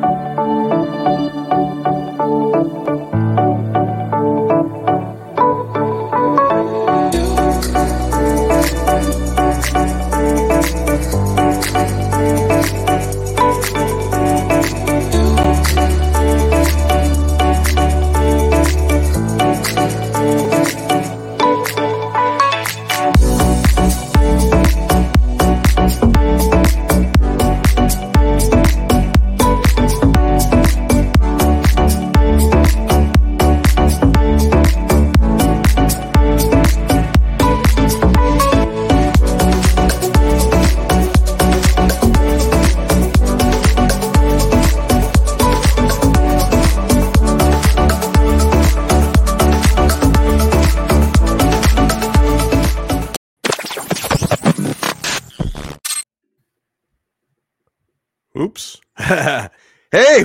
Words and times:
Oops. 0.00 1.57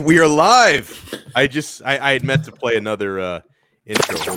We 0.03 0.19
are 0.19 0.27
live. 0.27 1.23
I 1.35 1.47
just 1.47 1.81
I, 1.83 1.97
I 1.97 2.13
had 2.13 2.23
meant 2.23 2.43
to 2.45 2.51
play 2.51 2.75
another 2.75 3.19
uh 3.19 3.41
intro. 3.85 4.35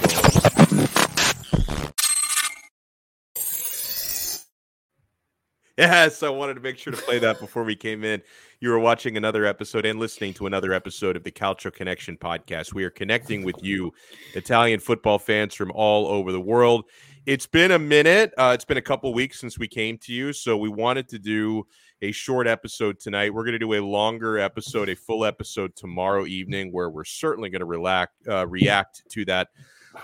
Yes, 5.76 6.22
I 6.22 6.30
wanted 6.30 6.54
to 6.54 6.60
make 6.60 6.78
sure 6.78 6.92
to 6.92 7.02
play 7.02 7.18
that 7.18 7.38
before 7.38 7.62
we 7.62 7.76
came 7.76 8.02
in. 8.02 8.22
You 8.60 8.70
were 8.70 8.78
watching 8.78 9.18
another 9.18 9.44
episode 9.44 9.84
and 9.84 10.00
listening 10.00 10.32
to 10.34 10.46
another 10.46 10.72
episode 10.72 11.16
of 11.16 11.24
the 11.24 11.30
Calcio 11.30 11.70
Connection 11.70 12.16
podcast. 12.16 12.72
We 12.72 12.84
are 12.84 12.90
connecting 12.90 13.44
with 13.44 13.62
you, 13.62 13.92
Italian 14.34 14.80
football 14.80 15.18
fans 15.18 15.54
from 15.54 15.70
all 15.72 16.06
over 16.06 16.32
the 16.32 16.40
world. 16.40 16.84
It's 17.26 17.46
been 17.46 17.72
a 17.72 17.78
minute. 17.78 18.32
Uh, 18.38 18.52
it's 18.54 18.64
been 18.64 18.78
a 18.78 18.82
couple 18.82 19.12
weeks 19.12 19.38
since 19.38 19.58
we 19.58 19.68
came 19.68 19.98
to 19.98 20.14
you, 20.14 20.32
so 20.32 20.56
we 20.56 20.70
wanted 20.70 21.08
to 21.08 21.18
do 21.18 21.66
a 22.02 22.12
short 22.12 22.46
episode 22.46 22.98
tonight. 23.00 23.32
We're 23.32 23.44
going 23.44 23.52
to 23.52 23.58
do 23.58 23.74
a 23.74 23.80
longer 23.80 24.38
episode, 24.38 24.88
a 24.88 24.96
full 24.96 25.24
episode 25.24 25.74
tomorrow 25.76 26.26
evening, 26.26 26.72
where 26.72 26.90
we're 26.90 27.04
certainly 27.04 27.48
going 27.48 27.60
to 27.60 27.66
relax, 27.66 28.12
uh, 28.28 28.46
react 28.46 29.02
to 29.10 29.24
that 29.26 29.48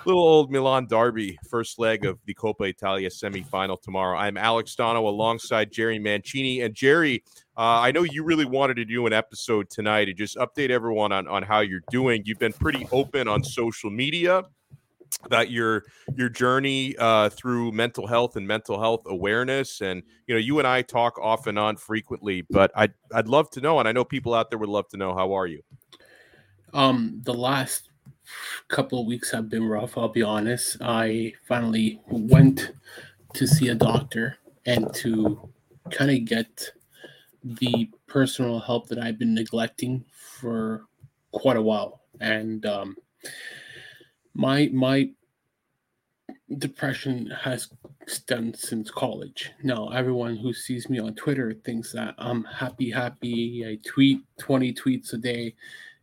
little 0.07 0.23
old 0.23 0.51
Milan 0.51 0.87
derby, 0.87 1.39
first 1.49 1.79
leg 1.79 2.07
of 2.07 2.19
the 2.25 2.35
Coppa 2.35 2.69
Italia 2.69 3.11
semifinal 3.11 3.81
tomorrow. 3.81 4.17
I'm 4.17 4.37
Alex 4.39 4.75
Dono 4.75 5.07
alongside 5.07 5.71
Jerry 5.71 5.99
Mancini. 5.99 6.63
And 6.63 6.75
Jerry, 6.75 7.23
uh, 7.59 7.81
I 7.81 7.93
know 7.93 8.03
you 8.03 8.25
really 8.25 8.47
wanted 8.47 8.75
to 8.75 8.87
do 8.87 9.07
an 9.07 9.13
episode 9.13 9.69
tonight 9.69 10.07
to 10.07 10.15
just 10.15 10.37
update 10.37 10.71
everyone 10.71 11.13
on, 11.13 11.29
on 11.29 11.43
how 11.43 11.61
you're 11.61 11.83
doing. 11.91 12.23
You've 12.25 12.39
been 12.39 12.55
pretty 12.55 12.87
open 12.91 13.29
on 13.29 13.45
social 13.45 13.91
media 13.91 14.45
about 15.25 15.51
your 15.51 15.85
your 16.17 16.29
journey 16.29 16.97
uh, 16.99 17.29
through 17.29 17.73
mental 17.73 18.07
health 18.07 18.37
and 18.37 18.47
mental 18.47 18.81
health 18.81 19.03
awareness 19.07 19.81
and 19.81 20.03
you 20.27 20.35
know 20.35 20.39
you 20.39 20.59
and 20.59 20.67
I 20.67 20.83
talk 20.83 21.19
off 21.19 21.47
and 21.47 21.59
on 21.59 21.77
frequently 21.77 22.43
but 22.43 22.71
I'd 22.75 22.95
I'd 23.13 23.29
love 23.29 23.51
to 23.53 23.61
know 23.61 23.79
and 23.79 23.89
I 23.89 23.93
know 23.93 24.05
people 24.05 24.35
out 24.35 24.51
there 24.51 24.59
would 24.59 24.69
love 24.69 24.89
to 24.89 24.97
know 24.97 25.15
how 25.15 25.33
are 25.33 25.47
you? 25.47 25.63
Um 26.73 27.21
the 27.25 27.35
last 27.35 27.91
couple 28.69 29.01
of 29.01 29.07
weeks 29.07 29.31
have 29.31 29.49
been 29.49 29.65
rough 29.65 29.97
I'll 29.97 30.09
be 30.09 30.23
honest. 30.23 30.79
I 30.81 31.35
finally 31.47 32.01
went 32.09 32.73
to 33.35 33.47
see 33.47 33.69
a 33.69 33.75
doctor 33.75 34.39
and 34.67 34.93
to 34.95 35.51
kind 35.91 36.11
of 36.11 36.25
get 36.25 36.71
the 37.45 37.91
personal 38.07 38.61
help 38.61 38.89
that 38.89 38.99
I've 38.99 39.19
been 39.19 39.35
neglecting 39.35 40.05
for 40.13 40.87
quite 41.33 41.57
a 41.57 41.63
while 41.63 42.03
and 42.21 42.65
um 42.67 42.97
my 44.35 44.69
my 44.73 45.11
depression 46.59 47.27
has 47.27 47.69
stemmed 48.07 48.57
since 48.57 48.91
college. 48.91 49.51
Now, 49.63 49.89
everyone 49.89 50.37
who 50.37 50.53
sees 50.53 50.89
me 50.89 50.99
on 50.99 51.15
Twitter 51.15 51.55
thinks 51.55 51.93
that 51.93 52.15
I'm 52.19 52.45
happy, 52.45 52.91
happy. 52.91 53.65
I 53.67 53.79
tweet 53.89 54.21
20 54.39 54.73
tweets 54.75 55.13
a 55.13 55.17
day, 55.19 55.55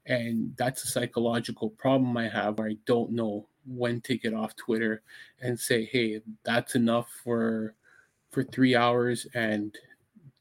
and 0.06 0.56
that's 0.58 0.84
a 0.84 0.88
psychological 0.88 1.70
problem 1.72 2.16
I 2.18 2.30
have 2.30 2.58
where 2.58 2.70
I 2.70 2.78
don't 2.86 3.12
know 3.12 3.48
when 3.66 4.02
to 4.02 4.18
get 4.18 4.34
off 4.34 4.56
Twitter 4.56 5.04
and 5.42 5.60
say, 5.60 5.86
"Hey, 5.86 6.22
that's 6.44 6.76
enough 6.76 7.12
for 7.24 7.76
for 8.32 8.44
3 8.44 8.76
hours 8.76 9.28
and 9.34 9.76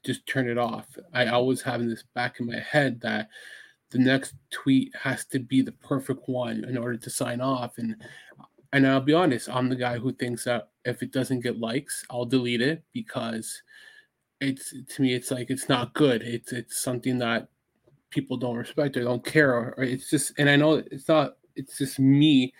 just 0.03 0.25
turn 0.27 0.49
it 0.49 0.57
off." 0.57 0.87
I 1.13 1.27
always 1.27 1.61
have 1.63 1.83
this 1.85 2.03
back 2.15 2.39
in 2.39 2.47
my 2.47 2.59
head 2.59 3.01
that 3.01 3.29
the 3.91 3.99
next 3.99 4.35
tweet 4.51 4.95
has 4.95 5.25
to 5.25 5.39
be 5.39 5.61
the 5.61 5.71
perfect 5.71 6.27
one 6.27 6.63
in 6.65 6.77
order 6.77 6.97
to 6.97 7.09
sign 7.09 7.41
off 7.41 7.77
and 7.77 7.95
and 8.71 8.85
I'll 8.85 9.01
be 9.01 9.13
honest, 9.13 9.49
I'm 9.49 9.67
the 9.67 9.75
guy 9.75 9.97
who 9.97 10.13
thinks 10.13 10.43
that 10.43 10.69
if 10.85 11.01
it 11.01 11.11
doesn't 11.11 11.39
get 11.39 11.59
likes, 11.59 12.05
I'll 12.11 12.25
delete 12.25 12.61
it 12.61 12.83
because 12.93 13.63
it's 14.41 14.73
to 14.95 15.01
me 15.01 15.13
it's 15.13 15.31
like 15.31 15.49
it's 15.49 15.69
not 15.69 15.93
good. 15.93 16.21
It's 16.21 16.51
it's 16.53 16.79
something 16.79 17.17
that 17.19 17.49
people 18.11 18.37
don't 18.37 18.57
respect 18.57 18.97
or 18.97 19.03
don't 19.03 19.25
care 19.25 19.53
or, 19.53 19.83
it's 19.83 20.09
just 20.09 20.33
and 20.37 20.49
I 20.49 20.55
know 20.55 20.83
it's 20.91 21.07
not 21.07 21.37
it's 21.55 21.77
just 21.77 21.99
me 21.99 22.53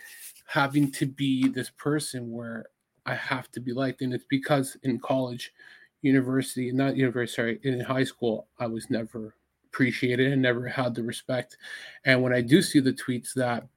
having 0.45 0.91
to 0.93 1.05
be 1.05 1.47
this 1.47 1.69
person 1.69 2.31
where 2.31 2.65
I 3.05 3.13
have 3.15 3.51
to 3.51 3.59
be 3.59 3.71
liked 3.71 4.01
and 4.01 4.13
it's 4.13 4.25
because 4.29 4.77
in 4.83 4.99
college, 4.99 5.53
university, 6.01 6.71
not 6.71 6.97
university, 6.97 7.35
sorry, 7.35 7.59
in 7.63 7.79
high 7.81 8.03
school, 8.03 8.47
I 8.59 8.67
was 8.67 8.89
never 8.89 9.35
appreciated 9.71 10.31
and 10.31 10.41
never 10.41 10.67
had 10.67 10.95
the 10.95 11.03
respect. 11.03 11.57
And 12.05 12.21
when 12.21 12.33
I 12.33 12.41
do 12.41 12.61
see 12.61 12.79
the 12.79 12.93
tweets 12.93 13.33
that 13.35 13.67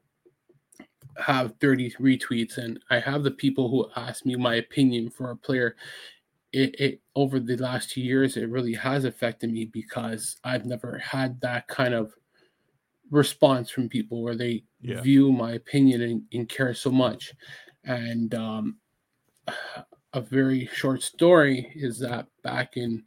have 1.18 1.54
30 1.60 1.92
retweets 1.92 2.58
and 2.58 2.80
I 2.90 2.98
have 3.00 3.22
the 3.22 3.30
people 3.30 3.68
who 3.68 3.88
ask 3.96 4.24
me 4.24 4.36
my 4.36 4.56
opinion 4.56 5.10
for 5.10 5.30
a 5.30 5.36
player, 5.36 5.76
it, 6.52 6.78
it 6.80 7.00
over 7.14 7.40
the 7.40 7.56
last 7.56 7.90
two 7.90 8.00
years, 8.00 8.36
it 8.36 8.48
really 8.48 8.74
has 8.74 9.04
affected 9.04 9.52
me 9.52 9.66
because 9.66 10.36
I've 10.44 10.66
never 10.66 10.98
had 10.98 11.40
that 11.40 11.66
kind 11.68 11.94
of 11.94 12.12
response 13.10 13.70
from 13.70 13.88
people 13.88 14.22
where 14.22 14.34
they 14.34 14.64
yeah. 14.80 15.00
view 15.00 15.32
my 15.32 15.52
opinion 15.52 16.02
and, 16.02 16.22
and, 16.32 16.48
care 16.48 16.72
so 16.72 16.90
much. 16.90 17.34
And 17.84 18.34
um, 18.34 18.78
a 20.14 20.20
very 20.20 20.66
short 20.72 21.02
story 21.02 21.72
is 21.74 21.98
that 22.00 22.26
back 22.42 22.76
in 22.76 23.04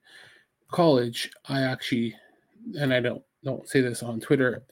college, 0.71 1.31
I 1.47 1.61
actually 1.61 2.15
and 2.79 2.93
I 2.93 2.99
don't 2.99 3.23
don't 3.43 3.67
say 3.67 3.81
this 3.81 4.03
on 4.03 4.19
Twitter. 4.19 4.63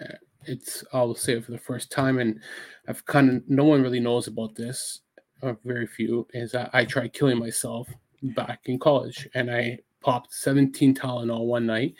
Uh, 0.00 0.14
it's 0.44 0.84
I'll 0.92 1.14
say 1.14 1.34
it 1.34 1.44
for 1.44 1.52
the 1.52 1.58
first 1.58 1.90
time, 1.90 2.18
and 2.18 2.40
I've 2.88 3.04
kind 3.06 3.30
of 3.30 3.42
no 3.48 3.64
one 3.64 3.82
really 3.82 4.00
knows 4.00 4.28
about 4.28 4.54
this, 4.54 5.00
or 5.42 5.58
very 5.64 5.86
few. 5.86 6.26
Is 6.32 6.52
that 6.52 6.70
I 6.72 6.84
tried 6.84 7.12
killing 7.12 7.38
myself 7.38 7.88
back 8.22 8.60
in 8.66 8.78
college, 8.78 9.28
and 9.34 9.50
I 9.50 9.80
popped 10.00 10.32
17 10.32 10.94
Tylenol 10.94 11.46
one 11.46 11.66
night 11.66 11.94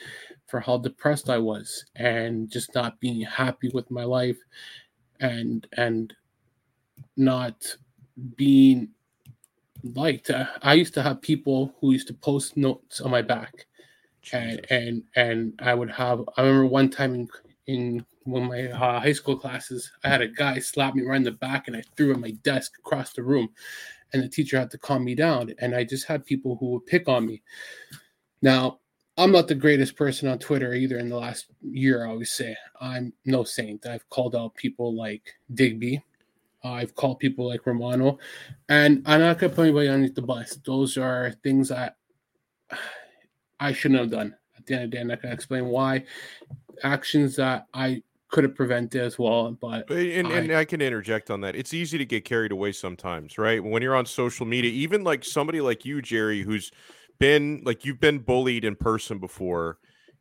for 0.47 0.61
how 0.61 0.79
depressed 0.79 1.29
I 1.29 1.39
was 1.39 1.85
and 1.97 2.49
just 2.49 2.73
not 2.75 3.01
being 3.01 3.21
happy 3.23 3.71
with 3.75 3.91
my 3.91 4.05
life, 4.05 4.39
and 5.21 5.67
and 5.77 6.15
not 7.17 7.77
being 8.37 8.89
liked. 9.83 10.31
I 10.63 10.75
used 10.75 10.95
to 10.95 11.03
have 11.03 11.21
people 11.21 11.75
who 11.81 11.93
used 11.93 12.09
to 12.09 12.15
post 12.15 12.57
notes 12.57 13.01
on 13.01 13.11
my 13.11 13.23
back 13.23 13.67
and 14.33 14.67
and 14.71 15.03
and 15.15 15.61
I 15.63 15.75
would 15.75 15.91
have. 15.91 16.23
I 16.37 16.43
remember 16.43 16.67
one 16.67 16.91
time 16.91 17.15
in 17.15 17.29
in 17.67 18.07
one 18.25 18.43
of 18.43 18.49
my 18.49 18.69
uh, 18.69 19.01
high 19.01 19.13
school 19.13 19.37
classes, 19.37 19.91
I 20.05 20.09
had 20.09 20.23
a 20.23 20.28
guy 20.28 20.59
slap 20.59 20.95
me 20.95 21.03
right 21.03 21.17
in 21.17 21.23
the 21.23 21.33
back, 21.33 21.69
and 21.69 21.77
I 21.77 21.83
threw 21.97 22.13
at 22.13 22.21
my 22.21 22.33
desk 22.43 22.73
across 22.78 23.13
the 23.13 23.23
room, 23.23 23.49
and 24.13 24.23
the 24.23 24.28
teacher 24.28 24.59
had 24.59 24.71
to 24.73 24.78
calm 24.78 25.05
me 25.05 25.15
down. 25.15 25.55
And 25.61 25.75
I 25.75 25.84
just 25.84 26.07
had 26.07 26.27
people 26.27 26.57
who 26.57 26.71
would 26.71 26.87
pick 26.87 27.09
on 27.09 27.27
me. 27.27 27.43
Now, 28.43 28.81
I'm 29.17 29.33
not 29.33 29.49
the 29.49 29.55
greatest 29.55 29.97
person 29.97 30.29
on 30.29 30.39
Twitter 30.39 30.75
either. 30.75 30.99
In 30.99 31.09
the 31.09 31.17
last 31.17 31.47
year, 31.63 32.05
I 32.05 32.11
always 32.11 32.33
say 32.33 32.57
I'm 32.81 33.13
no 33.25 33.45
saint. 33.45 33.87
I've 33.87 34.09
called 34.11 34.37
out 34.37 34.55
people 34.55 34.95
like 34.95 35.34
Digby. 35.55 36.03
Uh, 36.65 36.72
I've 36.72 36.95
called 36.95 37.21
people 37.21 37.49
like 37.49 37.67
Romano, 37.67 38.19
and 38.69 39.03
I'm 39.07 39.21
not 39.21 39.39
gonna 39.39 39.55
put 39.55 39.63
anybody 39.63 39.89
underneath 39.89 40.15
the 40.15 40.22
bus. 40.22 40.59
Those 40.65 40.99
are 40.99 41.33
things 41.43 41.69
that 41.69 41.97
I 43.61 43.73
shouldn't 43.73 44.01
have 44.01 44.11
done. 44.11 44.35
At 44.57 44.67
the 44.67 44.75
end 44.75 44.85
of 44.85 44.91
the 44.91 44.97
day, 44.97 45.01
I'm 45.01 45.09
not 45.09 45.23
going 45.23 45.31
to 45.31 45.35
explain 45.35 45.67
why. 45.67 46.05
Actions 46.83 47.37
that 47.37 47.67
I 47.75 48.03
could 48.29 48.45
have 48.45 48.55
prevented 48.55 49.01
as 49.03 49.19
well. 49.19 49.57
But 49.61 49.91
and, 49.91 50.29
I, 50.29 50.31
and 50.33 50.53
I 50.53 50.65
can 50.65 50.81
interject 50.81 51.31
on 51.31 51.41
that. 51.43 51.55
It's 51.55 51.73
easy 51.73 51.97
to 51.99 52.05
get 52.05 52.25
carried 52.25 52.53
away 52.53 52.73
sometimes, 52.73 53.39
right? 53.39 53.63
When 53.63 53.83
you're 53.83 53.95
on 53.95 54.07
social 54.07 54.47
media, 54.47 54.71
even 54.71 55.05
like 55.05 55.25
somebody 55.25 55.61
like 55.61 55.85
you, 55.85 56.03
Jerry, 56.03 56.43
who's 56.43 56.71
been 57.19 57.63
like 57.65 57.85
you've 57.85 58.01
been 58.01 58.19
bullied 58.19 58.65
in 58.65 58.77
person 58.77 59.19
before. 59.19 59.79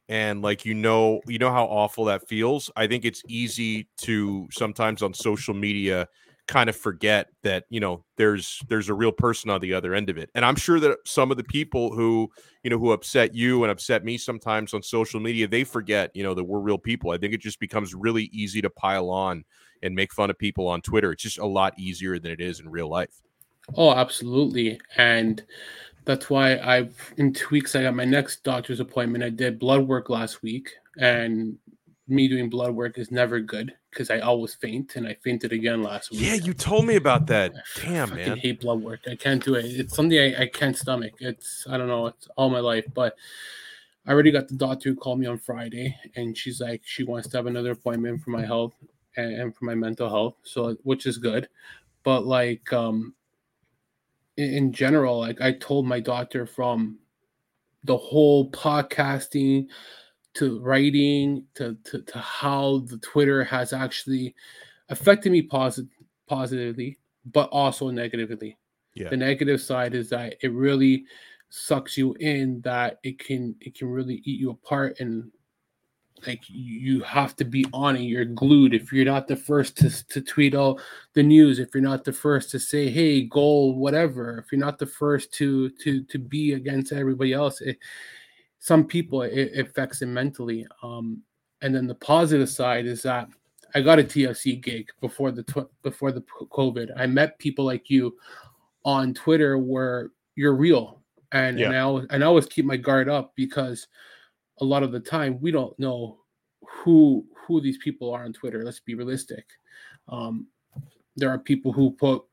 and 0.08 0.42
like 0.42 0.66
you 0.66 0.74
know 0.74 1.20
you 1.28 1.40
know 1.40 1.52
how 1.52 1.66
awful 1.66 2.06
that 2.06 2.28
feels 2.28 2.70
i 2.76 2.86
think 2.86 3.06
it's 3.06 3.24
easy 3.28 3.88
to 3.98 4.48
sometimes 4.52 5.02
on 5.02 5.14
social 5.14 5.54
media 5.54 6.08
kind 6.48 6.70
of 6.70 6.76
forget 6.76 7.30
that 7.42 7.66
you 7.70 7.80
know 7.80 8.04
there's 8.18 8.62
there's 8.68 8.90
a 8.90 8.94
real 8.94 9.12
person 9.12 9.50
on 9.50 9.62
the 9.62 9.74
other 9.74 9.94
end 9.94 10.10
of 10.10 10.18
it. 10.18 10.30
And 10.36 10.46
i'm 10.46 10.56
sure 10.56 10.80
that 10.80 10.98
some 11.06 11.32
of 11.32 11.38
the 11.38 11.44
people 11.44 11.94
who 11.94 12.30
you 12.64 12.70
know 12.70 12.78
who 12.78 12.92
upset 12.92 13.34
you 13.34 13.64
and 13.64 13.72
upset 13.72 14.04
me 14.04 14.18
sometimes 14.18 14.74
on 14.74 14.84
social 14.84 15.20
media 15.20 15.48
they 15.48 15.64
forget 15.64 16.12
you 16.14 16.24
know 16.24 16.34
that 16.34 16.44
we're 16.44 16.60
real 16.60 16.78
people. 16.78 17.12
I 17.12 17.18
think 17.18 17.34
it 17.34 17.42
just 17.42 17.60
becomes 17.60 17.96
really 17.96 18.26
easy 18.26 18.62
to 18.62 18.70
pile 18.70 19.10
on 19.10 19.44
and 19.82 19.96
make 19.96 20.14
fun 20.14 20.30
of 20.30 20.38
people 20.38 20.68
on 20.68 20.82
twitter. 20.82 21.12
It's 21.12 21.24
just 21.24 21.40
a 21.40 21.46
lot 21.46 21.78
easier 21.78 22.20
than 22.20 22.32
it 22.32 22.42
is 22.42 22.60
in 22.60 22.70
real 22.70 22.90
life. 22.90 23.22
Oh 23.76 23.92
absolutely. 23.92 24.80
And 24.98 25.44
that's 26.06 26.30
why 26.30 26.60
I've 26.60 27.14
in 27.18 27.34
two 27.34 27.48
weeks 27.50 27.76
I 27.76 27.84
got 27.84 27.96
my 27.96 28.06
next 28.06 28.44
doctor's 28.44 28.80
appointment. 28.80 29.24
I 29.24 29.30
did 29.30 29.60
blood 29.60 29.88
work 29.88 30.10
last 30.10 30.44
week, 30.44 30.70
and 31.00 31.58
me 32.08 32.28
doing 32.28 32.50
blood 32.50 32.76
work 32.76 32.98
is 32.98 33.12
never 33.12 33.40
good 33.40 33.74
because 33.90 34.10
I 34.10 34.20
always 34.20 34.54
faint, 34.54 34.96
and 34.96 35.08
I 35.08 35.16
fainted 35.24 35.52
again 35.52 35.82
last 35.82 36.12
week. 36.12 36.22
Yeah, 36.22 36.36
you 36.36 36.54
told 36.54 36.86
me 36.86 36.96
about 36.96 37.28
that. 37.28 37.54
Damn, 37.78 38.14
I 38.14 38.16
man. 38.16 38.38
hate 38.38 38.62
blood 38.62 38.82
work. 38.82 39.02
I 39.10 39.16
can't 39.16 39.44
do 39.44 39.56
it. 39.56 39.66
It's 39.66 39.96
something 39.96 40.20
I, 40.20 40.44
I 40.44 40.48
can't 40.48 40.78
stomach. 40.78 41.14
It's 41.20 41.66
I 41.70 41.78
don't 41.78 41.88
know. 41.88 42.08
It's 42.08 42.28
all 42.36 42.50
my 42.50 42.60
life, 42.60 42.86
but 42.94 43.16
I 44.06 44.12
already 44.12 44.32
got 44.32 44.48
the 44.48 44.56
doctor 44.56 44.90
who 44.90 44.96
called 44.96 45.20
me 45.20 45.26
on 45.26 45.40
Friday, 45.40 45.96
and 46.16 46.38
she's 46.38 46.62
like 46.62 46.82
she 46.86 47.04
wants 47.04 47.28
to 47.30 47.38
have 47.38 47.48
another 47.48 47.72
appointment 47.72 48.22
for 48.22 48.30
my 48.30 48.46
health 48.46 48.74
and, 49.18 49.34
and 49.34 49.56
for 49.56 49.66
my 49.66 49.76
mental 49.76 50.10
health. 50.10 50.36
So 50.44 50.78
which 50.84 51.06
is 51.06 51.18
good, 51.18 51.50
but 52.04 52.26
like 52.26 52.72
um 52.72 53.16
in, 54.38 54.54
in 54.54 54.72
general, 54.72 55.20
like 55.20 55.42
I 55.42 55.54
told 55.54 55.88
my 55.88 56.00
doctor 56.00 56.46
from 56.46 57.00
the 57.84 57.98
whole 57.98 58.50
podcasting 58.52 59.68
to 60.36 60.60
writing 60.60 61.46
to, 61.56 61.76
to, 61.86 62.02
to 62.02 62.20
how 62.20 62.80
the 62.88 62.98
Twitter 62.98 63.44
has 63.44 63.74
actually 63.74 64.36
affected 64.90 65.32
me 65.32 65.42
posit- 65.42 65.88
positively, 66.28 66.98
but 67.32 67.50
also 67.50 67.90
negatively. 67.90 68.58
Yeah. 68.94 69.10
The 69.10 69.18
negative 69.18 69.62
side 69.62 69.96
is 69.96 70.10
that 70.10 70.36
it 70.42 70.52
really 70.54 71.06
sucks 71.50 71.98
you 71.98 72.14
in 72.20 72.62
that 72.62 73.00
it 73.04 73.20
can 73.20 73.56
it 73.62 73.78
can 73.78 73.88
really 73.88 74.22
eat 74.26 74.40
you 74.40 74.50
apart 74.50 75.00
and 75.00 75.32
like 76.26 76.42
you 76.48 77.02
have 77.02 77.36
to 77.36 77.46
be 77.46 77.66
on 77.72 77.96
it 77.96 78.02
you're 78.02 78.26
glued 78.26 78.74
if 78.74 78.92
you're 78.92 79.06
not 79.06 79.28
the 79.28 79.36
first 79.36 79.78
to, 79.78 79.90
to 80.08 80.22
tweet 80.22 80.56
all 80.56 80.80
the 81.14 81.22
news 81.22 81.60
if 81.60 81.70
you're 81.74 81.84
not 81.84 82.04
the 82.04 82.12
first 82.12 82.50
to 82.50 82.60
say 82.60 82.90
hey 82.90 83.22
goal 83.22 83.76
whatever 83.76 84.40
if 84.40 84.52
you're 84.52 84.60
not 84.60 84.80
the 84.80 84.86
first 84.86 85.32
to 85.34 85.70
to 85.82 86.04
to 86.06 86.18
be 86.18 86.54
against 86.54 86.92
everybody 86.92 87.32
else 87.32 87.62
it, 87.62 87.78
some 88.66 88.84
people 88.84 89.22
it, 89.22 89.32
it 89.34 89.68
affects 89.68 90.00
them 90.00 90.12
mentally 90.14 90.66
um 90.82 91.22
and 91.62 91.74
then 91.76 91.86
the 91.86 91.96
positive 91.96 92.50
side 92.50 92.86
is 92.88 93.04
that 93.04 93.28
i 93.76 93.82
got 93.82 94.00
a 94.00 94.04
tfc 94.04 94.60
gig 94.62 94.90
before 95.02 95.32
the 95.32 95.44
tw- 95.44 95.70
before 95.84 96.12
the 96.12 96.22
covid 96.52 96.90
i 96.98 97.06
met 97.06 97.38
people 97.38 97.64
like 97.64 97.90
you 97.90 98.16
on 98.84 99.14
twitter 99.14 99.58
where 99.60 100.10
you're 100.36 100.56
real 100.56 101.02
and 101.32 101.60
Yeah. 101.60 101.68
and 101.68 101.76
i 101.76 101.80
always, 101.82 102.08
and 102.10 102.24
I 102.24 102.28
always 102.28 102.48
keep 102.48 102.66
my 102.66 102.78
guard 102.78 103.08
up 103.08 103.34
because 103.36 103.88
a 104.62 104.66
lot 104.66 104.84
of 104.84 104.92
the 104.92 105.00
time 105.00 105.40
we 105.42 105.52
don't 105.52 105.78
know 105.78 106.18
who 106.68 107.26
who 107.46 107.62
these 107.62 107.78
people 107.78 108.12
are 108.12 108.24
on 108.26 108.34
Twitter. 108.34 108.64
Let's 108.64 108.80
be 108.80 108.96
realistic. 108.96 109.46
Um, 110.10 110.48
there 111.16 111.30
are 111.30 111.38
people 111.38 111.72
who 111.72 111.92
put 111.92 112.24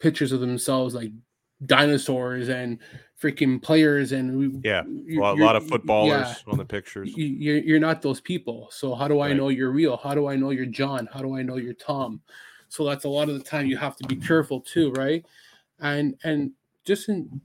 pictures 0.00 0.32
of 0.32 0.40
themselves 0.40 0.94
like 0.94 1.12
dinosaurs 1.66 2.48
and 2.48 2.78
freaking 3.20 3.60
players, 3.62 4.12
and 4.12 4.38
we, 4.38 4.60
Yeah, 4.62 4.82
a 4.82 5.34
lot, 5.34 5.56
of 5.56 5.66
footballers 5.66 6.44
yeah, 6.46 6.52
on 6.52 6.58
the 6.58 6.64
pictures. 6.64 7.10
you- 7.16 7.26
you're, 7.26 7.58
you're 7.58 7.80
not 7.80 8.00
those 8.02 8.20
people. 8.20 8.68
So 8.70 8.94
how 8.94 9.08
do 9.08 9.20
I 9.20 9.28
Right. 9.28 9.36
know 9.36 9.48
you're 9.48 9.72
real? 9.72 9.96
How 9.96 10.14
do 10.14 10.28
I 10.28 10.36
know 10.36 10.50
you're 10.50 10.66
John? 10.66 11.06
How 11.12 11.20
do 11.20 11.36
I 11.36 11.42
know 11.42 11.56
you're 11.56 11.74
Tom? 11.74 12.22
So 12.68 12.84
that's 12.84 13.04
a 13.04 13.08
lot 13.08 13.28
of 13.28 13.36
the 13.38 13.44
time 13.44 13.66
you 13.66 13.76
have 13.76 13.96
to 13.96 14.06
be 14.06 14.16
careful 14.16 14.60
too, 14.60 14.92
right? 14.92 15.24
And 15.80 16.16
and 16.24 16.52
just 16.84 17.08
in 17.08 17.40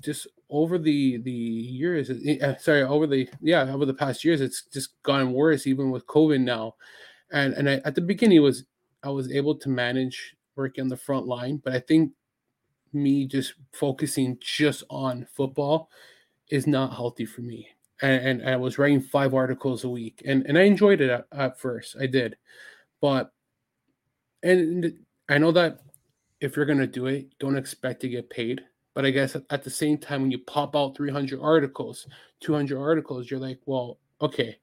just 0.00 0.26
over 0.48 0.78
the 0.78 1.18
the 1.18 1.30
years, 1.32 2.10
uh, 2.10 2.56
sorry, 2.58 2.82
over 2.82 3.06
the 3.06 3.28
yeah 3.40 3.72
over 3.72 3.84
the 3.84 3.94
past 3.94 4.24
years, 4.24 4.40
it's 4.40 4.62
just 4.66 5.00
gotten 5.02 5.32
worse. 5.32 5.66
Even 5.66 5.90
with 5.90 6.06
COVID 6.06 6.40
now, 6.40 6.76
and 7.32 7.54
and 7.54 7.68
I, 7.68 7.74
at 7.84 7.94
the 7.96 8.00
beginning 8.00 8.38
it 8.38 8.40
was 8.40 8.64
I 9.02 9.10
was 9.10 9.30
able 9.32 9.56
to 9.56 9.68
manage 9.68 10.36
working 10.56 10.82
on 10.82 10.88
the 10.88 10.96
front 10.96 11.26
line, 11.26 11.56
but 11.64 11.72
I 11.74 11.80
think 11.80 12.12
me 12.92 13.26
just 13.26 13.54
focusing 13.72 14.38
just 14.40 14.84
on 14.90 15.26
football 15.34 15.90
is 16.50 16.66
not 16.66 16.94
healthy 16.94 17.26
for 17.26 17.42
me. 17.42 17.68
And, 18.02 18.40
and 18.40 18.48
I 18.48 18.56
was 18.56 18.78
writing 18.78 19.00
five 19.00 19.34
articles 19.34 19.84
a 19.84 19.88
week, 19.88 20.22
and 20.24 20.46
and 20.46 20.56
I 20.56 20.62
enjoyed 20.62 21.00
it 21.00 21.10
at, 21.10 21.26
at 21.32 21.60
first. 21.60 21.96
I 22.00 22.06
did, 22.06 22.36
but 23.00 23.32
and 24.42 24.94
I 25.28 25.38
know 25.38 25.52
that 25.52 25.80
if 26.40 26.56
you're 26.56 26.64
gonna 26.64 26.86
do 26.86 27.06
it, 27.06 27.26
don't 27.38 27.58
expect 27.58 28.00
to 28.00 28.08
get 28.08 28.30
paid. 28.30 28.62
But 28.94 29.04
I 29.04 29.10
guess 29.10 29.36
at, 29.36 29.62
the 29.62 29.70
same 29.70 29.98
time, 29.98 30.22
when 30.22 30.30
you 30.30 30.38
pop 30.38 30.74
out 30.74 30.96
300 30.96 31.40
articles, 31.40 32.08
200 32.40 32.78
articles, 32.78 33.30
you're 33.30 33.38
like, 33.38 33.60
well, 33.64 33.98
okay, 34.20 34.58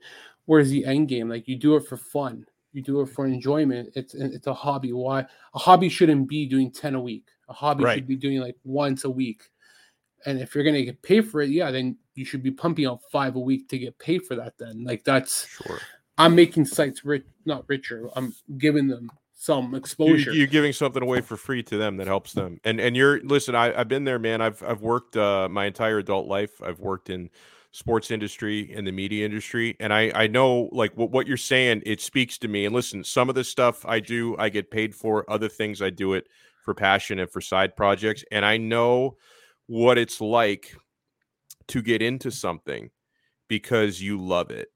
where's 0.45 0.69
the 0.69 0.85
end 0.85 1.07
game? 1.07 1.29
Like 1.29 1.47
you 1.47 1.55
do 1.55 1.75
it 1.75 1.87
for 1.87 1.95
fun, 1.95 2.45
you 2.73 2.81
do 2.81 3.01
it 3.01 3.07
for 3.07 3.25
enjoyment. 3.25 3.89
It's 3.95 4.13
it's 4.13 4.47
a 4.47 4.53
hobby. 4.53 4.93
Why 4.93 5.21
a 5.53 5.59
hobby 5.59 5.89
shouldn't 5.89 6.27
be 6.27 6.45
doing 6.45 6.71
10 6.71 6.95
a 6.95 7.01
week. 7.01 7.25
A 7.49 7.53
hobby 7.53 7.83
Right. 7.83 7.95
should 7.95 8.07
be 8.07 8.15
doing 8.15 8.39
like 8.39 8.55
once 8.63 9.03
a 9.03 9.09
week. 9.09 9.43
And 10.25 10.39
if 10.39 10.53
you're 10.55 10.63
gonna 10.63 10.83
get 10.83 11.01
paid 11.01 11.21
for 11.29 11.41
it, 11.41 11.49
yeah, 11.49 11.71
then 11.71 11.97
you 12.15 12.25
should 12.25 12.43
be 12.43 12.51
pumping 12.51 12.85
out 12.85 12.99
five 13.11 13.35
a 13.35 13.39
week 13.39 13.69
to 13.69 13.77
get 13.77 13.97
paid 13.99 14.23
for 14.25 14.35
that. 14.35 14.57
Then 14.57 14.83
like 14.83 15.03
that's 15.03 15.47
Sure. 15.47 15.79
I'm 16.17 16.35
making 16.35 16.65
sites 16.65 17.05
rich, 17.05 17.25
not 17.45 17.63
richer. 17.67 18.09
I'm 18.15 18.33
giving 18.57 18.87
them 18.87 19.09
some 19.39 19.75
exposure. 19.75 20.33
you're 20.33 20.47
giving 20.47 20.73
something 20.73 21.03
away 21.03 21.21
for 21.21 21.37
free 21.37 21.61
to 21.61 21.77
them 21.77 21.97
that 21.97 22.07
helps 22.07 22.33
them. 22.33 22.59
And 22.63 22.79
and 22.79 22.97
you're 22.97 23.21
listen. 23.21 23.53
I, 23.53 23.79
I've 23.79 23.87
been 23.87 24.03
there, 24.03 24.17
man. 24.19 24.41
I've 24.41 24.63
I've 24.63 24.81
worked 24.81 25.15
uh, 25.15 25.47
my 25.49 25.65
entire 25.65 25.99
adult 25.99 26.27
life. 26.27 26.59
I've 26.61 26.79
worked 26.79 27.09
in 27.11 27.29
sports 27.71 28.09
industry 28.09 28.73
and 28.75 28.87
the 28.87 28.91
media 28.91 29.23
industry, 29.23 29.77
and 29.79 29.93
I 29.93 30.11
I 30.15 30.25
know 30.25 30.69
like 30.71 30.97
what 30.97 31.11
what 31.11 31.27
you're 31.27 31.37
saying. 31.37 31.83
It 31.85 32.01
speaks 32.01 32.39
to 32.39 32.47
me. 32.47 32.65
And 32.65 32.73
listen, 32.73 33.03
some 33.03 33.29
of 33.29 33.35
the 33.35 33.43
stuff 33.43 33.85
I 33.85 33.99
do, 33.99 34.35
I 34.39 34.49
get 34.49 34.71
paid 34.71 34.95
for. 34.95 35.23
Other 35.31 35.47
things, 35.49 35.83
I 35.83 35.91
do 35.91 36.13
it 36.13 36.27
for 36.67 36.73
passion 36.73 37.19
and 37.19 37.31
for 37.31 37.39
side 37.39 37.77
projects. 37.77 38.25
And 38.29 38.43
I 38.43 38.57
know 38.57 39.15
what 39.67 39.97
it's 39.97 40.19
like 40.19 40.75
to 41.69 41.81
get 41.81 42.01
into 42.01 42.29
something 42.29 42.89
because 43.47 44.01
you 44.01 44.19
love 44.19 44.51
it 44.51 44.67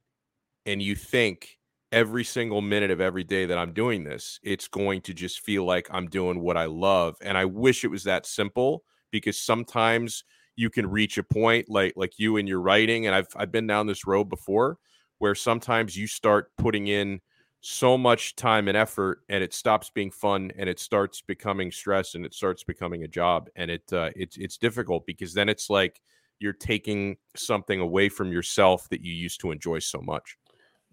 and 0.66 0.82
you 0.82 0.96
think 0.96 1.58
every 1.92 2.24
single 2.24 2.62
minute 2.62 2.92
of 2.92 3.02
every 3.02 3.26
day 3.26 3.46
that 3.46 3.58
I'm 3.58 3.74
doing 3.74 4.06
this, 4.06 4.40
it's 4.42 4.70
going 4.70 5.02
to 5.02 5.14
just 5.14 5.42
feel 5.42 5.66
like 5.66 5.90
I'm 5.92 6.08
doing 6.08 6.40
what 6.40 6.56
I 6.56 6.64
love. 6.64 7.18
And 7.22 7.38
I 7.38 7.44
wish 7.44 7.84
it 7.84 7.92
was 7.92 8.06
that 8.06 8.26
simple 8.26 8.86
because 9.12 9.38
sometimes 9.38 10.24
you 10.56 10.70
can 10.70 10.90
reach 10.90 11.18
a 11.18 11.24
point 11.24 11.70
like 11.70 11.92
like 11.98 12.14
you 12.18 12.38
in 12.38 12.48
your 12.48 12.62
writing 12.62 13.06
and 13.06 13.14
I've 13.14 13.28
I've 13.36 13.52
been 13.52 13.68
down 13.68 13.88
this 13.88 14.08
road 14.08 14.30
before 14.30 14.78
where 15.18 15.36
sometimes 15.36 15.98
you 15.98 16.08
start 16.08 16.52
putting 16.58 16.88
in 16.88 17.20
so 17.62 17.96
much 17.96 18.36
time 18.36 18.68
and 18.68 18.76
effort 18.76 19.22
and 19.30 19.44
it 19.44 19.54
stops 19.54 19.92
being 19.92 20.10
fun 20.10 20.52
and 20.58 20.68
it 20.68 20.80
starts 20.80 21.22
becoming 21.22 21.72
stress 21.72 22.16
and 22.16 22.26
it 22.26 22.34
starts 22.34 22.64
becoming 22.64 23.04
a 23.04 23.08
job 23.08 23.50
and 23.56 23.70
it 23.70 23.84
uh, 23.94 24.10
it's 24.16 24.36
it's 24.38 24.58
difficult 24.58 25.06
because 25.06 25.34
then 25.34 25.48
it's 25.48 25.70
like 25.70 26.02
you're 26.40 26.54
taking 26.54 27.18
something 27.36 27.80
away 27.80 28.10
from 28.10 28.32
yourself 28.32 28.90
that 28.90 29.02
you 29.02 29.14
used 29.14 29.40
to 29.40 29.52
enjoy 29.52 29.78
so 29.78 30.02
much. 30.02 30.38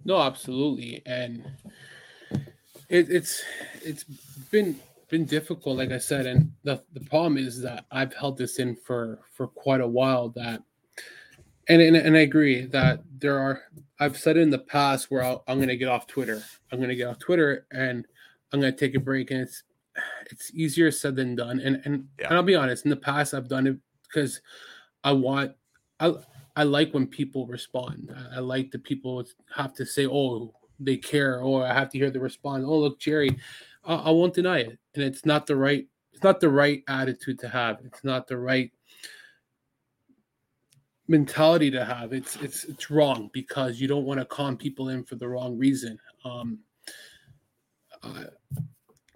No, 0.05 0.21
absolutely, 0.21 1.03
and 1.07 1.43
it, 2.91 3.11
it's 3.11 3.43
it's 3.83 4.05
been 4.51 4.79
been 5.09 5.25
difficult, 5.25 5.79
like 5.79 5.91
I 5.91 5.99
said, 5.99 6.27
and 6.27 6.53
the 6.65 6.83
the 6.93 7.01
problem 7.01 7.39
is 7.39 7.63
that 7.63 7.87
I've 7.91 8.15
held 8.15 8.37
this 8.37 8.59
in 8.59 8.77
for 8.77 9.21
for 9.33 9.49
quite 9.49 9.81
a 9.81 9.89
while. 9.89 10.29
That, 10.31 10.63
and 11.69 11.81
and, 11.83 11.97
and 11.97 12.17
I 12.17 12.21
agree 12.21 12.67
that 12.67 13.03
there 13.19 13.39
are. 13.39 13.63
I've 14.01 14.17
said 14.17 14.37
it 14.37 14.43
in 14.43 14.51
the 14.51 14.59
past 14.59 15.11
where 15.11 15.25
I'll, 15.25 15.43
I'm 15.49 15.59
going 15.59 15.69
to 15.69 15.77
get 15.77 15.89
off 15.89 16.07
Twitter. 16.07 16.41
I'm 16.71 16.79
going 16.79 16.89
to 16.89 16.95
get 16.95 17.09
off 17.09 17.19
Twitter 17.19 17.67
and 17.73 18.07
I'm 18.53 18.61
going 18.61 18.73
to 18.73 18.79
take 18.79 18.95
a 18.95 19.01
break, 19.01 19.31
and 19.31 19.41
it's 19.41 19.65
it's 20.31 20.53
easier 20.55 20.91
said 20.91 21.17
than 21.17 21.35
done. 21.35 21.61
And 21.61 21.83
and, 21.85 22.07
Yeah. 22.21 22.29
and 22.29 22.37
I'll 22.37 22.43
be 22.43 22.55
honest, 22.55 22.85
in 22.85 22.91
the 22.91 22.97
past 22.97 23.35
I've 23.35 23.49
done 23.49 23.67
it 23.67 23.77
because 24.05 24.41
I 25.05 25.13
want 25.13 25.53
I 26.01 26.15
I 26.57 26.63
like 26.65 26.93
when 26.93 27.07
people 27.07 27.47
respond. 27.47 28.15
I, 28.33 28.37
I 28.37 28.39
like 28.41 28.71
the 28.71 28.79
people 28.79 29.25
have 29.55 29.75
to 29.75 29.85
say, 29.87 30.07
"Oh, 30.07 30.55
they 30.81 30.97
care," 30.97 31.41
or 31.41 31.67
I 31.67 31.75
have 31.75 31.91
to 31.91 31.99
hear 31.99 32.11
the 32.11 32.21
response. 32.21 32.65
Oh, 32.67 32.79
look, 32.79 32.99
Jerry, 33.01 33.37
I, 33.85 33.95
I 33.95 34.11
won't 34.11 34.35
deny 34.35 34.59
it, 34.61 34.79
and 34.95 35.05
it's 35.05 35.27
not 35.27 35.47
the 35.47 35.57
right. 35.57 35.87
It's 36.13 36.23
not 36.23 36.41
the 36.41 36.49
right 36.49 36.83
attitude 36.89 37.39
to 37.41 37.49
have. 37.49 37.79
It's 37.85 38.03
not 38.05 38.27
the 38.27 38.39
right 38.39 38.73
mentality 41.09 41.71
to 41.71 41.85
have. 41.85 42.12
It's 42.12 42.37
it's 42.37 42.65
it's 42.65 42.91
wrong 42.91 43.31
because 43.33 43.81
you 43.81 43.88
don't 43.88 44.05
want 44.05 44.21
to 44.21 44.27
con 44.27 44.57
people 44.57 44.91
in 44.91 45.05
for 45.05 45.17
the 45.17 45.29
wrong 45.29 45.57
reason. 45.59 45.99
Um, 46.25 46.59
uh, 48.03 48.25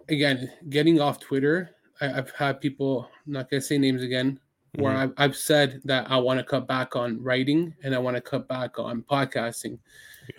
again, 0.09 0.51
getting 0.69 0.99
off 0.99 1.19
Twitter, 1.19 1.71
I, 2.01 2.13
I've 2.13 2.31
had 2.31 2.59
people. 2.59 3.09
I'm 3.25 3.33
not 3.33 3.49
gonna 3.49 3.61
say 3.61 3.77
names 3.77 4.01
again. 4.03 4.39
where 4.75 4.95
I've, 4.95 5.13
I've 5.17 5.35
said 5.35 5.81
that 5.85 6.09
I 6.09 6.17
want 6.17 6.39
to 6.39 6.43
cut 6.43 6.67
back 6.67 6.95
on 6.95 7.21
writing 7.21 7.75
and 7.83 7.93
I 7.93 7.99
want 7.99 8.15
to 8.17 8.21
cut 8.21 8.47
back 8.47 8.79
on 8.79 9.03
podcasting. 9.03 9.77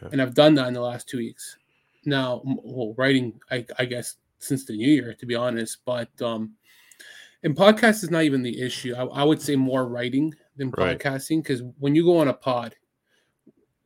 Yeah. 0.03 0.09
And 0.11 0.21
I've 0.21 0.35
done 0.35 0.55
that 0.57 0.67
in 0.67 0.75
the 0.75 0.81
last 0.81 1.09
two 1.09 1.19
weeks. 1.19 1.57
Now, 2.05 2.43
well, 2.45 2.95
writing, 2.99 3.39
I, 3.53 3.65
I 3.79 3.85
guess, 3.85 4.17
since 4.41 4.65
the 4.65 4.77
new 4.77 4.89
year, 4.89 5.15
to 5.15 5.25
be 5.27 5.37
honest, 5.37 5.79
but 5.85 6.11
um, 6.21 6.55
and 7.45 7.55
podcast 7.55 8.03
is 8.03 8.11
not 8.11 8.25
even 8.25 8.43
the 8.43 8.61
issue. 8.61 8.95
I, 8.97 9.05
I 9.05 9.23
would 9.23 9.41
say 9.41 9.55
more 9.55 9.87
writing 9.87 10.35
than 10.57 10.71
Right. 10.77 10.99
podcasting 10.99 11.43
because 11.43 11.63
when 11.79 11.95
you 11.95 12.05
go 12.05 12.19
on 12.19 12.29
a 12.29 12.35
pod, 12.35 12.75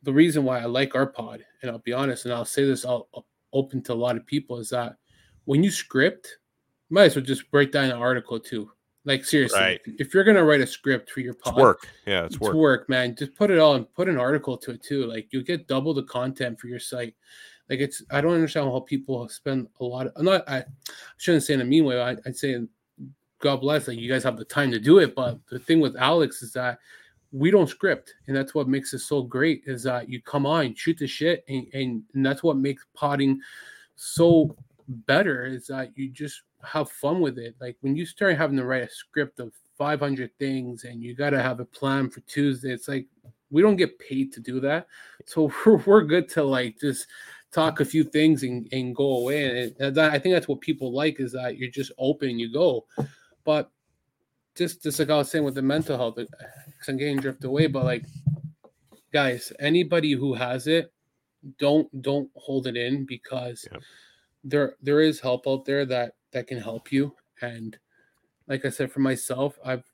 the 0.02 0.12
reason 0.12 0.44
why 0.44 0.60
I 0.60 0.66
like 0.66 0.94
our 0.94 1.06
pod, 1.06 1.44
and 1.62 1.70
I'll 1.70 1.78
be 1.78 1.92
honest, 1.92 2.24
and 2.24 2.32
I'll 2.34 2.44
say 2.44 2.64
this 2.64 2.84
all 2.84 3.08
open 3.52 3.82
to 3.84 3.92
a 3.92 3.94
lot 3.94 4.16
of 4.16 4.26
people, 4.26 4.58
is 4.58 4.70
that 4.70 4.96
when 5.44 5.64
you 5.64 5.70
script, 5.70 6.38
you 6.88 6.94
might 6.94 7.04
as 7.04 7.16
well 7.16 7.24
just 7.24 7.50
break 7.50 7.72
down 7.72 7.86
an 7.86 7.92
article 7.98 8.38
too. 8.38 8.70
Like 9.04 9.24
seriously, 9.24 9.58
Right. 9.60 9.80
if, 9.98 10.12
you're 10.12 10.24
gonna 10.24 10.44
write 10.44 10.60
a 10.60 10.66
script 10.66 11.10
for 11.10 11.20
your 11.20 11.32
pod, 11.34 11.54
It's 11.54 11.60
work. 11.62 11.88
Yeah, 12.06 12.24
it's 12.26 12.34
it's 12.34 12.40
work. 12.42 12.54
work. 12.54 12.88
man. 12.90 13.16
Just 13.16 13.34
put 13.34 13.50
it 13.50 13.58
all 13.58 13.74
and 13.74 13.92
put 13.94 14.08
an 14.08 14.18
article 14.18 14.56
to 14.58 14.72
it 14.72 14.82
too. 14.82 15.06
Like 15.06 15.28
you'll 15.32 15.44
get 15.44 15.66
double 15.66 15.94
the 15.94 16.02
content 16.02 16.60
for 16.60 16.66
your 16.68 16.78
site. 16.80 17.14
Like 17.70 17.80
it's 17.80 18.02
I 18.10 18.20
don't 18.20 18.34
understand 18.34 18.70
how 18.70 18.80
people 18.80 19.26
spend 19.28 19.68
a 19.80 19.84
lot 19.84 20.06
of 20.08 20.12
I'm 20.16 20.26
not 20.26 20.46
I 20.48 20.64
shouldn't 21.16 21.44
say 21.44 21.54
in 21.54 21.60
a 21.62 21.64
mean 21.64 21.84
way. 21.86 22.00
I, 22.00 22.16
I'd 22.26 22.36
say 22.36 22.58
God 23.40 23.60
bless, 23.60 23.88
like 23.88 23.98
you 23.98 24.10
guys 24.10 24.24
have 24.24 24.36
the 24.36 24.44
time 24.44 24.70
to 24.72 24.80
do 24.80 24.98
it. 24.98 25.14
But 25.14 25.38
the 25.50 25.58
thing 25.58 25.80
with 25.80 25.96
Alex 25.96 26.42
is 26.42 26.52
that 26.54 26.78
we 27.30 27.50
don't 27.50 27.68
script, 27.68 28.14
and 28.26 28.36
that's 28.36 28.54
what 28.54 28.68
makes 28.68 28.94
it 28.94 29.00
so 29.00 29.22
great. 29.22 29.62
Is 29.66 29.82
that 29.84 30.08
you 30.08 30.20
come 30.22 30.46
on, 30.46 30.74
shoot 30.74 30.98
the 30.98 31.06
shit, 31.06 31.44
and, 31.48 31.66
and, 31.72 32.02
and 32.14 32.24
that's 32.24 32.42
what 32.42 32.56
makes 32.56 32.84
potting 32.94 33.40
so 33.96 34.56
better. 34.88 35.44
Is 35.44 35.66
that 35.68 35.90
you 35.96 36.08
just 36.08 36.42
have 36.64 36.90
fun 36.90 37.20
with 37.20 37.38
it. 37.38 37.54
Like 37.60 37.76
when 37.80 37.94
you 37.94 38.06
start 38.06 38.36
having 38.36 38.56
to 38.56 38.64
write 38.64 38.82
a 38.82 38.90
script 38.90 39.40
of 39.40 39.52
500 39.76 40.30
things, 40.38 40.84
and 40.84 41.02
you 41.02 41.14
got 41.14 41.30
to 41.30 41.42
have 41.42 41.60
a 41.60 41.64
plan 41.64 42.10
for 42.10 42.20
Tuesday. 42.20 42.72
It's 42.72 42.88
like 42.88 43.06
we 43.50 43.62
don't 43.62 43.76
get 43.76 43.98
paid 43.98 44.32
to 44.32 44.40
do 44.40 44.58
that, 44.60 44.86
so 45.26 45.52
we're, 45.66 45.76
we're 45.76 46.02
good 46.02 46.28
to 46.30 46.42
like 46.42 46.78
just 46.80 47.06
talk 47.52 47.80
a 47.80 47.84
few 47.84 48.04
things 48.04 48.42
and, 48.42 48.68
and 48.72 48.94
go 48.94 49.18
away. 49.18 49.72
And, 49.78 49.94
that, 49.96 50.12
I 50.12 50.18
think 50.18 50.34
that's 50.34 50.48
what 50.48 50.60
people 50.60 50.92
like 50.92 51.20
is 51.20 51.32
that 51.32 51.56
you're 51.56 51.70
just 51.70 51.92
open, 51.98 52.38
you 52.38 52.52
go. 52.52 52.86
But 53.48 53.70
just 54.54 54.82
just 54.82 54.98
like 54.98 55.08
I 55.08 55.16
was 55.16 55.30
saying 55.30 55.42
with 55.42 55.54
the 55.54 55.62
mental 55.62 55.96
health, 55.96 56.16
because 56.16 56.28
I'm 56.88 56.98
getting 56.98 57.16
drift 57.18 57.44
away. 57.44 57.66
But 57.66 57.86
like, 57.86 58.04
guys, 59.10 59.54
anybody 59.58 60.12
who 60.12 60.34
has 60.34 60.66
it, 60.66 60.92
don't 61.58 61.88
don't 62.02 62.28
hold 62.36 62.66
it 62.66 62.76
in 62.76 63.06
because 63.06 63.66
Yep. 63.72 63.82
there 64.44 64.74
there 64.82 65.00
is 65.00 65.18
help 65.18 65.48
out 65.48 65.64
there 65.64 65.86
that 65.86 66.12
that 66.32 66.46
can 66.46 66.58
help 66.60 66.92
you. 66.92 67.14
And 67.40 67.78
like 68.48 68.66
I 68.66 68.68
said, 68.68 68.92
for 68.92 69.00
myself, 69.00 69.58
I've 69.64 69.84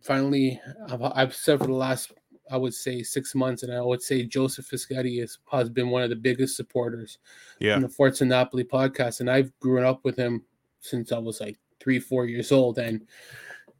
finally 0.00 0.58
I've, 0.88 1.02
I've 1.02 1.34
said 1.34 1.58
for 1.58 1.66
the 1.66 1.74
last 1.74 2.12
I 2.50 2.56
would 2.56 2.72
say 2.72 3.02
six 3.02 3.34
months, 3.34 3.62
and 3.62 3.74
I 3.74 3.82
would 3.82 4.00
say 4.00 4.24
Joseph 4.24 4.70
Fischetti 4.70 5.22
is, 5.22 5.38
has 5.50 5.68
been 5.68 5.90
one 5.90 6.02
of 6.02 6.08
the 6.08 6.16
biggest 6.16 6.56
supporters 6.56 7.18
Yeah. 7.60 7.76
in 7.76 7.82
the 7.82 7.90
Forza 7.90 8.24
Napoli 8.24 8.64
podcast, 8.64 9.20
and 9.20 9.28
I've 9.30 9.52
grown 9.60 9.84
up 9.84 10.02
with 10.02 10.16
him 10.16 10.44
since 10.80 11.12
I 11.12 11.18
was 11.18 11.38
like 11.42 11.58
three, 11.82 11.98
four 11.98 12.26
years 12.26 12.52
old, 12.52 12.78
and 12.78 13.06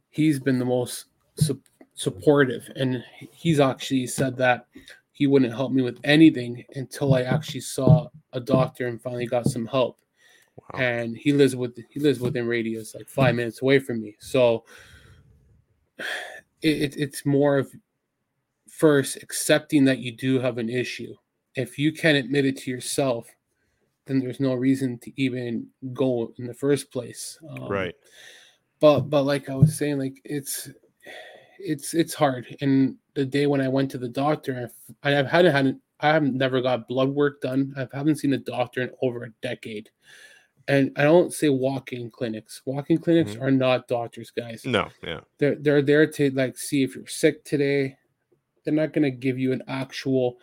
he's 0.09 0.39
been 0.39 0.59
the 0.59 0.65
most 0.65 1.05
su- 1.35 1.61
supportive. 1.93 2.69
And 2.75 3.03
he's 3.31 3.59
actually 3.59 4.07
said 4.07 4.37
that 4.37 4.67
he 5.13 5.27
wouldn't 5.27 5.53
help 5.53 5.71
me 5.71 5.81
with 5.83 5.99
anything 6.03 6.65
until 6.75 7.13
I 7.13 7.21
actually 7.21 7.61
saw 7.61 8.07
a 8.33 8.39
doctor 8.39 8.87
and 8.87 9.01
finally 9.01 9.27
got 9.27 9.47
some 9.47 9.65
help. 9.65 9.99
Wow. 10.57 10.79
And 10.79 11.17
he 11.17 11.33
lives 11.33 11.55
with 11.55 11.77
he 11.89 11.99
lives 11.99 12.19
within 12.19 12.47
radius, 12.47 12.93
like 12.93 13.07
five 13.07 13.35
minutes 13.35 13.61
away 13.61 13.79
from 13.79 14.01
me. 14.01 14.15
So 14.19 14.65
it, 16.61 16.81
it, 16.81 16.97
it's 16.97 17.25
more 17.25 17.57
of 17.57 17.71
first 18.69 19.17
accepting 19.21 19.85
that 19.85 19.99
you 19.99 20.11
do 20.11 20.39
have 20.39 20.57
an 20.57 20.69
issue. 20.69 21.13
If 21.55 21.77
you 21.77 21.91
can't 21.91 22.17
admit 22.17 22.45
it 22.45 22.57
to 22.57 22.71
yourself, 22.71 23.27
then 24.05 24.19
there's 24.19 24.39
no 24.39 24.53
reason 24.53 24.97
to 24.99 25.11
even 25.21 25.67
go 25.93 26.33
in 26.37 26.47
the 26.47 26.53
first 26.53 26.91
place. 26.91 27.37
Um, 27.49 27.67
Right. 27.69 27.95
But 28.79 29.01
but 29.09 29.23
like 29.23 29.49
I 29.49 29.55
was 29.55 29.77
saying, 29.77 29.99
like 29.99 30.19
it's 30.25 30.69
it's 31.59 31.93
it's 31.93 32.13
hard. 32.13 32.55
And 32.61 32.97
the 33.13 33.25
day 33.25 33.47
when 33.47 33.61
I 33.61 33.69
went 33.69 33.89
to 33.91 33.97
the 33.97 34.09
doctor, 34.09 34.69
I- 35.03 35.17
I've 35.17 35.27
had 35.27 35.45
had 35.45 35.79
I 36.01 36.07
haven't 36.11 36.35
never 36.35 36.59
got 36.61 36.87
blood 36.89 37.09
work 37.09 37.39
done. 37.39 37.73
I 37.77 37.87
haven't 37.95 38.17
seen 38.17 38.33
a 38.33 38.37
doctor 38.37 38.81
in 38.81 38.91
over 39.01 39.23
a 39.23 39.29
decade. 39.41 39.89
And 40.67 40.91
I 40.97 41.03
don't 41.03 41.33
say 41.33 41.49
walk-in 41.49 42.09
clinics. 42.09 42.61
Walk-in 42.65 42.97
clinics 42.97 43.35
Mhm. 43.35 43.41
are 43.41 43.51
not 43.51 43.87
doctors, 43.87 44.31
guys. 44.31 44.65
No. 44.65 44.89
Yeah. 45.01 45.21
They're 45.37 45.55
they're 45.55 45.81
there 45.81 46.07
to 46.07 46.29
like 46.31 46.57
see 46.57 46.83
if 46.83 46.95
you're 46.95 47.07
sick 47.07 47.43
today. 47.45 47.97
They're 48.63 48.73
not 48.73 48.91
gonna 48.91 49.11
give 49.11 49.39
you 49.39 49.53
an 49.53 49.63
actual 49.67 50.39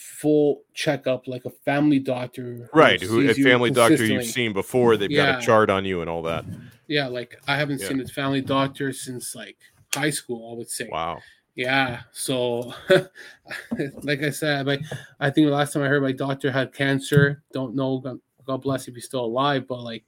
full 0.00 0.62
checkup 0.72 1.28
like 1.28 1.44
a 1.44 1.50
family 1.50 1.98
doctor. 1.98 2.70
Right. 2.72 3.00
Who 3.02 3.28
a 3.28 3.34
family 3.34 3.70
doctor 3.70 4.02
you've 4.04 4.24
seen 4.24 4.54
before? 4.54 4.96
They've 4.96 5.14
got 5.14 5.42
a 5.42 5.46
chart 5.46 5.68
on 5.68 5.84
you 5.84 6.00
and 6.00 6.08
all 6.08 6.22
that. 6.22 6.46
Yeah, 6.86 7.06
like 7.06 7.38
I 7.46 7.56
haven't 7.56 7.80
Yeah. 7.80 7.88
seen 7.88 8.00
a 8.00 8.06
family 8.06 8.40
doctor 8.40 8.92
since 8.94 9.34
like 9.34 9.58
high 9.94 10.10
school. 10.10 10.52
I 10.52 10.56
would 10.56 10.70
say. 10.70 10.88
Wow. 10.90 11.18
Yeah. 11.54 12.00
So, 12.12 12.72
like 14.02 14.22
I 14.22 14.30
said, 14.30 14.66
I, 14.68 14.78
I 15.20 15.30
think 15.30 15.46
the 15.46 15.52
last 15.52 15.74
time 15.74 15.82
I 15.82 15.88
heard 15.88 16.02
my 16.02 16.12
doctor 16.12 16.50
had 16.50 16.72
cancer. 16.72 17.42
Don't 17.52 17.74
know. 17.74 17.98
God, 17.98 18.18
God 18.46 18.62
bless 18.62 18.88
if 18.88 18.94
he's 18.94 19.04
still 19.04 19.24
alive. 19.26 19.68
But 19.68 19.82
like, 19.82 20.04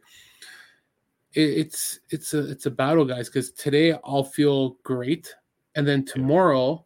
it, 1.35 1.41
it's 1.43 2.01
it's 2.09 2.33
a 2.33 2.51
it's 2.51 2.65
a 2.67 2.71
battle, 2.71 3.05
guys. 3.05 3.29
Because 3.29 3.51
today 3.53 3.93
I'll 4.05 4.25
feel 4.25 4.79
great, 4.83 5.35
and 5.75 5.87
then 5.87 6.05
tomorrow 6.07 6.85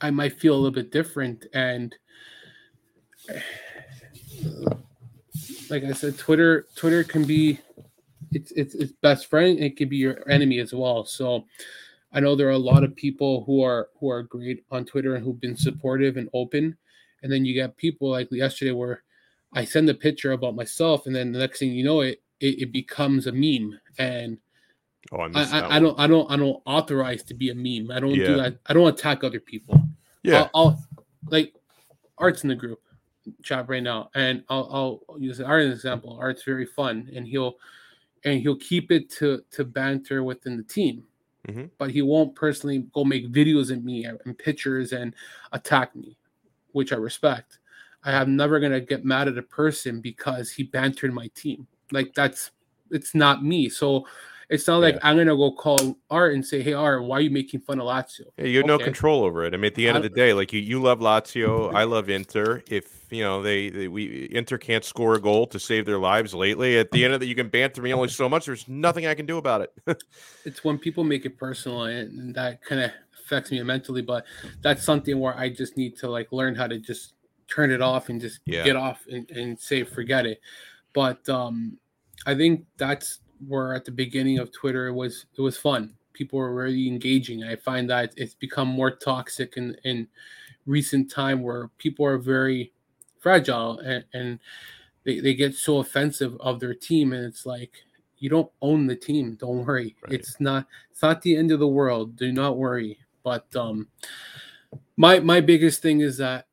I 0.00 0.10
might 0.10 0.38
feel 0.38 0.54
a 0.54 0.56
little 0.56 0.70
bit 0.70 0.90
different. 0.90 1.46
And 1.54 1.94
like 5.70 5.84
I 5.84 5.92
said, 5.92 6.18
Twitter 6.18 6.66
Twitter 6.76 7.04
can 7.04 7.24
be 7.24 7.58
it's 8.32 8.52
it's 8.52 8.74
its 8.74 8.92
best 8.92 9.26
friend. 9.26 9.58
It 9.58 9.76
can 9.76 9.88
be 9.88 9.96
your 9.96 10.28
enemy 10.30 10.58
as 10.58 10.72
well. 10.74 11.04
So. 11.04 11.44
I 12.16 12.20
know 12.20 12.36
there 12.36 12.46
are 12.46 12.52
a 12.52 12.58
lot 12.58 12.84
of 12.84 12.94
people 12.94 13.42
who 13.42 13.60
are 13.64 13.88
who 13.98 14.08
are 14.08 14.22
great 14.22 14.64
on 14.70 14.84
Twitter 14.84 15.16
and 15.16 15.24
who've 15.24 15.40
been 15.40 15.56
supportive 15.56 16.16
and 16.16 16.28
open, 16.32 16.76
and 17.24 17.32
then 17.32 17.44
you 17.44 17.54
get 17.54 17.76
people 17.76 18.08
like 18.08 18.28
yesterday 18.30 18.70
where 18.70 19.02
I 19.52 19.64
send 19.64 19.90
a 19.90 19.94
picture 19.94 20.30
about 20.30 20.54
myself, 20.54 21.06
and 21.06 21.16
then 21.16 21.32
the 21.32 21.40
next 21.40 21.58
thing 21.58 21.72
you 21.72 21.82
know, 21.82 22.02
it 22.02 22.22
it, 22.38 22.62
it 22.62 22.72
becomes 22.72 23.26
a 23.26 23.32
meme, 23.32 23.80
and 23.98 24.38
Oh, 25.10 25.22
I 25.22 25.26
I, 25.34 25.42
I, 25.42 25.76
I 25.76 25.78
don't 25.80 25.98
I 25.98 26.06
don't 26.06 26.30
I 26.30 26.36
don't 26.36 26.62
authorize 26.64 27.24
to 27.24 27.34
be 27.34 27.50
a 27.50 27.54
meme. 27.56 27.90
I 27.90 27.98
don't 27.98 28.14
Yeah. 28.14 28.26
do 28.26 28.36
that. 28.36 28.58
I 28.66 28.74
don't 28.74 28.86
attack 28.94 29.24
other 29.24 29.40
people. 29.40 29.82
Yeah. 30.24 30.48
I'll, 30.54 30.68
I'll 30.72 30.84
like 31.30 31.54
Art's 32.18 32.42
in 32.42 32.48
the 32.48 32.56
group 32.56 32.80
chat 33.42 33.68
right 33.68 33.82
now, 33.82 34.10
and 34.14 34.42
I'll 34.48 35.00
I'll 35.08 35.20
use 35.20 35.40
Art 35.40 35.62
as 35.62 35.66
an 35.68 35.72
example. 35.72 36.18
Art's 36.20 36.42
very 36.42 36.66
fun, 36.66 37.08
and 37.14 37.26
he'll 37.26 37.54
and 38.24 38.40
he'll 38.40 38.56
keep 38.56 38.90
it 38.90 39.10
to 39.10 39.42
to 39.52 39.64
banter 39.64 40.24
within 40.24 40.56
the 40.56 40.62
team 40.64 41.04
Mhm. 41.48 41.68
but 41.76 41.90
he 41.90 42.00
won't 42.00 42.34
personally 42.34 42.86
go 42.94 43.04
make 43.04 43.30
videos 43.30 43.70
of 43.70 43.84
me 43.84 44.06
and 44.06 44.38
pictures 44.38 44.92
and 44.94 45.14
attack 45.52 45.94
me, 45.94 46.16
which 46.72 46.90
I 46.90 46.96
respect. 46.96 47.58
I 48.02 48.12
am 48.12 48.34
never 48.34 48.58
gonna 48.60 48.80
get 48.80 49.04
mad 49.04 49.28
at 49.28 49.36
a 49.36 49.42
person 49.42 50.00
because 50.00 50.50
he 50.50 50.62
bantered 50.62 51.12
my 51.12 51.28
team. 51.34 51.66
Like 51.92 52.14
that's 52.14 52.50
it's 52.90 53.14
not 53.14 53.44
me. 53.44 53.68
So 53.68 54.06
it's 54.50 54.66
not 54.66 54.78
like 54.78 54.94
Yeah. 54.94 55.00
I'm 55.02 55.16
gonna 55.16 55.36
go 55.36 55.52
call 55.52 55.96
Art 56.10 56.34
and 56.34 56.44
say, 56.44 56.62
"Hey 56.62 56.72
Art, 56.72 57.04
why 57.04 57.18
are 57.18 57.20
you 57.20 57.30
making 57.30 57.60
fun 57.60 57.80
of 57.80 57.86
Lazio?" 57.86 58.26
Yeah, 58.38 58.44
you 58.46 58.58
have 58.58 58.66
no 58.66 58.78
control 58.78 59.24
over 59.24 59.44
it. 59.44 59.54
I 59.54 59.56
mean, 59.56 59.66
at 59.66 59.74
the 59.74 59.88
end 59.88 59.96
of 59.96 60.02
the 60.02 60.08
day, 60.10 60.32
like 60.34 60.52
you, 60.52 60.60
you 60.60 60.80
love 60.80 61.00
Lazio, 61.00 61.74
I 61.74 61.84
love 61.84 62.08
Inter. 62.10 62.62
If 62.68 63.06
you 63.10 63.22
know 63.22 63.42
they, 63.42 63.70
they 63.70 63.88
we 63.88 64.28
Inter 64.32 64.58
can't 64.58 64.84
score 64.84 65.14
a 65.14 65.20
goal 65.20 65.46
to 65.48 65.58
save 65.58 65.86
their 65.86 65.98
lives 65.98 66.34
lately, 66.34 66.78
at 66.78 66.90
the 66.90 67.04
end 67.04 67.14
of 67.14 67.20
the, 67.20 67.26
you 67.26 67.34
can 67.34 67.48
banter 67.48 67.82
me 67.82 67.92
only 67.94 68.08
so 68.08 68.28
much. 68.28 68.46
There's 68.46 68.68
nothing 68.68 69.06
I 69.06 69.14
can 69.14 69.26
do 69.26 69.38
about 69.38 69.60
it. 69.62 69.72
It's 70.44 70.62
when 70.62 70.78
people 70.78 71.04
make 71.04 71.24
it 71.24 71.38
personal, 71.38 71.84
and, 71.84 72.18
and 72.18 72.34
that 72.34 72.62
kind 72.62 72.82
of 72.82 72.90
affects 73.18 73.50
me 73.50 73.62
mentally. 73.62 74.02
But 74.02 74.26
that's 74.60 74.84
something 74.84 75.18
where 75.18 75.36
I 75.38 75.48
just 75.48 75.76
need 75.78 75.96
to 75.98 76.08
like 76.10 76.32
learn 76.32 76.54
how 76.54 76.66
to 76.66 76.78
just 76.78 77.14
turn 77.48 77.70
it 77.70 77.80
off 77.80 78.08
and 78.10 78.20
just 78.20 78.40
Yeah. 78.46 78.64
get 78.64 78.76
off 78.76 79.06
and, 79.10 79.30
and 79.30 79.58
say 79.58 79.84
forget 79.84 80.26
it. 80.26 80.40
But 80.92 81.26
um, 81.28 81.78
I 82.26 82.34
think 82.34 82.66
that's 82.76 83.20
where 83.48 83.74
at 83.74 83.84
the 83.84 83.90
beginning 83.90 84.38
of 84.38 84.52
Twitter 84.52 84.86
it 84.86 84.92
was 84.92 85.26
it 85.36 85.40
was 85.42 85.56
fun. 85.56 85.94
People 86.12 86.38
were 86.38 86.54
really 86.54 86.86
engaging. 86.88 87.42
I 87.44 87.56
find 87.56 87.88
that 87.90 88.12
it's 88.16 88.34
become 88.34 88.68
more 88.68 88.90
toxic 88.90 89.56
in 89.56 89.76
in 89.84 90.06
recent 90.66 91.10
time 91.10 91.42
where 91.42 91.68
people 91.78 92.06
are 92.06 92.18
very 92.18 92.72
fragile 93.20 93.78
and, 93.80 94.04
and 94.14 94.38
they, 95.04 95.20
they 95.20 95.34
get 95.34 95.54
so 95.54 95.78
offensive 95.78 96.36
of 96.40 96.60
their 96.60 96.74
team 96.74 97.12
and 97.12 97.24
it's 97.24 97.44
like 97.44 97.72
you 98.18 98.30
don't 98.30 98.50
own 98.62 98.86
the 98.86 98.96
team 98.96 99.34
don't 99.34 99.66
worry 99.66 99.94
Right. 100.02 100.14
it's 100.14 100.40
not 100.40 100.66
it's 100.90 101.02
not 101.02 101.20
the 101.20 101.36
end 101.36 101.50
of 101.52 101.58
the 101.58 101.68
world 101.68 102.16
do 102.16 102.32
not 102.32 102.56
worry 102.56 102.98
but 103.22 103.44
um 103.56 103.88
my 104.96 105.20
my 105.20 105.40
biggest 105.40 105.82
thing 105.82 106.00
is 106.00 106.16
that 106.18 106.46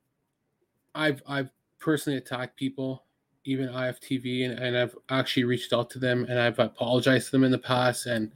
i've 0.96 1.22
i've 1.28 1.50
personally 1.80 2.18
attacked 2.18 2.58
people 2.58 3.04
even 3.46 3.68
iftv 3.68 4.46
and, 4.46 4.60
and 4.60 4.78
i've 4.78 4.96
actually 5.10 5.44
reached 5.44 5.74
out 5.74 5.90
to 5.90 6.00
them 6.00 6.26
and 6.30 6.40
i've 6.40 6.60
apologized 6.60 7.26
to 7.26 7.32
them 7.32 7.44
in 7.44 7.52
the 7.52 7.58
past 7.58 8.06
and 8.06 8.32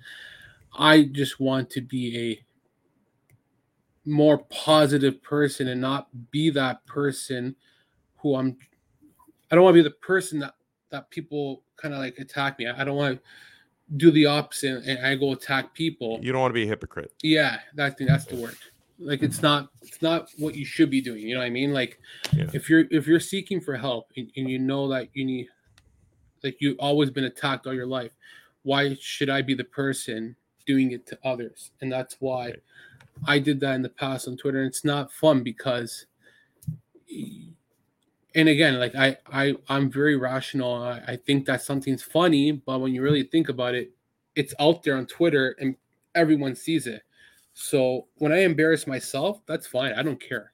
I 0.77 1.03
just 1.03 1.39
want 1.39 1.69
to 1.71 1.81
be 1.81 2.17
a 4.05 4.09
more 4.09 4.39
positive 4.50 5.21
person 5.24 5.67
and 5.69 5.81
not 5.81 6.07
be 6.31 6.50
that 6.51 6.85
person 6.85 7.55
who 8.17 8.35
I'm 8.35 8.57
I 9.51 9.55
don't 9.55 9.63
want 9.63 9.75
to 9.75 9.83
be 9.83 9.89
the 9.89 9.95
person 9.95 10.39
that 10.39 10.53
that 10.89 11.09
people 11.09 11.63
kind 11.77 11.93
of 11.93 12.00
like 12.00 12.17
attack 12.19 12.59
me. 12.59 12.67
I, 12.67 12.81
I 12.81 12.83
don't 12.83 12.95
want 12.95 13.19
to 13.19 13.24
do 13.97 14.12
the 14.12 14.25
opposite 14.25 14.83
and 14.85 15.05
I 15.05 15.15
go 15.15 15.31
attack 15.31 15.74
people. 15.74 16.19
You 16.21 16.31
don't 16.31 16.41
want 16.41 16.51
to 16.51 16.55
be 16.55 16.63
a 16.63 16.67
hypocrite. 16.67 17.13
Yeah, 17.24 17.59
that 17.75 17.97
that's 17.97 18.25
the 18.25 18.35
word. 18.35 18.57
Like 18.99 19.23
it's 19.23 19.41
not 19.41 19.69
it's 19.81 20.01
not 20.01 20.29
what 20.37 20.55
you 20.55 20.65
should 20.65 20.89
be 20.89 21.01
doing. 21.01 21.21
You 21.21 21.35
know 21.35 21.41
what 21.41 21.47
I 21.47 21.49
mean? 21.49 21.73
Like 21.73 21.99
yeah. 22.33 22.49
if 22.53 22.69
you're 22.69 22.85
if 22.91 23.07
you're 23.07 23.19
seeking 23.19 23.59
for 23.59 23.75
help 23.75 24.11
and, 24.15 24.31
and 24.37 24.49
you 24.49 24.57
know 24.57 24.87
that 24.89 25.09
you 25.13 25.25
need 25.25 25.47
like 26.43 26.57
you've 26.59 26.79
always 26.79 27.09
been 27.09 27.25
attacked 27.25 27.67
all 27.67 27.73
your 27.73 27.87
life, 27.87 28.11
why 28.63 28.95
should 28.99 29.29
I 29.29 29.41
be 29.41 29.53
the 29.53 29.63
person 29.63 30.35
doing 30.65 30.91
it 30.91 31.05
to 31.07 31.19
others? 31.23 31.71
And 31.81 31.91
that's 31.91 32.17
why 32.19 32.45
right. 32.45 32.63
I 33.25 33.39
did 33.39 33.59
that 33.61 33.75
in 33.75 33.81
the 33.81 33.89
past 33.89 34.27
on 34.27 34.37
Twitter. 34.37 34.59
And 34.59 34.67
it's 34.67 34.85
not 34.85 35.11
fun 35.11 35.43
because 35.43 36.05
and 38.35 38.49
again, 38.49 38.79
like 38.79 38.95
I, 38.95 39.17
I 39.31 39.55
I'm 39.69 39.89
very 39.89 40.17
rational. 40.17 40.73
I, 40.73 41.01
I 41.07 41.15
think 41.15 41.45
that 41.45 41.61
something's 41.61 42.03
funny, 42.03 42.51
but 42.51 42.79
when 42.79 42.93
you 42.93 43.01
really 43.01 43.23
think 43.23 43.49
about 43.49 43.75
it, 43.75 43.91
it's 44.35 44.53
out 44.59 44.83
there 44.83 44.97
on 44.97 45.05
Twitter 45.05 45.55
and 45.59 45.75
everyone 46.13 46.55
sees 46.55 46.85
it. 46.85 47.03
So 47.55 48.07
when 48.17 48.31
I 48.31 48.39
embarrass 48.39 48.85
myself, 48.85 49.41
that's 49.47 49.65
fine. 49.65 49.93
I 49.93 50.03
don't 50.03 50.19
care. 50.19 50.51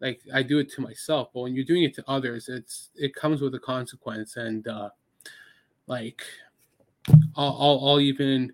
Like 0.00 0.20
I 0.34 0.42
do 0.42 0.58
it 0.58 0.68
to 0.72 0.80
myself, 0.80 1.28
but 1.32 1.42
when 1.42 1.54
you're 1.54 1.64
doing 1.64 1.84
it 1.84 1.94
to 1.94 2.04
others, 2.08 2.48
it's 2.48 2.90
it 2.96 3.14
comes 3.14 3.40
with 3.40 3.54
a 3.54 3.60
consequence. 3.60 4.36
And 4.36 4.66
uh 4.66 4.90
like 5.86 6.22
I'll 7.36 7.56
I'll, 7.60 7.80
I'll 7.88 8.00
even 8.00 8.52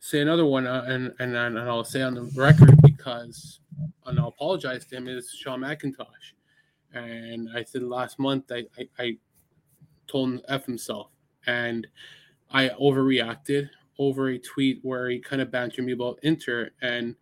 say 0.00 0.20
another 0.20 0.46
one, 0.46 0.66
uh, 0.66 0.84
and 0.86 1.12
and 1.18 1.36
and 1.36 1.58
I'll 1.58 1.84
say 1.84 2.00
on 2.00 2.14
the 2.14 2.30
record 2.34 2.80
because 2.82 3.60
and 4.06 4.18
I'll 4.18 4.28
apologize 4.28 4.86
to 4.86 4.96
him 4.96 5.08
is 5.08 5.30
Sean 5.30 5.60
McIntosh 5.60 6.32
and 6.96 7.48
I 7.54 7.62
said 7.62 7.82
last 7.82 8.18
month 8.18 8.50
I, 8.50 8.64
I, 8.78 8.88
I 8.98 9.16
told 10.06 10.30
him 10.30 10.40
F 10.48 10.64
himself. 10.64 11.08
And 11.46 11.86
I 12.50 12.70
overreacted 12.70 13.68
over 13.98 14.28
a 14.28 14.38
tweet 14.38 14.80
where 14.82 15.08
he 15.08 15.18
kind 15.18 15.42
of 15.42 15.50
bantered 15.50 15.84
me 15.84 15.92
about 15.92 16.18
Inter. 16.22 16.70
And 16.82 17.16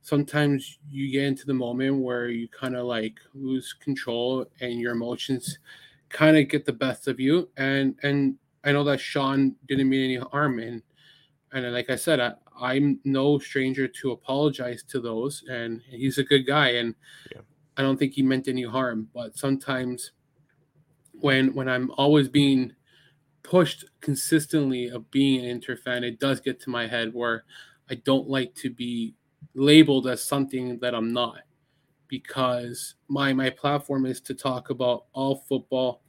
sometimes 0.00 0.78
you 0.88 1.10
get 1.10 1.24
into 1.24 1.46
the 1.46 1.54
moment 1.54 1.98
where 1.98 2.28
you 2.28 2.48
kind 2.48 2.76
of 2.76 2.86
like 2.86 3.18
lose 3.34 3.72
control 3.72 4.46
and 4.60 4.80
your 4.80 4.92
emotions 4.92 5.58
kind 6.08 6.36
of 6.36 6.48
get 6.48 6.64
the 6.64 6.72
best 6.72 7.08
of 7.08 7.20
you. 7.20 7.48
And 7.56 7.94
and 8.02 8.36
I 8.64 8.72
know 8.72 8.84
that 8.84 9.00
Sean 9.00 9.54
didn't 9.66 9.88
mean 9.88 10.04
any 10.04 10.16
harm. 10.16 10.58
And 10.58 10.82
and 11.52 11.72
like 11.72 11.90
I 11.90 11.96
said, 11.96 12.20
I, 12.20 12.34
I'm 12.60 13.00
no 13.04 13.38
stranger 13.38 13.86
to 13.86 14.12
apologize 14.12 14.82
to 14.84 15.00
those. 15.00 15.44
And 15.48 15.80
he's 15.88 16.18
a 16.18 16.24
good 16.24 16.46
guy. 16.46 16.70
And 16.70 16.94
yeah. 17.34 17.42
I 17.76 17.82
don't 17.82 17.96
think 17.96 18.14
he 18.14 18.22
meant 18.22 18.48
any 18.48 18.64
harm, 18.64 19.08
but 19.14 19.36
sometimes 19.36 20.12
when 21.12 21.54
when 21.54 21.68
I'm 21.68 21.90
always 21.92 22.28
being 22.28 22.72
pushed 23.48 23.86
consistently 24.02 24.88
of 24.88 25.10
being 25.10 25.40
an 25.40 25.46
Inter 25.46 25.74
fan, 25.74 26.04
it 26.04 26.20
does 26.20 26.38
get 26.38 26.60
to 26.60 26.70
my 26.70 26.86
head 26.86 27.14
where 27.14 27.44
I 27.90 27.94
don't 27.94 28.28
like 28.28 28.54
to 28.56 28.68
be 28.68 29.14
labeled 29.54 30.06
as 30.06 30.22
something 30.22 30.78
that 30.80 30.94
I'm 30.94 31.14
not 31.14 31.38
because 32.08 32.96
my 33.08 33.32
my 33.32 33.48
platform 33.48 34.04
is 34.04 34.20
to 34.22 34.34
talk 34.34 34.68
about 34.68 35.06
all 35.14 35.44
football, 35.48 36.02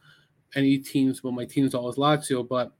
any 0.56 0.78
teams, 0.78 1.22
but 1.22 1.32
my 1.32 1.46
team's 1.46 1.74
always 1.74 1.96
Lazio. 1.96 2.46
But 2.46 2.74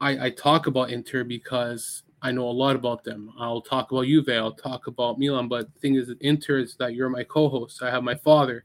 I, 0.00 0.26
I 0.26 0.30
talk 0.30 0.66
about 0.66 0.90
Inter 0.90 1.22
because 1.22 2.02
I 2.20 2.32
know 2.32 2.48
a 2.48 2.50
lot 2.50 2.74
about 2.74 3.04
them. 3.04 3.32
I'll 3.38 3.60
talk 3.60 3.92
about 3.92 4.06
Juve. 4.06 4.28
I'll 4.30 4.52
talk 4.52 4.88
about 4.88 5.20
Milan. 5.20 5.46
But 5.46 5.72
the 5.72 5.78
thing 5.78 5.94
is, 5.94 6.12
Inter 6.20 6.58
is 6.58 6.74
that 6.80 6.94
you're 6.94 7.08
my 7.08 7.22
co-host. 7.22 7.80
I 7.80 7.92
have 7.92 8.02
my 8.02 8.16
father, 8.16 8.64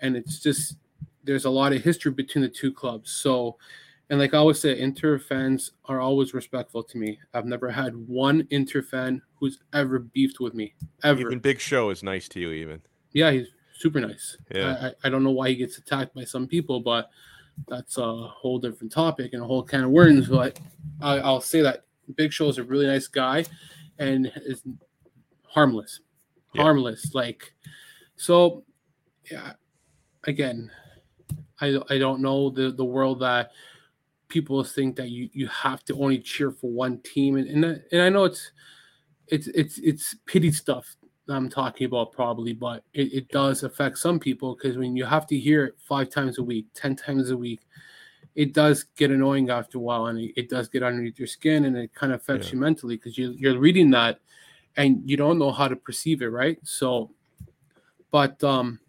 and 0.00 0.16
it's 0.16 0.40
just 0.40 0.76
there's 1.22 1.44
a 1.44 1.50
lot 1.50 1.72
of 1.72 1.82
history 1.84 2.10
between 2.10 2.42
the 2.42 2.48
two 2.48 2.72
clubs. 2.72 3.12
So, 3.12 3.58
and 4.10 4.18
like 4.18 4.34
I 4.34 4.38
always 4.38 4.58
say, 4.58 4.76
Inter 4.76 5.20
fans 5.20 5.70
are 5.84 6.00
always 6.00 6.34
respectful 6.34 6.82
to 6.82 6.98
me. 6.98 7.20
I've 7.32 7.46
never 7.46 7.70
had 7.70 7.94
one 7.94 8.46
Inter 8.50 8.82
fan 8.82 9.22
who's 9.36 9.60
ever 9.72 10.00
beefed 10.00 10.40
with 10.40 10.52
me. 10.52 10.74
Ever. 11.04 11.20
Even 11.20 11.38
Big 11.38 11.60
Show 11.60 11.90
is 11.90 12.02
nice 12.02 12.28
to 12.30 12.40
you. 12.40 12.50
Even. 12.50 12.82
Yeah, 13.12 13.30
he's 13.30 13.46
super 13.72 14.00
nice. 14.00 14.36
Yeah. 14.52 14.90
I, 15.04 15.06
I, 15.06 15.10
don't 15.10 15.22
know 15.22 15.30
why 15.30 15.50
he 15.50 15.54
gets 15.54 15.78
attacked 15.78 16.12
by 16.12 16.24
some 16.24 16.48
people, 16.48 16.80
but 16.80 17.08
that's 17.68 17.98
a 17.98 18.02
whole 18.02 18.58
different 18.58 18.92
topic 18.92 19.32
and 19.32 19.42
a 19.42 19.46
whole 19.46 19.62
can 19.62 19.84
of 19.84 19.90
worms. 19.90 20.28
But 20.28 20.58
I, 21.00 21.20
I'll 21.20 21.40
say 21.40 21.62
that 21.62 21.84
Big 22.16 22.32
Show 22.32 22.48
is 22.48 22.58
a 22.58 22.64
really 22.64 22.86
nice 22.86 23.06
guy 23.06 23.44
and 24.00 24.30
is 24.44 24.64
harmless. 25.46 26.00
Yeah. 26.52 26.62
Harmless. 26.62 27.14
Like 27.14 27.54
so 28.16 28.64
yeah. 29.30 29.52
Again, 30.24 30.70
I 31.60 31.78
I 31.88 31.98
don't 31.98 32.20
know 32.20 32.50
the 32.50 32.72
the 32.72 32.84
world 32.84 33.20
that 33.20 33.52
people 34.30 34.62
think 34.64 34.96
that 34.96 35.10
you 35.10 35.28
you 35.32 35.46
have 35.48 35.84
to 35.84 36.00
only 36.00 36.18
cheer 36.18 36.50
for 36.50 36.70
one 36.70 36.98
team. 37.00 37.36
And 37.36 37.48
and, 37.48 37.82
and 37.92 38.02
I 38.02 38.08
know 38.08 38.24
it's 38.24 38.52
it's 39.28 39.48
it's 39.48 39.78
it's 39.78 40.16
pity 40.26 40.52
stuff 40.52 40.96
that 41.26 41.34
I'm 41.34 41.50
talking 41.50 41.86
about 41.86 42.12
probably, 42.12 42.52
but 42.52 42.84
it, 42.94 43.12
it 43.12 43.28
does 43.28 43.62
affect 43.62 43.98
some 43.98 44.18
people 44.18 44.56
because 44.56 44.78
when 44.78 44.96
you 44.96 45.04
have 45.04 45.26
to 45.28 45.38
hear 45.38 45.66
it 45.66 45.74
five 45.86 46.08
times 46.08 46.38
a 46.38 46.42
week, 46.42 46.66
ten 46.74 46.96
times 46.96 47.30
a 47.30 47.36
week, 47.36 47.60
it 48.34 48.54
does 48.54 48.84
get 48.96 49.10
annoying 49.10 49.50
after 49.50 49.78
a 49.78 49.80
while 49.80 50.06
and 50.06 50.18
it, 50.18 50.32
it 50.36 50.48
does 50.48 50.68
get 50.68 50.82
underneath 50.82 51.18
your 51.18 51.28
skin 51.28 51.66
and 51.66 51.76
it 51.76 51.94
kind 51.94 52.12
of 52.12 52.20
affects 52.20 52.48
yeah. 52.48 52.54
you 52.54 52.60
mentally 52.60 52.96
because 52.96 53.18
you, 53.18 53.34
you're 53.36 53.58
reading 53.58 53.90
that 53.90 54.20
and 54.76 55.02
you 55.04 55.16
don't 55.16 55.38
know 55.38 55.52
how 55.52 55.68
to 55.68 55.76
perceive 55.76 56.22
it 56.22 56.28
right? 56.28 56.58
So 56.62 57.10
but 58.10 58.42
um 58.42 58.80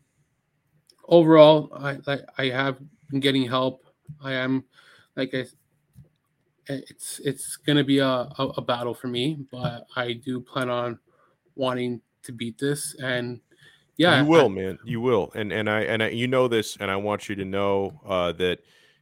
overall 1.07 1.69
i 1.77 1.97
i, 2.07 2.19
I 2.37 2.45
have 2.49 2.77
been 3.11 3.19
getting 3.19 3.47
help. 3.47 3.85
I 4.23 4.33
am 4.33 4.63
like 5.15 5.33
i 5.33 5.45
it's 6.67 7.19
it's 7.25 7.57
gonna 7.57 7.83
be 7.83 7.99
a, 7.99 8.05
a, 8.07 8.53
a 8.57 8.61
battle 8.61 8.93
for 8.93 9.07
me 9.07 9.45
but 9.51 9.85
i 9.95 10.13
do 10.13 10.39
plan 10.39 10.69
on 10.69 10.97
wanting 11.55 12.01
to 12.23 12.31
beat 12.31 12.57
this. 12.57 12.95
And 12.95 13.41
yeah 13.97 14.21
you 14.21 14.25
will 14.25 14.45
I, 14.45 14.49
man. 14.49 14.79
You 14.83 15.01
will. 15.01 15.31
And 15.35 15.51
and 15.51 15.69
i 15.69 15.81
and 15.81 16.03
I, 16.03 16.09
you 16.09 16.27
know 16.27 16.47
this 16.47 16.77
and 16.79 16.89
i 16.89 16.95
want 16.95 17.29
you 17.29 17.35
to 17.35 17.45
know 17.45 17.99
uh 18.05 18.31
that 18.33 18.59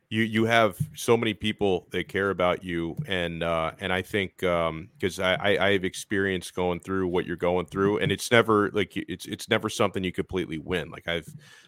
you 0.10 0.24
you 0.24 0.46
have 0.46 0.78
so 0.96 1.16
many 1.16 1.34
people 1.34 1.88
that 1.92 2.08
care 2.08 2.32
about 2.32 2.64
you. 2.64 2.96
And 3.08 3.44
uh 3.44 3.72
and 3.80 3.94
i 3.94 4.02
think 4.02 4.44
um 4.44 4.90
because 4.98 5.20
I, 5.20 5.34
I 5.36 5.68
i 5.68 5.74
have 5.74 5.86
experienced 5.86 6.54
going 6.56 6.80
through 6.80 7.08
what 7.08 7.26
you're 7.26 7.36
going 7.36 7.68
through. 7.68 8.00
And 8.00 8.12
it's 8.12 8.32
never 8.32 8.72
like 8.72 8.96
it's 8.96 9.26
it's 9.26 9.50
never 9.50 9.70
something 9.70 10.04
you 10.04 10.12
completely 10.12 10.58
win. 10.58 10.90
Like 10.90 11.08
i've 11.08 11.28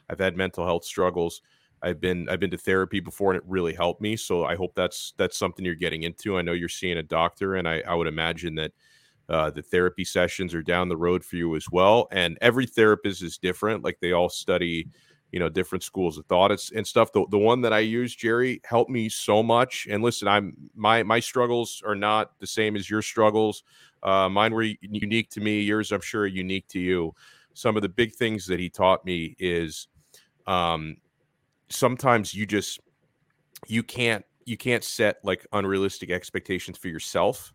i've 0.09 0.19
had 0.19 0.35
mental 0.35 0.65
health 0.65 0.85
struggles 0.85 1.41
i've 1.83 1.99
been 1.99 2.27
i've 2.29 2.39
been 2.39 2.51
to 2.51 2.57
therapy 2.57 2.99
before 2.99 3.31
and 3.31 3.37
it 3.37 3.47
really 3.47 3.73
helped 3.73 4.01
me 4.01 4.15
so 4.15 4.45
i 4.45 4.55
hope 4.55 4.73
that's 4.75 5.13
that's 5.17 5.37
something 5.37 5.65
you're 5.65 5.75
getting 5.75 6.03
into. 6.03 6.37
I 6.37 6.41
know 6.41 6.53
you're 6.53 6.69
seeing 6.69 6.97
a 6.97 7.03
doctor 7.03 7.55
and 7.55 7.67
i 7.67 7.81
i 7.87 7.93
would 7.93 8.07
imagine 8.07 8.55
that 8.55 8.71
uh, 9.29 9.49
the 9.49 9.61
therapy 9.61 10.03
sessions 10.03 10.53
are 10.53 10.61
down 10.61 10.89
the 10.89 10.97
road 10.97 11.23
for 11.23 11.37
you 11.37 11.55
as 11.55 11.65
well 11.71 12.07
and 12.11 12.37
every 12.41 12.65
therapist 12.65 13.23
is 13.23 13.37
different 13.37 13.83
like 13.83 13.97
they 14.01 14.11
all 14.11 14.27
study 14.27 14.89
you 15.31 15.39
know 15.39 15.47
different 15.49 15.83
schools 15.83 16.17
of 16.17 16.25
thought 16.25 16.51
and 16.51 16.85
stuff. 16.85 17.11
The, 17.13 17.25
the 17.29 17.37
one 17.37 17.61
that 17.61 17.71
i 17.73 17.79
use 17.79 18.13
jerry 18.13 18.61
helped 18.65 18.91
me 18.91 19.07
so 19.09 19.41
much 19.41 19.87
and 19.89 20.03
listen 20.03 20.27
i'm 20.27 20.55
my 20.75 21.03
my 21.03 21.19
struggles 21.19 21.81
are 21.85 21.95
not 21.95 22.37
the 22.39 22.47
same 22.47 22.75
as 22.75 22.89
your 22.89 23.01
struggles. 23.01 23.63
Uh, 24.03 24.27
mine 24.27 24.53
were 24.53 24.63
unique 24.63 25.29
to 25.29 25.39
me 25.39 25.61
yours 25.61 25.91
i'm 25.91 26.01
sure 26.01 26.23
are 26.23 26.27
unique 26.27 26.67
to 26.67 26.79
you. 26.79 27.13
Some 27.53 27.75
of 27.75 27.81
the 27.81 27.89
big 27.89 28.13
things 28.13 28.45
that 28.47 28.59
he 28.59 28.69
taught 28.69 29.05
me 29.05 29.35
is 29.37 29.87
um, 30.47 30.97
sometimes 31.71 32.33
you 32.33 32.45
just 32.45 32.79
you 33.67 33.83
can't 33.83 34.25
you 34.45 34.57
can't 34.57 34.83
set 34.83 35.17
like 35.23 35.45
unrealistic 35.53 36.11
expectations 36.11 36.77
for 36.77 36.87
yourself 36.87 37.53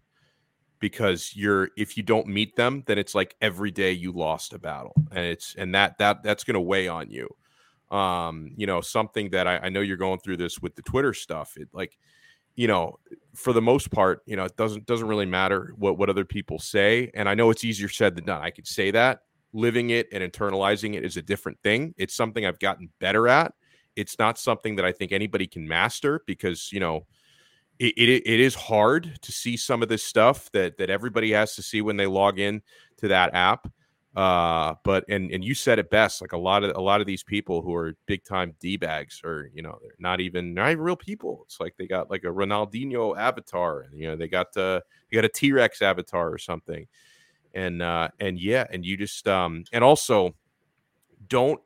because 0.78 1.32
you're 1.34 1.70
if 1.76 1.96
you 1.96 2.02
don't 2.02 2.26
meet 2.26 2.54
them 2.56 2.82
then 2.86 2.98
it's 2.98 3.14
like 3.14 3.34
every 3.40 3.70
day 3.70 3.92
you 3.92 4.12
lost 4.12 4.52
a 4.52 4.58
battle 4.58 4.94
and 5.10 5.24
it's 5.24 5.54
and 5.56 5.74
that 5.74 5.98
that 5.98 6.22
that's 6.22 6.44
going 6.44 6.54
to 6.54 6.60
weigh 6.60 6.88
on 6.88 7.10
you. 7.10 7.28
Um 7.96 8.52
you 8.56 8.66
know 8.66 8.80
something 8.80 9.30
that 9.30 9.46
I, 9.46 9.58
I, 9.58 9.68
know 9.68 9.80
you're 9.80 9.96
going 9.96 10.18
through 10.18 10.38
this 10.38 10.60
with 10.60 10.74
the 10.74 10.82
twitter 10.82 11.14
stuff 11.14 11.56
it 11.56 11.68
like 11.72 11.96
you 12.56 12.66
know 12.66 12.98
for 13.32 13.52
the 13.52 13.62
most 13.62 13.92
part 13.92 14.22
you 14.26 14.34
know 14.34 14.44
it 14.44 14.56
doesn't 14.56 14.86
doesn't 14.86 15.06
really 15.06 15.24
matter 15.24 15.72
what 15.78 15.96
what 15.96 16.10
other 16.10 16.24
people 16.24 16.58
say 16.58 17.12
and 17.14 17.28
i 17.28 17.34
know 17.34 17.50
it's 17.50 17.62
easier 17.62 17.88
said 17.88 18.16
than 18.16 18.24
done 18.24 18.42
i 18.42 18.50
could 18.50 18.66
say 18.66 18.90
that. 18.90 19.20
Living 19.52 19.90
it 19.90 20.08
and 20.12 20.20
internalizing 20.20 20.96
it 20.96 21.04
is 21.04 21.16
a 21.16 21.22
different 21.22 21.58
thing. 21.62 21.94
It's 21.96 22.14
something 22.14 22.44
i've 22.44 22.58
gotten 22.58 22.90
better 22.98 23.28
at 23.28 23.54
it's 23.96 24.18
not 24.18 24.38
something 24.38 24.76
that 24.76 24.84
i 24.84 24.92
think 24.92 25.12
anybody 25.12 25.46
can 25.46 25.66
master 25.66 26.22
because 26.26 26.72
you 26.72 26.80
know 26.80 27.06
it, 27.78 27.94
it, 27.98 28.22
it 28.26 28.40
is 28.40 28.54
hard 28.54 29.18
to 29.22 29.32
see 29.32 29.56
some 29.56 29.82
of 29.82 29.88
this 29.88 30.02
stuff 30.02 30.50
that 30.52 30.78
that 30.78 30.90
everybody 30.90 31.32
has 31.32 31.54
to 31.56 31.62
see 31.62 31.82
when 31.82 31.96
they 31.96 32.06
log 32.06 32.38
in 32.38 32.62
to 32.98 33.08
that 33.08 33.34
app 33.34 33.68
Uh, 34.16 34.74
but 34.82 35.04
and 35.10 35.30
and 35.30 35.44
you 35.44 35.54
said 35.54 35.78
it 35.78 35.90
best. 35.90 36.22
Like 36.22 36.32
a 36.32 36.38
lot 36.38 36.64
of 36.64 36.74
a 36.74 36.80
lot 36.80 37.02
of 37.02 37.06
these 37.06 37.22
people 37.22 37.60
who 37.60 37.74
are 37.74 37.94
big 38.06 38.24
time 38.24 38.54
d 38.60 38.78
bags 38.78 39.20
are 39.24 39.50
you 39.52 39.60
know 39.62 39.78
they're 39.82 39.92
not 39.98 40.20
even 40.20 40.54
not 40.54 40.70
even 40.70 40.82
real 40.82 40.96
people. 40.96 41.42
It's 41.44 41.60
like 41.60 41.76
they 41.76 41.86
got 41.86 42.10
like 42.10 42.24
a 42.24 42.32
Ronaldinho 42.32 43.14
avatar, 43.18 43.82
and 43.82 43.92
you 44.00 44.08
know 44.08 44.16
they 44.16 44.28
got 44.28 44.54
the 44.54 44.82
they 45.10 45.16
got 45.16 45.26
a 45.26 45.28
T 45.28 45.52
Rex 45.52 45.82
avatar 45.82 46.32
or 46.32 46.38
something, 46.38 46.86
and 47.54 47.82
uh 47.82 48.08
and 48.18 48.40
yeah, 48.40 48.64
and 48.72 48.86
you 48.86 48.96
just 48.96 49.28
um 49.28 49.64
and 49.72 49.84
also 49.84 50.34
don't 51.28 51.60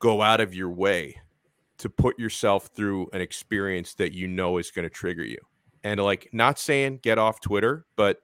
go 0.00 0.22
out 0.22 0.40
of 0.40 0.54
your 0.54 0.70
way 0.70 1.16
to 1.78 1.88
put 1.88 2.18
yourself 2.18 2.70
through 2.74 3.08
an 3.12 3.20
experience 3.20 3.94
that 3.94 4.12
you 4.12 4.28
know 4.28 4.58
is 4.58 4.70
going 4.70 4.84
to 4.84 4.90
trigger 4.90 5.24
you. 5.24 5.38
And 5.82 6.00
like 6.00 6.28
not 6.32 6.58
saying 6.58 7.00
get 7.02 7.18
off 7.18 7.40
Twitter, 7.40 7.86
but 7.96 8.18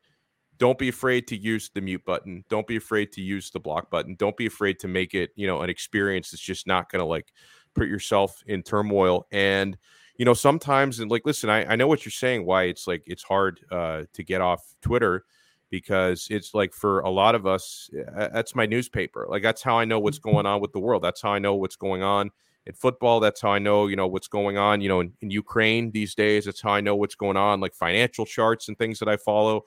don't 0.59 0.79
be 0.79 0.89
afraid 0.89 1.27
to 1.29 1.37
use 1.37 1.71
the 1.75 1.81
mute 1.81 2.05
button. 2.05 2.45
Don't 2.49 2.67
be 2.67 2.77
afraid 2.77 3.13
to 3.13 3.23
use 3.23 3.51
the 3.51 3.61
block 3.61 3.91
button. 3.91 4.15
Don't 4.15 4.37
be 4.37 4.47
afraid 4.47 4.79
to 4.81 4.89
make 4.89 5.15
it, 5.15 5.31
you 5.35 5.47
know, 5.47 5.61
an 5.63 5.71
experience 5.71 6.31
that's 6.31 6.43
just 6.43 6.67
not 6.67 6.91
going 6.91 7.01
to 7.01 7.07
like 7.07 7.33
put 7.75 7.89
yourself 7.89 8.43
in 8.47 8.63
turmoil. 8.63 9.27
And, 9.33 9.77
you 10.17 10.25
know, 10.25 10.35
sometimes, 10.35 11.01
and 11.01 11.11
like, 11.11 11.23
listen, 11.25 11.49
I, 11.49 11.65
I 11.65 11.77
know 11.77 11.87
what 11.87 12.05
you're 12.05 12.13
saying, 12.13 12.45
why 12.45 12.65
it's 12.65 12.87
like 12.87 13.03
it's 13.07 13.23
hard 13.23 13.61
uh, 13.71 14.03
to 14.13 14.23
get 14.23 14.43
off 14.43 14.75
Twitter 14.83 15.25
because 15.71 16.29
it's 16.31 16.53
like 16.53 16.75
for 16.75 17.01
a 17.01 17.11
lot 17.11 17.35
of 17.35 17.47
us, 17.47 17.89
that's 18.17 18.55
my 18.55 18.67
newspaper. 18.67 19.27
Like, 19.31 19.43
that's 19.43 19.63
how 19.63 19.79
I 19.79 19.85
know 19.87 19.99
what's 19.99 20.19
going 20.19 20.45
on 20.45 20.61
with 20.61 20.73
the 20.73 20.81
world. 20.81 21.03
That's 21.03 21.23
how 21.23 21.33
I 21.33 21.39
know 21.39 21.55
what's 21.55 21.77
going 21.77 22.03
on 22.03 22.31
in 22.67 22.75
football. 22.75 23.21
That's 23.21 23.41
how 23.41 23.51
I 23.51 23.59
know, 23.59 23.87
you 23.87 23.97
know, 23.97 24.07
what's 24.07 24.29
going 24.29 24.59
on, 24.59 24.81
you 24.81 24.89
know, 24.89 25.01
in, 25.01 25.13
in 25.21 25.31
Ukraine 25.31 25.91
these 25.91 26.15
days. 26.15 26.45
That's 26.45 26.61
how 26.61 26.71
I 26.71 26.81
know 26.81 26.97
what's 26.97 27.15
going 27.15 27.37
on, 27.37 27.61
like 27.61 27.75
financial 27.75 28.27
charts 28.27 28.69
and 28.69 28.79
things 28.79 28.99
that 28.99 29.09
I 29.09 29.17
follow. 29.17 29.65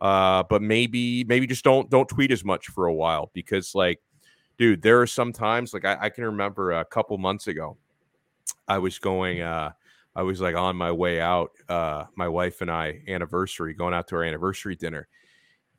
Uh, 0.00 0.42
but 0.50 0.60
maybe 0.60 1.24
maybe 1.24 1.46
just 1.46 1.64
don't 1.64 1.88
don't 1.88 2.08
tweet 2.08 2.30
as 2.30 2.44
much 2.44 2.66
for 2.66 2.86
a 2.86 2.94
while 2.94 3.30
because 3.32 3.74
like, 3.74 4.00
dude, 4.58 4.82
there 4.82 5.00
are 5.00 5.06
some 5.06 5.32
times 5.32 5.72
like 5.72 5.84
I, 5.84 5.96
I 6.00 6.08
can 6.10 6.24
remember 6.24 6.72
a 6.72 6.84
couple 6.84 7.16
months 7.18 7.46
ago, 7.46 7.76
I 8.68 8.78
was 8.78 8.98
going. 8.98 9.40
Uh, 9.40 9.72
I 10.16 10.22
was 10.22 10.40
like 10.40 10.54
on 10.54 10.76
my 10.76 10.92
way 10.92 11.20
out, 11.20 11.50
uh, 11.68 12.04
my 12.14 12.28
wife 12.28 12.60
and 12.60 12.70
I 12.70 13.02
anniversary, 13.08 13.74
going 13.74 13.94
out 13.94 14.06
to 14.08 14.16
our 14.16 14.22
anniversary 14.22 14.76
dinner, 14.76 15.08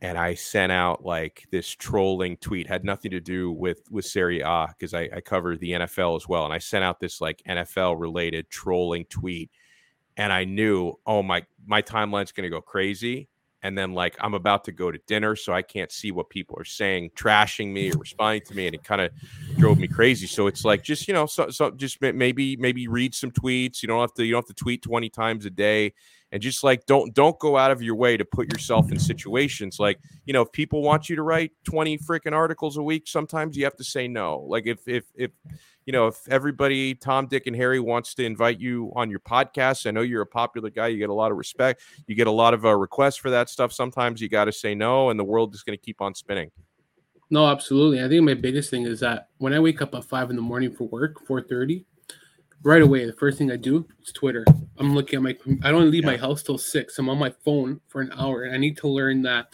and 0.05 0.19
I 0.19 0.35
sent 0.35 0.71
out 0.71 1.03
like 1.03 1.47
this 1.49 1.67
trolling 1.67 2.37
tweet. 2.37 2.67
Had 2.67 2.85
nothing 2.85 3.09
to 3.09 3.19
do 3.19 3.51
with 3.51 3.79
with 3.89 4.05
Serie 4.05 4.41
A 4.41 4.67
because 4.67 4.93
I, 4.93 5.09
I 5.11 5.19
cover 5.19 5.57
the 5.57 5.71
NFL 5.71 6.15
as 6.15 6.29
well, 6.29 6.45
and 6.45 6.53
I 6.53 6.59
sent 6.59 6.83
out 6.83 6.99
this 6.99 7.21
like 7.21 7.41
NFL 7.49 7.99
related 7.99 8.47
trolling 8.51 9.05
tweet, 9.05 9.49
and 10.15 10.31
I 10.31 10.43
knew, 10.43 10.93
oh 11.07 11.23
my, 11.23 11.43
my 11.65 11.81
timeline's 11.81 12.31
to 12.31 12.49
go 12.49 12.61
crazy, 12.61 13.29
and 13.63 13.75
then 13.75 13.93
like 13.93 14.15
I'm 14.21 14.35
about 14.35 14.63
to 14.65 14.71
go 14.71 14.91
to 14.91 14.99
dinner, 15.07 15.35
so 15.35 15.53
I 15.53 15.63
can't 15.63 15.91
see 15.91 16.11
what 16.11 16.29
people 16.29 16.55
are 16.59 16.65
saying, 16.65 17.09
trashing 17.15 17.73
me 17.73 17.91
or 17.91 17.97
responding 17.97 18.43
to 18.45 18.55
me, 18.55 18.67
and 18.67 18.75
it 18.75 18.83
kind 18.83 19.01
of 19.01 19.09
drove 19.57 19.79
me 19.79 19.87
crazy. 19.87 20.27
So 20.27 20.45
it's 20.45 20.63
like 20.63 20.83
just 20.83 21.07
you 21.07 21.15
know, 21.15 21.25
so, 21.25 21.49
so 21.49 21.71
just 21.71 21.99
maybe 21.99 22.57
maybe 22.57 22.87
read 22.87 23.15
some 23.15 23.31
tweets. 23.31 23.81
You 23.81 23.87
don't 23.87 24.01
have 24.01 24.13
to 24.13 24.23
you 24.23 24.33
don't 24.33 24.47
have 24.47 24.55
to 24.55 24.63
tweet 24.63 24.83
20 24.83 25.09
times 25.09 25.47
a 25.47 25.49
day, 25.49 25.93
and 26.35 26.43
just 26.43 26.65
like 26.65 26.85
don't 26.85 27.13
don't 27.13 27.39
go 27.39 27.55
out 27.55 27.71
of 27.71 27.81
your 27.81 27.95
way 27.95 28.17
to 28.17 28.25
put 28.25 28.51
yourself 28.51 28.91
in 28.91 28.99
situations 28.99 29.79
like 29.79 29.97
you 30.25 30.33
know 30.33 30.41
if 30.41 30.51
people 30.51 30.81
want 30.81 31.07
you 31.07 31.15
to 31.15 31.23
write 31.23 31.53
20 31.63 31.97
freaking 31.99 32.33
articles 32.33 32.75
a 32.75 32.83
week, 32.83 33.07
sometimes 33.07 33.55
you 33.55 33.63
have 33.63 33.77
to 33.77 33.83
say 33.85 34.05
no. 34.05 34.45
Like 34.47 34.67
if 34.67 34.85
if 34.85 35.05
if 35.15 35.31
you 35.85 35.93
know, 35.93 36.07
if 36.07 36.27
everybody, 36.29 36.95
Tom, 36.95 37.27
Dick, 37.27 37.45
and 37.45 37.55
Harry 37.55 37.79
wants 37.79 38.15
to 38.15 38.25
invite 38.25 38.59
you 38.59 38.91
on 38.95 39.09
your 39.09 39.19
podcast, 39.19 39.85
I 39.85 39.91
know 39.91 40.01
you're 40.01 40.23
a 40.23 40.27
popular 40.27 40.71
guy. 40.71 40.87
You 40.87 40.97
get 40.97 41.09
a 41.09 41.13
lot 41.13 41.31
of 41.31 41.37
respect. 41.37 41.81
You 42.07 42.15
get 42.15 42.27
a 42.27 42.31
lot 42.31 42.55
of 42.55 42.65
uh, 42.65 42.75
requests 42.75 43.17
for 43.17 43.29
that 43.29 43.49
stuff. 43.49 43.71
Sometimes 43.71 44.19
you 44.19 44.27
got 44.27 44.45
to 44.45 44.51
say 44.51 44.73
no, 44.73 45.09
and 45.11 45.19
the 45.19 45.23
world 45.23 45.53
is 45.53 45.61
going 45.61 45.77
to 45.77 45.83
keep 45.83 46.01
on 46.01 46.15
spinning. 46.15 46.49
No, 47.29 47.47
absolutely. 47.47 48.03
I 48.03 48.07
think 48.07 48.23
my 48.23 48.33
biggest 48.33 48.71
thing 48.71 48.85
is 48.85 48.99
that 49.01 49.29
when 49.37 49.53
I 49.53 49.59
wake 49.59 49.81
up 49.81 49.93
at 49.93 50.05
five 50.05 50.31
in 50.31 50.35
the 50.35 50.41
morning 50.41 50.73
for 50.73 50.87
work, 50.87 51.25
four 51.25 51.41
thirty, 51.41 51.85
right 52.65 52.81
away, 52.81 53.05
the 53.05 53.13
first 53.13 53.37
thing 53.37 53.51
I 53.51 53.55
do 53.55 53.87
is 54.03 54.11
Twitter. 54.11 54.43
I'm 54.77 54.93
looking 54.93 55.17
at 55.17 55.23
my. 55.23 55.37
I 55.63 55.71
don't 55.71 55.89
leave 55.89 56.03
yeah. 56.03 56.11
my 56.11 56.17
house 56.17 56.43
till 56.43 56.57
six. 56.57 56.99
I'm 56.99 57.07
on 57.07 57.17
my 57.17 57.33
phone 57.45 57.79
for 57.87 58.01
an 58.01 58.11
hour, 58.17 58.43
and 58.43 58.53
I 58.53 58.57
need 58.57 58.75
to 58.77 58.89
learn 58.89 59.21
that. 59.21 59.53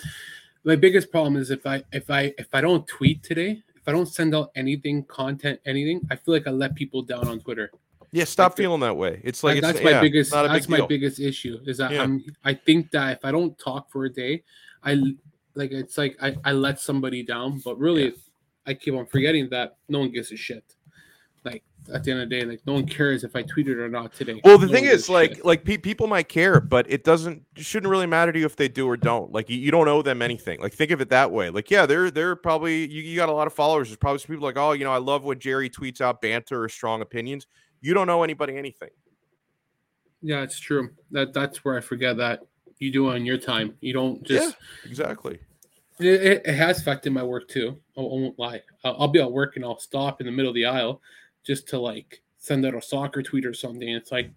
My 0.64 0.76
biggest 0.76 1.12
problem 1.12 1.36
is 1.36 1.52
if 1.52 1.68
I 1.68 1.84
if 1.92 2.10
I 2.10 2.34
if 2.40 2.48
I 2.54 2.62
don't 2.62 2.88
tweet 2.88 3.22
today, 3.22 3.62
if 3.76 3.88
I 3.88 3.92
don't 3.92 4.08
send 4.08 4.34
out 4.34 4.52
anything, 4.56 5.04
content, 5.04 5.60
anything, 5.66 6.02
I 6.10 6.16
feel 6.16 6.34
like 6.34 6.48
I 6.48 6.52
let 6.52 6.74
people 6.74 7.04
down 7.04 7.28
on 7.28 7.40
Twitter. 7.40 7.70
Yeah, 8.14 8.26
stop 8.26 8.58
feeling 8.58 8.82
that 8.82 8.98
way. 8.98 9.22
It's 9.24 9.44
like 9.44 9.62
that's 9.62 9.78
it's, 9.78 9.86
my 9.86 9.92
yeah, 9.92 10.02
biggest. 10.02 10.32
That's 10.32 10.70
my 10.70 10.78
deal. 10.78 10.88
biggest 10.88 11.20
issue 11.20 11.60
is 11.66 11.78
that 11.78 11.92
yeah. 11.92 12.02
I'm. 12.02 12.24
I 12.44 12.54
think 12.56 12.92
that 12.92 13.18
if 13.18 13.26
I 13.26 13.32
don't 13.32 13.58
talk 13.60 13.92
for 13.92 14.06
a 14.06 14.10
day, 14.12 14.44
I 14.84 14.94
like 15.54 15.72
it's 15.72 15.98
like 15.98 16.18
I, 16.22 16.36
I 16.44 16.54
let 16.54 16.80
somebody 16.80 17.24
down. 17.24 17.62
But 17.64 17.78
really. 17.78 18.14
I 18.64 18.76
keep 18.76 18.94
on 18.94 19.08
forgetting 19.08 19.50
that 19.50 19.78
no 19.90 20.02
one 20.02 20.12
gives 20.12 20.32
a 20.32 20.38
shit. 20.38 20.64
Like 21.44 21.64
at 21.94 22.04
the 22.04 22.12
end 22.12 22.22
of 22.22 22.30
the 22.30 22.40
day, 22.40 22.46
like 22.46 22.62
no 22.66 22.74
one 22.74 22.86
cares 22.86 23.24
if 23.24 23.36
I 23.36 23.44
tweeted 23.44 23.78
or 23.78 23.90
not 23.90 24.14
today. 24.14 24.40
Well, 24.44 24.58
the 24.58 24.68
no 24.68 24.74
thing 24.74 24.86
is, 24.86 25.10
like, 25.10 25.36
shit. 25.36 25.46
like 25.46 25.64
pe- 25.64 25.78
people 25.78 26.08
might 26.08 26.30
care, 26.30 26.60
but 26.60 26.90
it 26.90 27.04
doesn't 27.04 27.44
shouldn't 27.56 27.90
really 27.90 28.06
matter 28.06 28.32
to 28.32 28.40
you 28.40 28.46
if 28.46 28.56
they 28.56 28.68
do 28.68 28.88
or 28.88 28.98
don't. 28.98 29.32
Like, 29.32 29.50
you, 29.50 29.58
you, 29.58 29.72
don't 29.72 29.88
owe 29.88 30.02
them 30.02 30.22
anything. 30.22 30.62
Like, 30.62 30.74
think 30.74 30.92
of 30.92 31.02
it 31.02 31.10
that 31.10 31.32
way. 31.32 31.50
Like, 31.50 31.72
yeah, 31.72 31.86
they're 31.86 32.12
they're 32.12 32.36
probably 32.36 32.88
you, 32.88 33.02
you 33.02 33.16
got 33.16 33.30
a 33.30 33.34
lot 33.34 33.48
of 33.48 33.54
followers. 33.54 33.90
There's 33.90 33.98
probably 33.98 34.20
some 34.20 34.28
people 34.28 34.46
like, 34.46 34.58
oh, 34.58 34.74
you 34.74 34.84
know, 34.84 34.92
I 34.92 35.00
love 35.00 35.24
when 35.24 35.40
Jerry 35.40 35.70
tweets 35.70 36.02
out 36.02 36.22
banter 36.22 36.64
or 36.64 36.70
strong 36.70 37.02
opinions. 37.02 37.48
You 37.82 37.94
don't 37.94 38.10
owe 38.10 38.24
anybody 38.24 38.58
anything. 38.58 38.90
Yeah, 40.22 40.42
it's 40.42 40.60
true. 40.60 40.92
That 41.12 41.34
that's 41.34 41.66
where 41.66 41.78
I 41.78 41.82
forget 41.82 42.18
that 42.18 42.42
you 42.78 42.92
do 42.92 43.10
on 43.10 43.26
your 43.26 43.38
time. 43.38 43.76
You 43.82 43.94
don't 43.94 44.24
just 44.24 44.56
yeah, 44.84 44.90
exactly. 44.90 45.40
It, 46.00 46.44
it, 46.46 46.56
has 46.56 46.80
affected 46.80 47.12
my 47.14 47.22
work 47.22 47.48
too. 47.48 47.78
I, 47.98 48.02
I 48.02 48.04
won't 48.04 48.40
lie. 48.40 48.62
I'll, 48.84 49.02
I'll 49.02 49.08
be 49.08 49.20
at 49.20 49.32
work 49.32 49.56
and 49.56 49.66
I'll 49.66 49.80
stop 49.80 50.20
in 50.20 50.26
the 50.26 50.32
middle 50.32 50.50
of 50.50 50.56
the 50.56 50.66
aisle 50.66 51.02
just 51.44 51.68
to 51.70 51.80
like 51.80 52.22
send 52.38 52.66
out 52.66 52.76
a 52.76 52.82
soccer 52.82 53.22
tweet 53.22 53.46
or 53.46 53.54
something. 53.54 53.88
It's 53.88 54.12
like, 54.12 54.32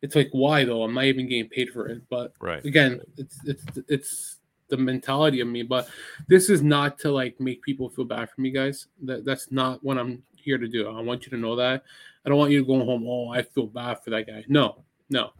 it's 0.00 0.16
like 0.16 0.30
why 0.32 0.64
though? 0.64 0.82
I'm 0.82 0.94
not 0.94 1.04
even 1.04 1.28
getting 1.28 1.48
paid 1.48 1.70
for 1.70 1.86
it. 1.88 2.02
But 2.10 2.34
right. 2.40 2.64
again, 2.64 3.00
it's 3.16 3.38
it's 3.44 3.64
it's 3.88 4.36
the 4.68 4.76
mentality 4.76 5.40
of 5.40 5.48
me. 5.48 5.62
But 5.62 5.88
this 6.28 6.50
is 6.50 6.62
not 6.62 6.98
to 7.00 7.12
like 7.12 7.38
make 7.40 7.62
people 7.62 7.88
feel 7.88 8.04
bad 8.04 8.30
for 8.30 8.40
me, 8.40 8.50
guys. 8.50 8.88
That 9.02 9.24
that's 9.24 9.52
not 9.52 9.82
what 9.84 9.98
I'm 9.98 10.22
here 10.34 10.58
to 10.58 10.68
do. 10.68 10.88
I 10.88 11.00
want 11.00 11.24
you 11.24 11.30
to 11.30 11.36
know 11.36 11.56
that. 11.56 11.84
I 12.24 12.28
don't 12.28 12.38
want 12.38 12.50
you 12.50 12.60
to 12.60 12.66
go 12.66 12.84
home. 12.84 13.06
Oh, 13.06 13.28
I 13.28 13.42
feel 13.42 13.66
bad 13.66 14.02
for 14.02 14.10
that 14.10 14.26
guy. 14.26 14.44
No, 14.48 14.84
no. 15.10 15.30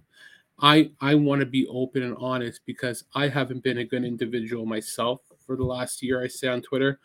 I 0.60 0.92
I 1.00 1.14
want 1.16 1.40
to 1.40 1.46
be 1.46 1.66
open 1.66 2.02
and 2.02 2.16
honest 2.18 2.60
because 2.66 3.04
I 3.14 3.28
haven't 3.28 3.64
been 3.64 3.78
a 3.78 3.84
good 3.84 4.04
individual 4.04 4.64
myself 4.64 5.20
for 5.44 5.56
the 5.56 5.64
last 5.64 6.02
year. 6.02 6.22
I 6.22 6.28
say 6.28 6.48
on 6.48 6.62
Twitter, 6.62 7.00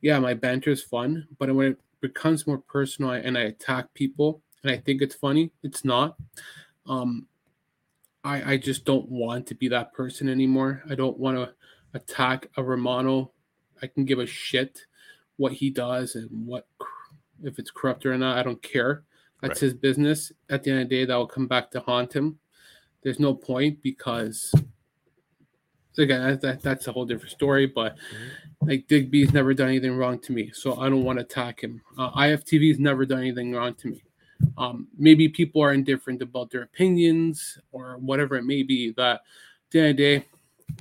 yeah, 0.00 0.18
my 0.18 0.32
banter 0.32 0.70
is 0.70 0.82
fun, 0.82 1.26
but 1.38 1.54
when 1.54 1.72
it 1.72 1.78
becomes 2.04 2.46
more 2.46 2.58
personal 2.58 3.12
and 3.12 3.38
I 3.38 3.44
attack 3.44 3.94
people 3.94 4.42
and 4.62 4.70
I 4.70 4.76
think 4.76 5.00
it's 5.00 5.14
funny. 5.14 5.52
It's 5.62 5.86
not. 5.86 6.16
Um, 6.86 7.26
I 8.22 8.52
I 8.52 8.56
just 8.58 8.84
don't 8.84 9.08
want 9.08 9.46
to 9.46 9.54
be 9.54 9.68
that 9.68 9.94
person 9.94 10.28
anymore. 10.28 10.82
I 10.90 10.96
don't 10.96 11.18
want 11.18 11.38
to 11.38 11.54
attack 11.94 12.48
a 12.58 12.62
Romano. 12.62 13.32
I 13.80 13.86
can 13.86 14.04
give 14.04 14.18
a 14.18 14.26
shit 14.26 14.80
what 15.36 15.52
he 15.52 15.70
does 15.70 16.14
and 16.14 16.28
what 16.46 16.66
if 17.42 17.58
it's 17.58 17.70
corrupt 17.70 18.04
or 18.04 18.18
not. 18.18 18.36
I 18.36 18.42
don't 18.42 18.62
care. 18.62 19.04
That's 19.40 19.62
right. 19.62 19.68
his 19.68 19.74
business. 19.74 20.30
At 20.50 20.62
the 20.62 20.72
end 20.72 20.82
of 20.82 20.88
the 20.90 20.96
day, 20.96 21.04
that 21.06 21.16
will 21.16 21.26
come 21.26 21.46
back 21.46 21.70
to 21.70 21.80
haunt 21.80 22.12
him. 22.12 22.38
There's 23.02 23.20
no 23.20 23.32
point 23.34 23.82
because 23.82 24.54
again, 25.98 26.38
that, 26.42 26.62
that's 26.62 26.86
a 26.86 26.92
whole 26.92 27.04
different 27.04 27.30
story. 27.30 27.66
But 27.66 27.96
mm-hmm. 27.96 28.68
like 28.68 28.88
Digby's 28.88 29.32
never 29.32 29.54
done 29.54 29.68
anything 29.68 29.96
wrong 29.96 30.18
to 30.20 30.32
me, 30.32 30.50
so 30.52 30.80
I 30.80 30.88
don't 30.88 31.04
want 31.04 31.18
to 31.18 31.24
attack 31.24 31.60
him. 31.60 31.82
Uh, 31.98 32.10
IFTV's 32.12 32.78
never 32.78 33.04
done 33.04 33.20
anything 33.20 33.52
wrong 33.52 33.74
to 33.74 33.88
me. 33.88 34.02
Um, 34.58 34.88
maybe 34.98 35.28
people 35.28 35.62
are 35.62 35.72
indifferent 35.72 36.22
about 36.22 36.50
their 36.50 36.62
opinions 36.62 37.58
or 37.72 37.96
whatever 37.98 38.36
it 38.36 38.44
may 38.44 38.62
be. 38.62 38.92
That 38.92 39.22
the 39.70 39.80
end 39.80 39.90
of 39.90 39.96
the 39.96 40.02
day, 40.02 40.26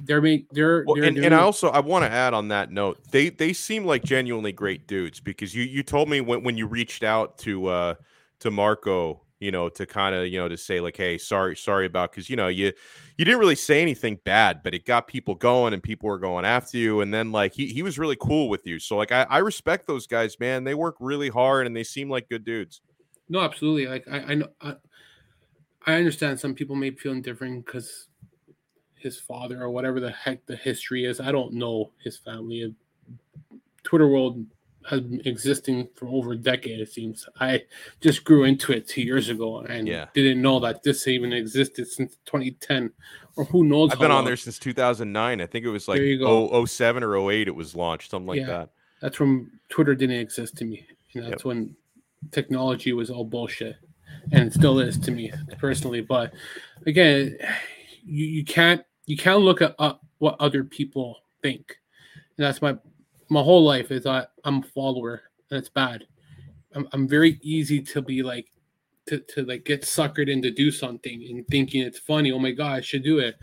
they're 0.04 0.22
make 0.22 0.50
they're, 0.52 0.84
well, 0.86 0.96
they're 0.96 1.06
and, 1.06 1.18
and 1.18 1.36
I 1.36 1.40
also 1.40 1.70
I 1.70 1.80
want 1.80 2.06
to 2.06 2.12
add 2.12 2.34
on 2.34 2.48
that 2.50 2.72
note, 2.72 3.00
they 3.12 3.30
they 3.30 3.54
seem 3.54 3.86
like 3.86 4.04
genuinely 4.04 4.52
great 4.52 4.88
dudes 4.88 5.20
because 5.20 5.56
you 5.56 5.64
you 5.64 5.84
told 5.84 6.10
me 6.10 6.22
when 6.22 6.44
when 6.44 6.58
you 6.58 6.68
reached 6.68 7.04
out 7.04 7.38
to 7.40 7.68
uh 7.68 7.96
to 8.40 8.52
Marco 8.52 9.23
you 9.44 9.52
know, 9.52 9.68
to 9.70 9.86
kind 9.86 10.16
of, 10.16 10.28
you 10.28 10.40
know, 10.40 10.48
to 10.48 10.58
say 10.58 10.80
like, 10.80 10.96
hey, 10.96 11.18
sorry, 11.18 11.56
sorry 11.56 11.86
about 11.86 12.12
because 12.12 12.30
you 12.30 12.36
know, 12.36 12.48
you 12.48 12.72
you 13.18 13.26
didn't 13.26 13.40
really 13.40 13.56
say 13.56 13.82
anything 13.82 14.20
bad, 14.24 14.62
but 14.64 14.74
it 14.74 14.86
got 14.86 15.08
people 15.08 15.36
going 15.36 15.74
and 15.74 15.84
people 15.84 16.08
were 16.08 16.18
going 16.18 16.46
after 16.46 16.78
you. 16.78 17.02
And 17.02 17.14
then 17.14 17.32
like 17.32 17.54
he 17.54 17.68
he 17.68 17.84
was 17.84 18.00
really 18.00 18.18
cool 18.20 18.50
with 18.50 18.66
you. 18.66 18.80
So 18.80 18.96
like 18.96 19.12
I, 19.12 19.24
I 19.30 19.40
respect 19.40 19.86
those 19.86 20.08
guys, 20.08 20.40
man. 20.40 20.64
They 20.64 20.74
work 20.74 20.96
really 21.00 21.30
hard 21.30 21.68
and 21.68 21.76
they 21.76 21.84
seem 21.84 22.10
like 22.10 22.30
good 22.30 22.46
dudes. 22.46 22.82
No, 23.30 23.42
absolutely. 23.42 23.88
Like 23.88 24.08
I, 24.10 24.18
I 24.20 24.34
know, 24.36 24.48
I, 24.62 24.76
I 25.86 25.94
understand 25.96 26.40
some 26.40 26.56
people 26.56 26.76
may 26.76 26.92
feel 26.92 27.12
indifferent 27.12 27.66
because 27.66 28.08
his 28.96 29.20
father 29.20 29.62
or 29.62 29.70
whatever 29.70 30.00
the 30.00 30.12
heck 30.12 30.46
the 30.46 30.56
history 30.56 31.06
is. 31.06 31.20
I 31.20 31.32
don't 31.32 31.54
know 31.54 31.92
his 32.02 32.18
family. 32.18 32.74
Twitter 33.84 34.08
world 34.08 34.46
has 34.90 35.02
been 35.02 35.22
existing 35.26 35.90
for 35.96 36.08
over 36.08 36.34
a 36.34 36.38
decade. 36.38 36.80
It 36.80 36.92
seems. 36.92 37.28
I 37.40 37.64
just 38.02 38.24
grew 38.24 38.44
into 38.44 38.72
it 38.74 38.88
two 38.88 39.02
years 39.02 39.30
ago 39.30 39.60
and 39.60 39.88
yeah. 39.88 40.08
didn't 40.14 40.42
know 40.42 40.60
that 40.60 40.84
this 40.84 41.08
even 41.08 41.34
existed 41.34 41.88
since 41.88 42.18
2010, 42.26 42.92
or 43.36 43.46
who 43.46 43.64
knows. 43.64 43.92
I've 43.92 44.00
been 44.00 44.12
on 44.12 44.26
there 44.26 44.38
since 44.38 44.60
2009. 44.60 45.42
I 45.42 45.46
think 45.46 45.66
it 45.66 45.70
was 45.70 45.88
like 45.88 46.00
07 46.00 47.04
or 47.04 47.32
08 47.32 47.48
it 47.48 47.56
was 47.56 47.76
launched, 47.76 48.12
something 48.12 48.28
like 48.28 48.40
yeah. 48.40 48.48
that. 48.48 48.70
That's 49.02 49.20
when 49.20 49.52
Twitter 49.70 49.96
didn't 49.96 50.18
exist 50.18 50.58
to 50.58 50.66
me. 50.66 50.88
And 51.14 51.24
that's 51.24 51.44
Yep. 51.44 51.46
when 51.46 51.76
technology 52.32 52.94
was 52.94 53.10
all 53.10 53.26
bullshit. 53.26 53.76
And 54.32 54.48
it 54.48 54.54
still 54.54 54.80
is 54.80 54.98
to 55.00 55.12
me 55.12 55.32
personally. 55.58 56.02
But 56.02 56.34
again, 56.86 57.38
you, 58.06 58.26
you 58.26 58.46
can't 58.46 58.84
you 59.06 59.18
can't 59.18 59.42
look 59.42 59.62
at 59.62 59.76
uh, 59.80 59.96
what 60.20 60.38
other 60.40 60.64
people 60.64 61.18
think. 61.42 61.78
And 62.38 62.46
that's 62.46 62.62
my 62.62 62.78
my 63.34 63.42
whole 63.42 63.64
life 63.64 63.92
is 63.92 64.04
that 64.04 64.32
I'm 64.44 64.60
a 64.60 64.64
follower 64.64 65.24
and 65.50 65.58
it's 65.58 65.70
bad. 65.70 66.06
I'm, 66.74 66.88
I'm 66.94 67.08
very 67.08 67.40
easy 67.42 67.82
to 67.82 68.02
be 68.02 68.24
like 68.24 68.48
to, 69.08 69.20
to 69.20 69.44
like 69.44 69.66
get 69.66 69.82
suckered 69.82 70.30
into 70.30 70.52
do 70.52 70.72
something 70.72 71.26
and 71.30 71.46
thinking 71.48 71.82
it's 71.82 72.00
funny. 72.00 72.32
Oh 72.32 72.40
my 72.40 72.52
god, 72.52 72.74
I 72.74 72.82
should 72.82 73.04
do 73.04 73.20
it, 73.20 73.36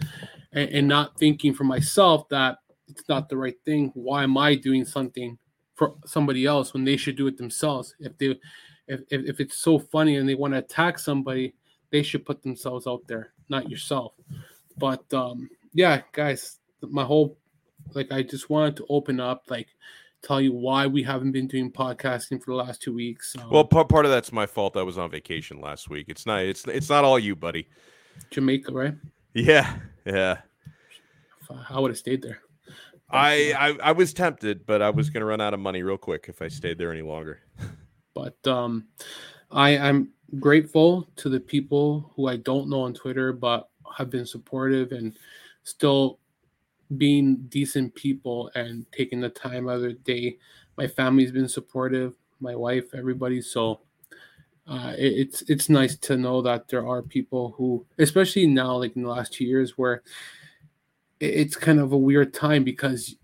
and, 0.52 0.70
and 0.70 0.88
not 0.88 1.18
thinking 1.18 1.52
for 1.52 1.64
myself 1.64 2.28
that 2.30 2.58
it's 2.88 3.08
not 3.08 3.28
the 3.28 3.36
right 3.36 3.56
thing. 3.64 3.90
Why 3.94 4.22
am 4.22 4.38
I 4.38 4.54
doing 4.54 4.84
something 4.84 5.36
for 5.74 5.94
somebody 6.06 6.46
else 6.46 6.72
when 6.72 6.84
they 6.84 6.96
should 6.96 7.16
do 7.16 7.26
it 7.26 7.36
themselves? 7.36 7.94
If 7.98 8.16
they 8.16 8.38
if, 8.86 9.00
if, 9.10 9.28
if 9.28 9.40
it's 9.40 9.56
so 9.56 9.78
funny 9.78 10.16
and 10.16 10.28
they 10.28 10.34
want 10.34 10.54
to 10.54 10.58
attack 10.58 10.98
somebody, 10.98 11.54
they 11.90 12.02
should 12.02 12.24
put 12.24 12.42
themselves 12.42 12.86
out 12.86 13.06
there, 13.06 13.32
not 13.48 13.68
yourself. 13.68 14.14
But 14.78 15.12
um, 15.12 15.50
yeah, 15.74 16.02
guys, 16.12 16.58
my 16.80 17.04
whole 17.04 17.38
like 17.94 18.12
I 18.12 18.22
just 18.22 18.50
wanted 18.50 18.76
to 18.76 18.86
open 18.88 19.20
up, 19.20 19.44
like 19.48 19.68
tell 20.22 20.40
you 20.40 20.52
why 20.52 20.86
we 20.86 21.02
haven't 21.02 21.32
been 21.32 21.46
doing 21.46 21.70
podcasting 21.72 22.42
for 22.42 22.50
the 22.52 22.56
last 22.56 22.82
two 22.82 22.94
weeks. 22.94 23.34
Um, 23.38 23.50
Well, 23.50 23.64
part 23.64 23.88
part 23.88 24.04
of 24.04 24.10
that's 24.10 24.32
my 24.32 24.46
fault. 24.46 24.76
I 24.76 24.82
was 24.82 24.98
on 24.98 25.10
vacation 25.10 25.60
last 25.60 25.88
week. 25.90 26.06
It's 26.08 26.26
not. 26.26 26.42
It's 26.42 26.66
it's 26.66 26.88
not 26.90 27.04
all 27.04 27.18
you, 27.18 27.34
buddy. 27.36 27.68
Jamaica, 28.30 28.72
right? 28.72 28.94
Yeah, 29.34 29.76
yeah. 30.04 30.38
If 31.40 31.50
I- 31.50 31.66
I 31.76 31.80
would 31.80 31.90
have 31.90 31.98
stayed 31.98 32.22
there. 32.22 32.40
I, 33.12 33.52
I 33.58 33.88
I 33.88 33.92
was 33.92 34.12
tempted, 34.14 34.66
but 34.66 34.82
I 34.82 34.90
was 34.90 35.10
gonna 35.10 35.24
run 35.24 35.40
out 35.40 35.52
of 35.52 35.58
money 35.58 35.82
real 35.82 35.98
quick 35.98 36.26
if 36.28 36.40
I 36.42 36.46
stayed 36.48 36.78
there 36.78 36.92
any 36.92 37.02
longer. 37.02 37.40
but 38.14 38.36
um, 38.46 38.86
I 39.50 39.70
I 39.70 39.88
am 39.88 40.10
grateful 40.38 41.10
to 41.16 41.28
the 41.28 41.40
people 41.40 42.12
who 42.14 42.28
I 42.28 42.36
don't 42.36 42.68
know 42.70 42.82
on 42.82 42.94
Twitter, 42.94 43.32
but 43.32 43.68
have 43.96 44.10
been 44.10 44.26
supportive 44.26 44.92
and 44.92 45.18
still 45.64 46.19
being 46.96 47.36
decent 47.48 47.94
people 47.94 48.50
and 48.54 48.86
taking 48.92 49.20
the 49.20 49.28
time 49.28 49.68
out 49.68 49.76
of 49.76 49.82
their 49.82 49.92
day. 49.92 50.38
My 50.76 50.86
family's 50.86 51.32
been 51.32 51.48
supportive, 51.48 52.14
my 52.40 52.54
wife, 52.54 52.94
everybody. 52.94 53.40
So 53.40 53.80
uh, 54.66 54.94
it, 54.96 55.12
it's 55.12 55.42
it's 55.42 55.68
nice 55.68 55.96
to 55.98 56.16
know 56.16 56.42
that 56.42 56.68
there 56.68 56.86
are 56.86 57.02
people 57.02 57.54
who, 57.56 57.84
especially 57.98 58.46
now, 58.46 58.76
like 58.76 58.96
in 58.96 59.02
the 59.02 59.08
last 59.08 59.32
two 59.32 59.44
years, 59.44 59.76
where 59.76 60.02
it, 61.20 61.34
it's 61.34 61.56
kind 61.56 61.80
of 61.80 61.92
a 61.92 61.98
weird 61.98 62.32
time 62.32 62.64
because, 62.64 63.16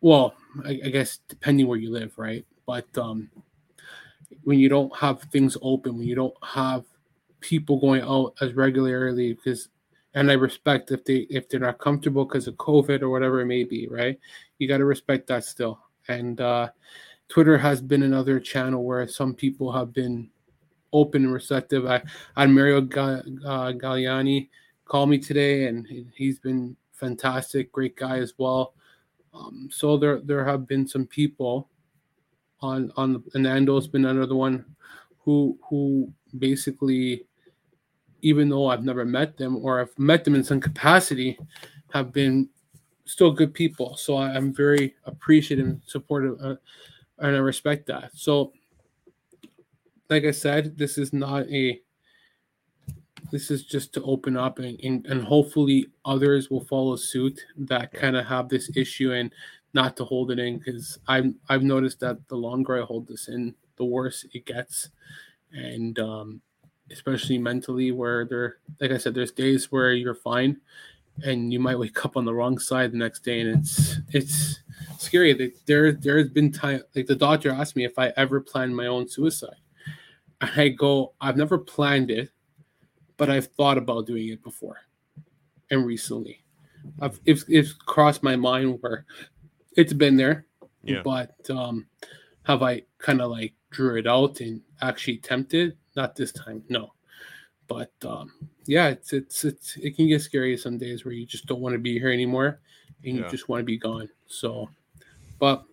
well, 0.00 0.34
I, 0.64 0.80
I 0.84 0.88
guess 0.90 1.18
depending 1.28 1.66
where 1.66 1.78
you 1.78 1.90
live, 1.90 2.12
right? 2.16 2.44
But 2.66 2.86
um, 2.96 3.30
when 4.44 4.58
you 4.58 4.68
don't 4.68 4.94
have 4.96 5.22
things 5.22 5.56
open, 5.62 5.98
when 5.98 6.06
you 6.06 6.14
don't 6.14 6.36
have 6.42 6.84
people 7.40 7.78
going 7.78 8.02
out 8.02 8.34
as 8.40 8.54
regularly, 8.54 9.34
because 9.34 9.68
and 10.14 10.30
I 10.30 10.34
respect 10.34 10.90
if 10.92 11.04
they 11.04 11.26
if 11.30 11.48
they're 11.48 11.60
not 11.60 11.78
comfortable 11.78 12.24
because 12.24 12.46
of 12.46 12.54
COVID 12.54 13.02
or 13.02 13.10
whatever 13.10 13.40
it 13.40 13.46
may 13.46 13.64
be, 13.64 13.88
right? 13.88 14.18
You 14.58 14.68
got 14.68 14.78
to 14.78 14.84
respect 14.84 15.26
that 15.28 15.44
still. 15.44 15.80
And 16.08 16.40
uh, 16.40 16.68
Twitter 17.28 17.58
has 17.58 17.80
been 17.80 18.02
another 18.02 18.38
channel 18.38 18.84
where 18.84 19.06
some 19.08 19.34
people 19.34 19.72
have 19.72 19.92
been 19.92 20.30
open 20.92 21.24
and 21.24 21.32
receptive. 21.32 21.86
I, 21.86 22.02
had 22.36 22.50
Mario 22.50 22.80
Ga, 22.80 23.22
uh, 23.44 23.72
Galliani 23.72 24.48
call 24.84 25.06
me 25.06 25.18
today, 25.18 25.66
and 25.66 25.86
he- 25.86 26.06
he's 26.14 26.38
been 26.38 26.76
fantastic, 26.92 27.72
great 27.72 27.96
guy 27.96 28.18
as 28.18 28.34
well. 28.38 28.74
Um, 29.32 29.68
so 29.72 29.96
there 29.96 30.20
there 30.20 30.44
have 30.44 30.68
been 30.68 30.86
some 30.86 31.06
people 31.06 31.68
on 32.60 32.92
on 32.96 33.22
and 33.34 33.42
Nando's 33.42 33.88
been 33.88 34.04
another 34.04 34.36
one 34.36 34.64
who 35.18 35.58
who 35.68 36.12
basically 36.38 37.26
even 38.24 38.48
though 38.48 38.68
I've 38.68 38.82
never 38.82 39.04
met 39.04 39.36
them 39.36 39.56
or 39.56 39.80
I've 39.80 39.98
met 39.98 40.24
them 40.24 40.34
in 40.34 40.42
some 40.42 40.60
capacity 40.60 41.38
have 41.92 42.10
been 42.10 42.48
still 43.04 43.30
good 43.30 43.52
people. 43.52 43.96
So 43.96 44.16
I'm 44.16 44.52
very 44.52 44.94
appreciative 45.04 45.66
and 45.66 45.82
supportive 45.86 46.38
uh, 46.42 46.56
and 47.18 47.36
I 47.36 47.38
respect 47.38 47.86
that. 47.86 48.10
So 48.14 48.52
like 50.08 50.24
I 50.24 50.30
said 50.30 50.78
this 50.78 50.96
is 50.96 51.12
not 51.12 51.46
a 51.50 51.80
this 53.30 53.50
is 53.50 53.64
just 53.64 53.92
to 53.94 54.02
open 54.02 54.36
up 54.36 54.58
and, 54.58 54.78
and, 54.80 55.06
and 55.06 55.22
hopefully 55.22 55.86
others 56.04 56.50
will 56.50 56.64
follow 56.64 56.96
suit 56.96 57.40
that 57.56 57.92
kind 57.92 58.16
of 58.16 58.24
have 58.26 58.48
this 58.48 58.70
issue 58.76 59.12
and 59.12 59.32
not 59.74 59.96
to 59.96 60.04
hold 60.04 60.30
it 60.30 60.38
in 60.38 60.58
because 60.58 60.98
I've 61.08 61.34
I've 61.48 61.62
noticed 61.62 62.00
that 62.00 62.26
the 62.28 62.36
longer 62.36 62.80
I 62.80 62.86
hold 62.86 63.06
this 63.06 63.28
in, 63.28 63.54
the 63.76 63.84
worse 63.84 64.24
it 64.32 64.46
gets, 64.46 64.88
and 65.52 65.98
um, 65.98 66.40
especially 66.90 67.38
mentally, 67.38 67.90
where 67.92 68.24
there, 68.24 68.56
like 68.80 68.90
I 68.90 68.98
said, 68.98 69.14
there's 69.14 69.32
days 69.32 69.70
where 69.72 69.92
you're 69.92 70.14
fine, 70.14 70.60
and 71.24 71.52
you 71.52 71.60
might 71.60 71.78
wake 71.78 72.04
up 72.04 72.16
on 72.16 72.24
the 72.24 72.34
wrong 72.34 72.58
side 72.58 72.92
the 72.92 72.98
next 72.98 73.20
day, 73.24 73.40
and 73.40 73.60
it's 73.60 73.96
it's 74.12 74.60
scary. 74.98 75.32
That 75.32 75.52
there 75.66 75.92
there 75.92 76.18
has 76.18 76.28
been 76.28 76.52
time 76.52 76.82
like 76.94 77.06
the 77.06 77.14
doctor 77.16 77.50
asked 77.50 77.76
me 77.76 77.84
if 77.84 77.98
I 77.98 78.12
ever 78.16 78.40
planned 78.40 78.76
my 78.76 78.86
own 78.86 79.08
suicide, 79.08 79.56
and 80.40 80.50
I 80.56 80.68
go, 80.68 81.14
I've 81.20 81.36
never 81.36 81.58
planned 81.58 82.10
it, 82.10 82.30
but 83.16 83.30
I've 83.30 83.46
thought 83.46 83.78
about 83.78 84.06
doing 84.06 84.28
it 84.28 84.42
before, 84.42 84.78
and 85.70 85.86
recently. 85.86 86.40
I've, 87.00 87.18
it's, 87.24 87.46
it's 87.48 87.72
crossed 87.72 88.22
my 88.22 88.36
mind 88.36 88.76
where 88.82 89.06
it's 89.74 89.94
been 89.94 90.18
there, 90.18 90.44
Yeah. 90.82 91.00
but 91.02 91.34
um, 91.48 91.86
have 92.42 92.62
I 92.62 92.82
kind 92.98 93.22
of 93.22 93.30
like 93.30 93.54
drew 93.70 93.96
it 93.96 94.06
out 94.06 94.40
and 94.40 94.60
actually 94.82 95.16
tempted? 95.16 95.78
Not 95.96 96.16
this 96.16 96.32
time, 96.32 96.62
no. 96.68 96.92
But 97.66 97.92
um, 98.04 98.32
yeah, 98.66 98.88
it's 98.88 99.12
it's 99.12 99.44
it's 99.44 99.76
it 99.76 99.96
can 99.96 100.08
get 100.08 100.20
scary 100.20 100.56
some 100.56 100.76
days 100.76 101.04
where 101.04 101.14
you 101.14 101.24
just 101.24 101.46
don't 101.46 101.60
want 101.60 101.72
to 101.74 101.78
be 101.78 101.98
here 101.98 102.10
anymore, 102.10 102.60
and 103.04 103.16
Yeah. 103.16 103.24
you 103.24 103.30
just 103.30 103.48
want 103.48 103.60
to 103.60 103.64
be 103.64 103.78
gone. 103.78 104.08
So, 104.26 104.68
but 105.38 105.64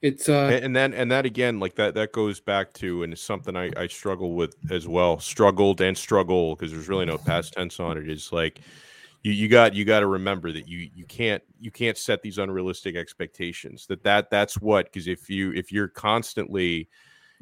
it's 0.00 0.28
uh 0.28 0.48
and 0.52 0.64
and 0.66 0.76
then 0.76 0.94
and 0.94 1.10
that 1.10 1.26
again 1.26 1.58
like 1.58 1.74
that 1.74 1.94
that 1.94 2.12
goes 2.12 2.38
back 2.38 2.72
to 2.72 3.02
and 3.02 3.12
it's 3.12 3.22
something 3.22 3.56
I, 3.56 3.70
I 3.76 3.88
struggle 3.88 4.34
with 4.34 4.54
as 4.70 4.86
well 4.86 5.18
struggled 5.18 5.80
and 5.80 5.98
struggle 5.98 6.54
because 6.54 6.70
there's 6.70 6.88
really 6.88 7.04
no 7.06 7.18
past 7.18 7.54
tense 7.54 7.80
on 7.80 7.98
it 7.98 8.08
is 8.08 8.30
like 8.32 8.60
you 9.24 9.32
you 9.32 9.48
got 9.48 9.74
you 9.74 9.84
got 9.84 10.00
to 10.00 10.06
remember 10.06 10.52
that 10.52 10.68
you 10.68 10.88
you 10.94 11.04
can't 11.06 11.42
you 11.58 11.72
can't 11.72 11.98
set 11.98 12.22
these 12.22 12.38
unrealistic 12.38 12.94
expectations 12.94 13.86
that 13.88 14.04
that 14.04 14.30
that's 14.30 14.60
what 14.60 14.84
because 14.84 15.08
if 15.08 15.28
you 15.28 15.52
if 15.52 15.72
you're 15.72 15.88
constantly 15.88 16.88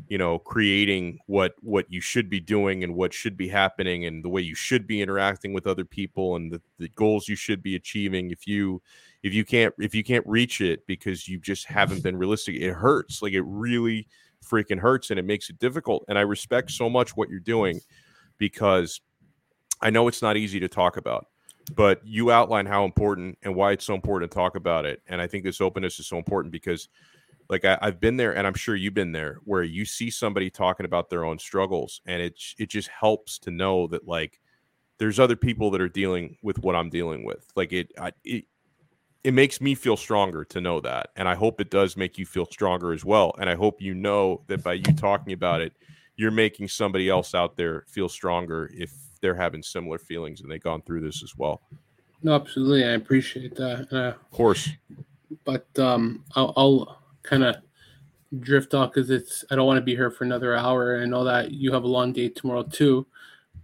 you 0.08 0.18
know 0.18 0.38
creating 0.38 1.18
what 1.26 1.54
what 1.62 1.86
you 1.88 2.00
should 2.00 2.28
be 2.30 2.40
doing 2.40 2.84
and 2.84 2.94
what 2.94 3.12
should 3.12 3.36
be 3.36 3.48
happening 3.48 4.04
and 4.04 4.24
the 4.24 4.28
way 4.28 4.40
you 4.40 4.54
should 4.54 4.86
be 4.86 5.00
interacting 5.00 5.52
with 5.52 5.66
other 5.66 5.84
people 5.84 6.36
and 6.36 6.52
the, 6.52 6.60
the 6.78 6.88
goals 6.90 7.28
you 7.28 7.36
should 7.36 7.62
be 7.62 7.76
achieving. 7.76 8.30
If 8.30 8.46
you 8.46 8.82
if 9.22 9.32
you 9.32 9.44
can't 9.44 9.74
if 9.78 9.94
you 9.94 10.04
can't 10.04 10.26
reach 10.26 10.60
it 10.60 10.86
because 10.86 11.28
you 11.28 11.38
just 11.38 11.66
haven't 11.66 12.02
been 12.02 12.16
realistic 12.16 12.56
it 12.56 12.72
hurts. 12.72 13.22
Like 13.22 13.32
it 13.32 13.42
really 13.42 14.06
freaking 14.44 14.78
hurts 14.78 15.10
and 15.10 15.18
it 15.18 15.24
makes 15.24 15.50
it 15.50 15.58
difficult. 15.58 16.04
And 16.08 16.18
i 16.18 16.22
respect 16.22 16.70
so 16.70 16.88
much 16.88 17.16
what 17.16 17.28
you're 17.28 17.40
doing 17.40 17.80
because 18.38 19.00
i 19.80 19.90
know 19.90 20.08
it's 20.08 20.22
not 20.22 20.36
easy 20.36 20.60
to 20.60 20.68
talk 20.68 20.96
about 20.96 21.26
but 21.74 22.00
you 22.04 22.30
outline 22.30 22.64
how 22.64 22.84
important 22.84 23.36
and 23.42 23.54
why 23.54 23.72
it's 23.72 23.84
so 23.84 23.94
important 23.94 24.30
to 24.30 24.34
talk 24.34 24.54
about 24.54 24.86
it. 24.86 25.02
And 25.08 25.20
i 25.20 25.26
think 25.26 25.42
this 25.42 25.60
openness 25.60 25.98
is 25.98 26.06
so 26.06 26.16
important 26.16 26.52
because 26.52 26.88
like 27.48 27.64
I, 27.64 27.78
i've 27.82 28.00
been 28.00 28.16
there 28.16 28.34
and 28.36 28.46
i'm 28.46 28.54
sure 28.54 28.74
you've 28.74 28.94
been 28.94 29.12
there 29.12 29.40
where 29.44 29.62
you 29.62 29.84
see 29.84 30.10
somebody 30.10 30.50
talking 30.50 30.86
about 30.86 31.10
their 31.10 31.24
own 31.24 31.38
struggles 31.38 32.00
and 32.06 32.22
it 32.22 32.40
it 32.58 32.68
just 32.68 32.88
helps 32.88 33.38
to 33.40 33.50
know 33.50 33.86
that 33.88 34.06
like 34.06 34.40
there's 34.98 35.20
other 35.20 35.36
people 35.36 35.70
that 35.72 35.80
are 35.80 35.88
dealing 35.88 36.36
with 36.42 36.58
what 36.60 36.76
i'm 36.76 36.90
dealing 36.90 37.24
with 37.24 37.46
like 37.56 37.72
it 37.72 37.92
I, 37.98 38.12
it 38.24 38.44
it 39.24 39.34
makes 39.34 39.60
me 39.60 39.74
feel 39.74 39.96
stronger 39.96 40.44
to 40.46 40.60
know 40.60 40.80
that 40.80 41.10
and 41.16 41.28
i 41.28 41.34
hope 41.34 41.60
it 41.60 41.70
does 41.70 41.96
make 41.96 42.18
you 42.18 42.26
feel 42.26 42.46
stronger 42.46 42.92
as 42.92 43.04
well 43.04 43.34
and 43.38 43.48
i 43.50 43.54
hope 43.54 43.80
you 43.80 43.94
know 43.94 44.42
that 44.46 44.62
by 44.62 44.74
you 44.74 44.84
talking 44.96 45.32
about 45.32 45.60
it 45.60 45.72
you're 46.16 46.30
making 46.30 46.68
somebody 46.68 47.08
else 47.08 47.34
out 47.34 47.56
there 47.56 47.84
feel 47.88 48.08
stronger 48.08 48.70
if 48.74 48.92
they're 49.20 49.34
having 49.34 49.62
similar 49.62 49.98
feelings 49.98 50.40
and 50.40 50.50
they've 50.50 50.62
gone 50.62 50.82
through 50.82 51.00
this 51.00 51.22
as 51.22 51.36
well 51.36 51.62
no, 52.22 52.34
absolutely, 52.34 52.82
I 52.82 52.92
appreciate 52.92 53.54
that. 53.56 53.88
Uh, 53.92 54.18
of 54.18 54.30
course 54.30 54.70
but 55.44 55.66
um, 55.78 56.24
I'll, 56.34 56.52
I'll 56.56 57.02
kind 57.26 57.44
of 57.44 57.56
drift 58.40 58.74
off 58.74 58.92
because 58.92 59.10
it's 59.10 59.44
I 59.50 59.56
don't 59.56 59.66
want 59.66 59.78
to 59.78 59.84
be 59.84 59.94
here 59.94 60.10
for 60.10 60.24
another 60.24 60.54
hour. 60.54 61.00
I 61.00 61.04
know 61.04 61.24
that 61.24 61.50
you 61.52 61.72
have 61.72 61.84
a 61.84 61.88
long 61.88 62.12
day 62.12 62.28
tomorrow 62.28 62.62
too, 62.62 63.06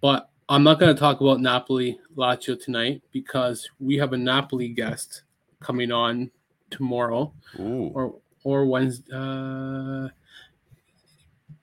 but 0.00 0.28
I'm 0.48 0.62
not 0.62 0.78
going 0.78 0.94
to 0.94 0.98
talk 0.98 1.20
about 1.20 1.40
Napoli 1.40 1.98
Lazio 2.16 2.62
tonight 2.62 3.02
because 3.12 3.68
we 3.80 3.96
have 3.96 4.12
a 4.12 4.18
Napoli 4.18 4.68
guest 4.68 5.22
coming 5.60 5.90
on 5.90 6.30
tomorrow 6.70 7.32
Ooh. 7.58 7.90
or 7.94 8.16
or 8.44 8.66
Wednesday. 8.66 9.12
Uh, 9.14 10.08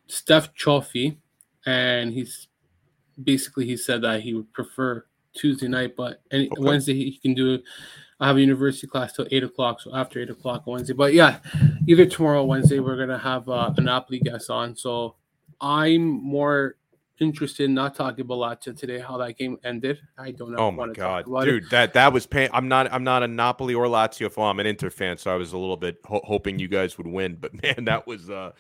Steph 0.08 0.56
Chofi, 0.56 1.18
and 1.66 2.12
he's 2.12 2.48
basically 3.24 3.66
he 3.66 3.78
said 3.78 4.02
that 4.02 4.22
he 4.22 4.34
would 4.34 4.52
prefer 4.54 5.06
Tuesday 5.34 5.68
night, 5.68 5.96
but 5.96 6.22
any 6.32 6.50
okay. 6.50 6.62
Wednesday 6.62 6.94
he 6.94 7.18
can 7.18 7.34
do. 7.34 7.60
I 8.20 8.28
have 8.28 8.38
a 8.38 8.42
university 8.42 8.88
class 8.88 9.14
till 9.14 9.28
eight 9.32 9.44
o'clock, 9.44 9.82
so 9.82 9.96
after 9.96 10.20
eight 10.20 10.30
o'clock 10.30 10.68
Wednesday. 10.68 10.94
But 10.94 11.14
yeah, 11.14 11.40
either 11.88 12.06
tomorrow 12.06 12.42
or 12.42 12.48
Wednesday 12.48 12.80
we're 12.80 12.98
gonna 12.98 13.18
have 13.18 13.48
uh, 13.48 13.74
a 13.76 13.82
Napoli 13.82 14.20
guest 14.20 14.50
on. 14.50 14.76
So 14.76 15.16
I'm 15.62 16.04
more 16.06 16.76
interested 17.20 17.66
in 17.66 17.74
not 17.74 17.96
talking 17.96 18.22
about 18.22 18.38
Lazio 18.38 18.78
today, 18.78 19.00
how 19.00 19.18
that 19.18 19.38
game 19.38 19.58
ended. 19.64 20.00
I 20.18 20.32
don't 20.32 20.52
know. 20.52 20.58
Oh 20.58 20.72
my 20.72 20.92
god, 20.92 21.26
dude, 21.44 21.66
it. 21.66 21.70
that 21.70 21.94
that 21.94 22.14
was 22.14 22.26
pain. 22.26 22.50
I'm 22.54 22.68
not 22.68 22.92
I'm 22.92 23.04
not 23.04 23.24
a 23.24 23.28
Napoli 23.28 23.74
or 23.74 23.86
Lazio 23.86 24.32
fan. 24.32 24.46
I'm 24.46 24.60
an 24.60 24.66
Inter 24.66 24.90
fan, 24.90 25.18
so 25.18 25.32
I 25.32 25.36
was 25.36 25.54
a 25.54 25.58
little 25.58 25.78
bit 25.78 25.98
ho- 26.06 26.22
hoping 26.24 26.60
you 26.60 26.68
guys 26.68 26.98
would 26.98 27.08
win. 27.08 27.38
But 27.40 27.54
man, 27.64 27.86
that 27.86 28.08
was 28.08 28.30
uh 28.30 28.52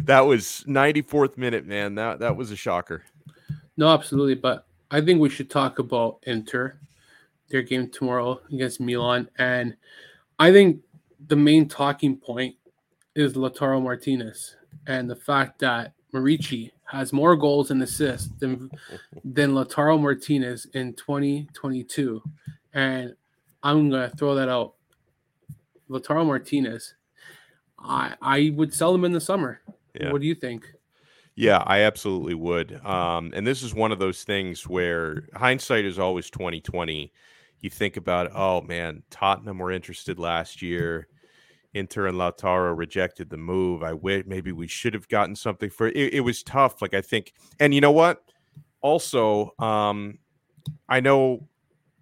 that 0.00 0.20
was 0.20 0.64
94th 0.66 1.36
minute, 1.36 1.66
man. 1.66 1.96
That 1.96 2.20
that 2.20 2.36
was 2.36 2.50
a 2.50 2.56
shocker. 2.56 3.04
No, 3.76 3.88
absolutely. 3.88 4.36
But 4.36 4.66
I 4.90 5.00
think 5.00 5.20
we 5.20 5.30
should 5.30 5.50
talk 5.50 5.78
about 5.78 6.18
Inter, 6.24 6.78
their 7.48 7.62
game 7.62 7.90
tomorrow 7.90 8.40
against 8.52 8.80
Milan, 8.80 9.28
and 9.38 9.76
I 10.38 10.52
think 10.52 10.80
the 11.26 11.36
main 11.36 11.68
talking 11.68 12.16
point 12.16 12.56
is 13.14 13.34
Lautaro 13.34 13.82
Martinez 13.82 14.56
and 14.86 15.08
the 15.08 15.16
fact 15.16 15.58
that 15.60 15.92
Murici 16.12 16.70
has 16.84 17.12
more 17.12 17.36
goals 17.36 17.70
and 17.70 17.82
assists 17.82 18.28
than 18.38 18.70
than 19.24 19.52
Lautaro 19.52 20.00
Martinez 20.00 20.66
in 20.74 20.94
2022, 20.94 22.22
and 22.72 23.14
I'm 23.62 23.90
gonna 23.90 24.10
throw 24.16 24.34
that 24.34 24.48
out. 24.48 24.74
Lautaro 25.90 26.24
Martinez, 26.26 26.94
I 27.78 28.14
I 28.20 28.52
would 28.54 28.72
sell 28.72 28.94
him 28.94 29.04
in 29.04 29.12
the 29.12 29.20
summer. 29.20 29.60
Yeah. 29.98 30.12
What 30.12 30.20
do 30.20 30.26
you 30.26 30.34
think? 30.34 30.66
Yeah, 31.36 31.62
I 31.66 31.80
absolutely 31.80 32.34
would. 32.34 32.80
Um, 32.84 33.32
and 33.34 33.46
this 33.46 33.62
is 33.62 33.74
one 33.74 33.90
of 33.90 33.98
those 33.98 34.22
things 34.22 34.68
where 34.68 35.28
hindsight 35.34 35.84
is 35.84 35.98
always 35.98 36.30
2020. 36.30 37.12
You 37.60 37.70
think 37.70 37.96
about, 37.96 38.30
oh 38.34 38.60
man, 38.60 39.02
Tottenham 39.10 39.58
were 39.58 39.72
interested 39.72 40.18
last 40.18 40.62
year. 40.62 41.08
Inter 41.72 42.06
and 42.06 42.16
Lautaro 42.16 42.76
rejected 42.76 43.30
the 43.30 43.36
move. 43.36 43.82
I 43.82 43.94
wish 43.94 44.24
maybe 44.26 44.52
we 44.52 44.68
should 44.68 44.94
have 44.94 45.08
gotten 45.08 45.34
something 45.34 45.70
for 45.70 45.88
it. 45.88 45.96
It 45.96 46.20
was 46.20 46.44
tough. 46.44 46.80
Like 46.80 46.94
I 46.94 47.00
think, 47.00 47.32
and 47.58 47.74
you 47.74 47.80
know 47.80 47.90
what? 47.90 48.22
Also, 48.80 49.52
um, 49.58 50.18
I 50.88 51.00
know 51.00 51.48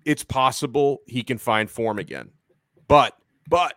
it's 0.04 0.24
possible 0.24 0.98
he 1.06 1.22
can 1.22 1.38
find 1.38 1.70
form 1.70 1.98
again, 1.98 2.30
but 2.86 3.14
but 3.48 3.74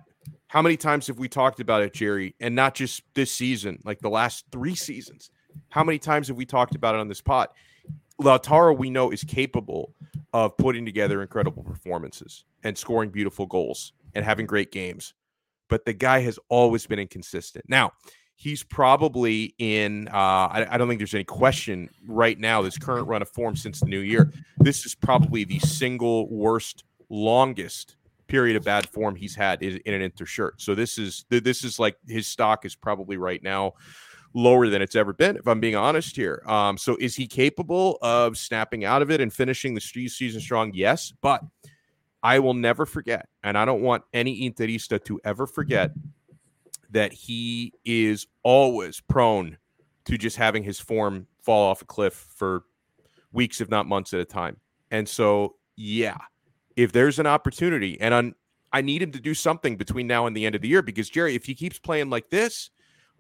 how 0.48 0.62
many 0.62 0.76
times 0.76 1.08
have 1.08 1.18
we 1.18 1.30
talked 1.30 1.62
about 1.62 1.82
it, 1.82 1.94
Jerry? 1.94 2.36
And 2.42 2.56
not 2.56 2.76
just 2.76 3.04
this 3.14 3.32
season, 3.32 3.80
like 3.86 4.00
the 4.00 4.10
last 4.10 4.46
three 4.52 4.76
seasons. 4.76 5.30
How 5.70 5.84
many 5.84 6.00
times 6.00 6.28
have 6.28 6.38
we 6.38 6.46
talked 6.46 6.76
about 6.76 6.96
it 6.96 7.02
on 7.02 7.08
this 7.08 7.22
pot? 7.22 7.54
Lautaro, 8.22 8.78
we 8.78 8.90
know, 8.90 9.12
is 9.12 9.24
capable 9.24 9.94
of 10.34 10.56
putting 10.58 10.86
together 10.86 11.22
incredible 11.22 11.64
performances 11.64 12.46
and 12.64 12.78
scoring 12.78 13.10
beautiful 13.10 13.46
goals 13.46 13.94
and 14.14 14.24
having 14.24 14.46
great 14.46 14.72
games 14.72 15.14
but 15.70 15.86
the 15.86 15.94
guy 15.94 16.22
has 16.22 16.40
always 16.50 16.86
been 16.86 17.00
inconsistent. 17.00 17.66
Now, 17.68 17.92
he's 18.36 18.64
probably 18.64 19.56
in, 19.58 20.08
uh, 20.10 20.12
I, 20.12 20.68
I, 20.72 20.78
don't 20.78 20.88
think 20.88 21.00
there's 21.00 21.14
any 21.14 21.24
question 21.24 21.90
right 22.06 22.38
now, 22.38 22.62
this 22.62 22.78
current 22.78 23.08
run 23.08 23.22
of 23.22 23.30
form 23.30 23.56
since 23.56 23.80
the 23.80 23.86
new 23.86 24.00
year. 24.00 24.32
This 24.60 24.86
is 24.86 24.94
probably 24.94 25.46
the 25.46 25.60
single 25.60 26.30
worst, 26.30 26.84
longest 27.10 27.96
period 28.28 28.58
of 28.58 28.64
bad 28.64 28.90
form 28.90 29.16
he's 29.16 29.36
had 29.36 29.62
in, 29.62 29.78
in 29.86 29.94
an 29.94 30.02
inter 30.02 30.26
shirt. 30.26 30.62
So 30.62 30.76
this 30.76 30.98
is, 30.98 31.26
this 31.30 31.64
is 31.64 31.80
like 31.80 31.96
his 32.08 32.28
stock 32.28 32.66
is 32.66 32.76
probably 32.76 33.18
right 33.18 33.42
now 33.42 33.74
lower 34.36 34.68
than 34.68 34.82
it's 34.82 34.96
ever 34.96 35.14
been, 35.14 35.38
if 35.38 35.48
I'm 35.48 35.60
being 35.60 35.76
honest 35.76 36.16
here. 36.16 36.44
Um, 36.46 36.78
so 36.78 36.98
is 37.00 37.16
he 37.16 37.26
capable 37.26 37.98
of 38.02 38.38
snapping 38.38 38.84
out 38.84 39.02
of 39.02 39.10
it 39.10 39.22
and 39.22 39.34
finishing 39.34 39.74
the 39.74 39.82
season 39.82 40.42
strong? 40.42 40.72
Yes, 40.76 41.14
but 41.22 41.42
I 42.22 42.40
will 42.40 42.54
never 42.54 42.86
forget, 42.86 43.28
and 43.44 43.58
I 43.58 43.66
don't 43.66 43.82
want 43.82 44.04
any 44.14 44.48
Interista 44.48 45.04
to 45.06 45.20
ever 45.24 45.48
forget 45.48 45.92
that 46.92 47.14
he 47.14 47.74
is 47.86 48.28
always 48.44 49.00
prone 49.00 49.58
to 50.06 50.18
just 50.18 50.38
having 50.38 50.64
his 50.64 50.80
form 50.80 51.28
fall 51.42 51.70
off 51.70 51.82
a 51.82 51.86
cliff 51.86 52.14
for 52.36 52.64
weeks, 53.32 53.62
if 53.62 53.70
not 53.70 53.88
months 53.88 54.14
at 54.14 54.20
a 54.20 54.26
time. 54.26 54.58
And 54.92 55.08
so, 55.08 55.56
yeah, 55.76 56.18
if 56.76 56.92
there's 56.92 57.20
an 57.20 57.28
opportunity, 57.28 58.00
and 58.02 58.14
on, 58.14 58.36
I 58.74 58.82
need 58.82 59.02
him 59.02 59.12
to 59.12 59.20
do 59.22 59.34
something 59.34 59.78
between 59.78 60.08
now 60.08 60.26
and 60.28 60.36
the 60.36 60.46
end 60.46 60.56
of 60.56 60.62
the 60.62 60.68
year 60.68 60.82
because 60.82 61.10
Jerry, 61.10 61.36
if 61.36 61.46
he 61.46 61.56
keeps 61.56 61.80
playing 61.80 62.10
like 62.10 62.30
this, 62.30 62.70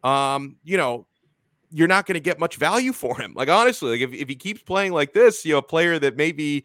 um, 0.05 0.57
you 0.63 0.77
know, 0.77 1.07
you're 1.71 1.87
not 1.87 2.05
going 2.05 2.13
to 2.13 2.21
get 2.21 2.39
much 2.39 2.57
value 2.57 2.93
for 2.93 3.19
him. 3.19 3.33
Like 3.35 3.49
honestly, 3.49 3.91
like 3.91 4.01
if, 4.01 4.13
if 4.13 4.29
he 4.29 4.35
keeps 4.35 4.61
playing 4.61 4.93
like 4.93 5.13
this, 5.13 5.43
you 5.43 5.53
know, 5.53 5.57
a 5.57 5.63
player 5.63 5.97
that 5.99 6.15
maybe 6.15 6.63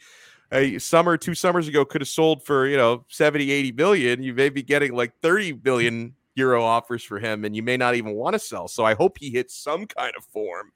a 0.53 0.79
summer, 0.79 1.17
two 1.17 1.35
summers 1.35 1.67
ago 1.67 1.85
could 1.85 2.01
have 2.01 2.09
sold 2.09 2.45
for, 2.45 2.67
you 2.67 2.77
know, 2.77 3.05
70, 3.09 3.51
80 3.51 3.71
billion. 3.73 4.23
You 4.23 4.35
may 4.35 4.51
be 4.51 4.63
getting 4.63 4.95
like 4.95 5.15
30 5.23 5.53
billion 5.53 6.15
euro 6.35 6.63
offers 6.63 7.03
for 7.03 7.19
him, 7.19 7.45
and 7.45 7.57
you 7.57 7.63
may 7.63 7.77
not 7.77 7.95
even 7.95 8.13
want 8.13 8.35
to 8.35 8.39
sell. 8.39 8.69
So 8.69 8.85
I 8.85 8.95
hope 8.95 9.19
he 9.19 9.31
hits 9.31 9.57
some 9.57 9.87
kind 9.87 10.13
of 10.17 10.25
form. 10.25 10.73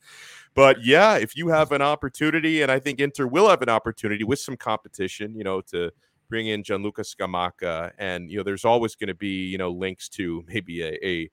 But 0.55 0.83
yeah, 0.85 1.17
if 1.17 1.37
you 1.37 1.49
have 1.49 1.73
an 1.73 1.83
opportunity, 1.83 2.63
and 2.63 2.73
I 2.73 2.79
think 2.79 3.01
Inter 3.01 3.27
will 3.27 3.49
have 3.49 3.63
an 3.63 3.69
opportunity 3.69 4.25
with 4.25 4.39
some 4.39 4.57
competition, 4.57 5.35
you 5.37 5.45
know, 5.45 5.61
to 5.63 5.91
bring 6.29 6.47
in 6.47 6.63
Gianluca 6.63 7.03
Scamacca, 7.03 7.93
and 7.99 8.31
you 8.31 8.39
know, 8.39 8.43
there's 8.43 8.65
always 8.65 8.95
going 8.95 9.09
to 9.09 9.15
be, 9.15 9.47
you 9.47 9.59
know, 9.59 9.71
links 9.71 10.09
to 10.11 10.45
maybe 10.47 10.83
a, 10.83 10.99
a 11.05 11.31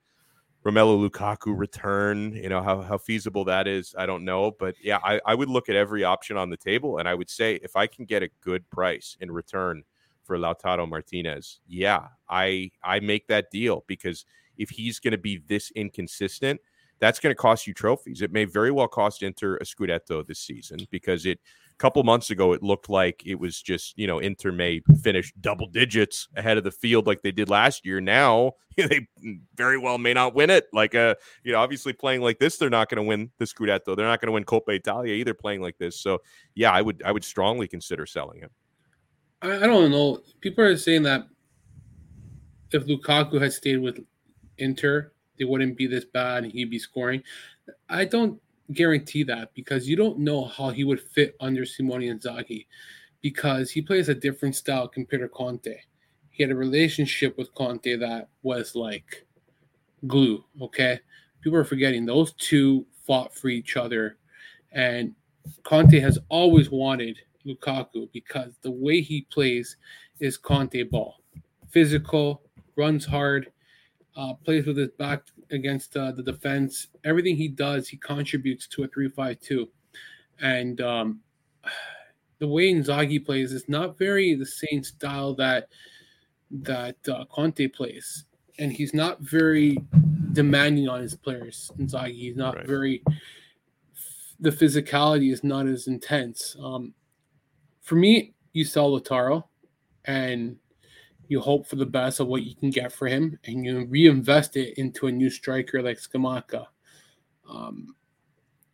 Romelu 0.66 1.10
Lukaku 1.10 1.58
return. 1.58 2.34
You 2.36 2.50
know 2.50 2.62
how 2.62 2.82
how 2.82 2.98
feasible 2.98 3.44
that 3.46 3.68
is. 3.68 3.96
I 3.98 4.06
don't 4.06 4.24
know, 4.24 4.52
but 4.52 4.76
yeah, 4.82 5.00
I, 5.04 5.20
I 5.26 5.36
would 5.36 5.50
look 5.50 5.70
at 5.70 5.76
every 5.76 6.04
option 6.04 6.38
on 6.38 6.50
the 6.50 6.58
table, 6.58 7.00
and 7.00 7.08
I 7.08 7.16
would 7.16 7.30
say 7.30 7.56
if 7.64 7.76
I 7.76 7.88
can 7.88 8.06
get 8.06 8.22
a 8.22 8.30
good 8.42 8.70
price 8.70 9.18
in 9.20 9.32
return 9.32 9.84
for 10.24 10.38
Lautaro 10.38 10.88
Martinez, 10.88 11.60
yeah, 11.68 12.08
I 12.30 12.72
I 12.84 13.00
make 13.00 13.28
that 13.28 13.50
deal 13.52 13.84
because 13.88 14.26
if 14.58 14.70
he's 14.70 15.00
going 15.00 15.14
to 15.14 15.18
be 15.18 15.42
this 15.48 15.72
inconsistent, 15.72 16.62
that's 17.00 17.20
going 17.20 17.32
to 17.32 17.36
cost 17.36 17.66
you 17.66 17.74
trophies. 17.74 18.22
It 18.22 18.32
may 18.32 18.46
very 18.46 18.70
well 18.70 18.88
cost 18.88 19.24
Inter 19.24 19.56
a 19.58 19.64
Scudetto 19.64 20.26
this 20.26 20.40
season 20.40 20.80
because 20.92 21.26
it 21.26 21.40
couple 21.78 22.04
months 22.04 22.30
ago, 22.30 22.54
it 22.54 22.62
looked 22.64 22.90
like 22.90 23.24
it 23.26 23.36
was 23.36 23.62
just, 23.62 23.98
you 23.98 24.08
know, 24.08 24.20
Inter 24.20 24.52
may 24.52 24.82
finish 25.02 25.34
double 25.40 25.68
digits 25.68 26.28
ahead 26.36 26.58
of 26.58 26.64
the 26.64 26.72
field 26.72 27.08
like 27.08 27.22
they 27.22 27.32
did 27.32 27.50
last 27.50 27.86
year. 27.86 28.00
Now 28.00 28.54
they 28.78 29.08
very 29.56 29.78
well 29.78 29.98
may 29.98 30.14
not 30.14 30.36
win 30.36 30.50
it. 30.50 30.68
Like, 30.74 30.96
uh, 30.96 31.16
you 31.44 31.52
know, 31.52 31.60
obviously 31.60 31.94
playing 31.94 32.22
like 32.22 32.40
this, 32.40 32.58
they're 32.58 32.70
not 32.70 32.90
going 32.90 32.98
to 32.98 33.08
win 33.08 33.32
the 33.38 33.46
Scudetto. 33.46 33.96
They're 33.96 34.06
not 34.06 34.22
going 34.22 34.28
to 34.28 34.34
win 34.34 34.44
Coppa 34.44 34.70
Italia 34.70 35.14
either 35.14 35.34
playing 35.34 35.62
like 35.62 35.78
this. 35.78 36.00
So, 36.00 36.20
yeah, 36.56 36.72
I 36.72 36.82
would, 36.82 37.02
I 37.04 37.12
would 37.12 37.24
strongly 37.24 37.68
consider 37.68 38.06
selling 38.06 38.40
him. 38.40 38.50
I, 39.42 39.64
I 39.64 39.68
don't 39.68 39.92
know. 39.92 40.22
People 40.40 40.64
are 40.64 40.78
saying 40.78 41.04
that 41.04 41.28
if 42.72 42.86
Lukaku 42.86 43.42
had 43.42 43.54
stayed 43.54 43.78
with 43.78 44.00
Inter, 44.58 45.12
they 45.38 45.46
wouldn't 45.46 45.78
be 45.78 45.88
this 45.88 46.06
bad. 46.06 46.44
And 46.44 46.52
he'd 46.52 46.70
be 46.70 46.80
scoring. 46.80 47.24
I 47.90 48.06
don't 48.06 48.40
guarantee 48.74 49.24
that 49.24 49.54
because 49.54 49.88
you 49.88 49.96
don't 49.96 50.20
know 50.20 50.46
how 50.46 50.70
he 50.70 50.84
would 50.84 51.02
fit 51.02 51.36
under 51.40 51.66
Simone 51.66 52.02
Inzaghi 52.02 52.68
because 53.22 53.72
he 53.72 53.82
plays 53.82 54.10
a 54.10 54.16
different 54.16 54.56
style 54.56 54.88
compared 54.88 55.22
to 55.22 55.30
Conte. 55.30 55.78
He 56.30 56.44
had 56.44 56.52
a 56.52 56.56
relationship 56.56 57.38
with 57.38 57.54
Conte 57.54 57.96
that 57.98 58.30
was 58.42 58.76
like 58.76 59.26
glue, 60.08 60.44
okay? 60.62 61.00
People 61.42 61.60
are 61.60 61.64
forgetting 61.64 62.06
those 62.06 62.34
two 62.34 62.86
fought 63.06 63.36
for 63.36 63.50
each 63.50 63.78
other 63.78 64.18
and 64.72 65.14
Conte 65.64 66.00
has 66.00 66.18
always 66.30 66.70
wanted 66.70 67.20
Lukaku 67.46 68.12
because 68.12 68.54
the 68.62 68.72
way 68.72 69.02
he 69.02 69.22
plays 69.32 69.78
is 70.20 70.38
Conte 70.38 70.84
ball. 70.84 71.18
Physical, 71.70 72.44
runs 72.76 73.06
hard, 73.06 73.52
uh, 74.16 74.34
plays 74.44 74.66
with 74.66 74.78
his 74.78 74.92
back 74.92 75.24
against 75.52 75.96
uh, 75.96 76.12
the 76.12 76.24
defense. 76.24 76.88
Everything 77.04 77.36
he 77.36 77.48
does, 77.48 77.88
he 77.88 77.98
contributes 77.98 78.68
to 78.68 78.84
a 78.84 78.88
three-five-two, 78.88 79.70
and 80.40 80.82
um, 80.82 81.20
the 82.40 82.48
way 82.48 82.74
Inzaghi 82.74 83.24
plays 83.24 83.54
is 83.54 83.70
not 83.70 83.98
very 83.98 84.34
the 84.36 84.46
same 84.46 84.84
style 84.84 85.34
that 85.36 85.70
that 86.50 86.98
uh, 87.08 87.26
Conte 87.26 87.68
plays, 87.68 88.26
and 88.60 88.72
he's 88.72 88.94
not 88.94 89.22
very 89.22 89.78
demanding 90.34 90.90
on 90.90 91.02
his 91.02 91.16
players. 91.16 91.72
Inzaghi, 91.78 92.16
he's 92.16 92.36
not 92.36 92.56
right. 92.56 92.68
very. 92.68 93.04
The 94.40 94.50
physicality 94.50 95.32
is 95.32 95.44
not 95.44 95.68
as 95.68 95.88
intense. 95.88 96.56
Um, 96.60 96.94
for 97.82 97.96
me, 97.96 98.34
you 98.54 98.66
sell 98.66 98.92
Lautaro, 98.92 99.44
and 100.06 100.58
you 101.32 101.40
hope 101.40 101.66
for 101.66 101.78
the 101.78 101.86
best 101.86 102.20
of 102.20 102.28
what 102.28 102.44
you 102.44 102.54
can 102.54 102.70
get 102.70 102.92
for 102.92 103.08
him, 103.08 103.40
and 103.46 103.64
you 103.64 103.86
reinvest 103.86 104.58
it 104.58 104.78
into 104.78 105.08
a 105.08 105.12
new 105.12 105.30
striker 105.30 105.82
like 105.82 105.98
Scamacca. 105.98 106.66
Um, 107.50 107.96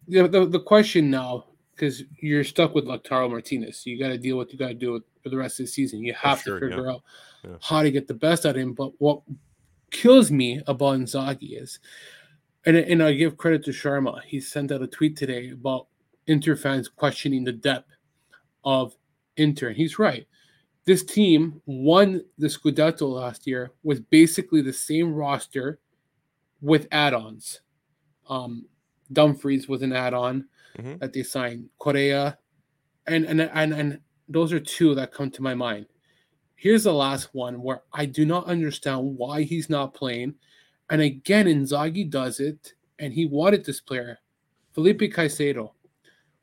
the, 0.07 0.27
the, 0.27 0.47
the 0.47 0.59
question 0.59 1.11
now, 1.11 1.45
because 1.75 2.01
you're 2.19 2.43
stuck 2.43 2.73
with 2.73 2.85
Lautaro 2.85 3.29
Martinez, 3.29 3.77
so 3.77 3.91
you 3.91 3.99
got 3.99 4.07
to 4.07 4.17
deal 4.17 4.39
with 4.39 4.51
you 4.51 4.57
got 4.57 4.69
to 4.69 4.73
do 4.73 4.95
it 4.95 5.03
for 5.21 5.29
the 5.29 5.37
rest 5.37 5.59
of 5.59 5.67
the 5.67 5.71
season. 5.71 6.03
You 6.03 6.15
have 6.15 6.41
sure, 6.41 6.59
to 6.59 6.67
figure 6.67 6.85
yeah. 6.85 6.93
out 6.93 7.03
yeah. 7.43 7.57
how 7.61 7.83
to 7.83 7.91
get 7.91 8.07
the 8.07 8.15
best 8.15 8.43
out 8.43 8.55
of 8.55 8.61
him. 8.63 8.73
But 8.73 8.93
what 8.97 9.21
kills 9.91 10.31
me 10.31 10.59
about 10.65 10.97
Inzaghi 10.97 11.61
is, 11.61 11.79
and, 12.65 12.75
and 12.75 13.03
I 13.03 13.13
give 13.13 13.37
credit 13.37 13.65
to 13.65 13.71
Sharma, 13.71 14.23
he 14.23 14.39
sent 14.39 14.71
out 14.71 14.81
a 14.81 14.87
tweet 14.87 15.15
today 15.15 15.51
about 15.51 15.89
Inter 16.25 16.55
fans 16.55 16.89
questioning 16.89 17.43
the 17.43 17.51
depth 17.51 17.91
of 18.63 18.95
Inter. 19.35 19.67
And 19.67 19.77
he's 19.77 19.99
right. 19.99 20.25
This 20.87 21.03
team 21.03 21.61
won 21.65 22.23
the 22.37 22.47
Scudetto 22.47 23.01
last 23.11 23.45
year 23.45 23.71
with 23.83 24.09
basically 24.09 24.61
the 24.61 24.71
same 24.71 25.13
roster 25.13 25.79
with 26.61 26.87
add-ons. 26.93 27.59
Um, 28.29 28.65
Dumfries 29.11 29.67
was 29.67 29.81
an 29.81 29.91
add-on 29.91 30.47
Mhm. 30.77 30.99
that 30.99 31.11
they 31.11 31.23
signed. 31.23 31.69
Correa, 31.77 32.37
and 33.05 33.25
and 33.25 33.41
and 33.41 33.73
and 33.73 33.99
those 34.29 34.53
are 34.53 34.59
two 34.61 34.95
that 34.95 35.11
come 35.11 35.29
to 35.31 35.41
my 35.41 35.53
mind. 35.53 35.87
Here's 36.55 36.83
the 36.85 36.93
last 36.93 37.33
one 37.33 37.61
where 37.61 37.83
I 37.91 38.05
do 38.05 38.25
not 38.25 38.45
understand 38.45 39.17
why 39.17 39.43
he's 39.43 39.69
not 39.69 39.93
playing. 39.93 40.35
And 40.89 41.01
again, 41.01 41.47
Inzaghi 41.47 42.09
does 42.09 42.39
it, 42.39 42.75
and 42.99 43.13
he 43.13 43.25
wanted 43.25 43.65
this 43.65 43.81
player, 43.81 44.19
Felipe 44.73 45.01
Caicedo. 45.01 45.73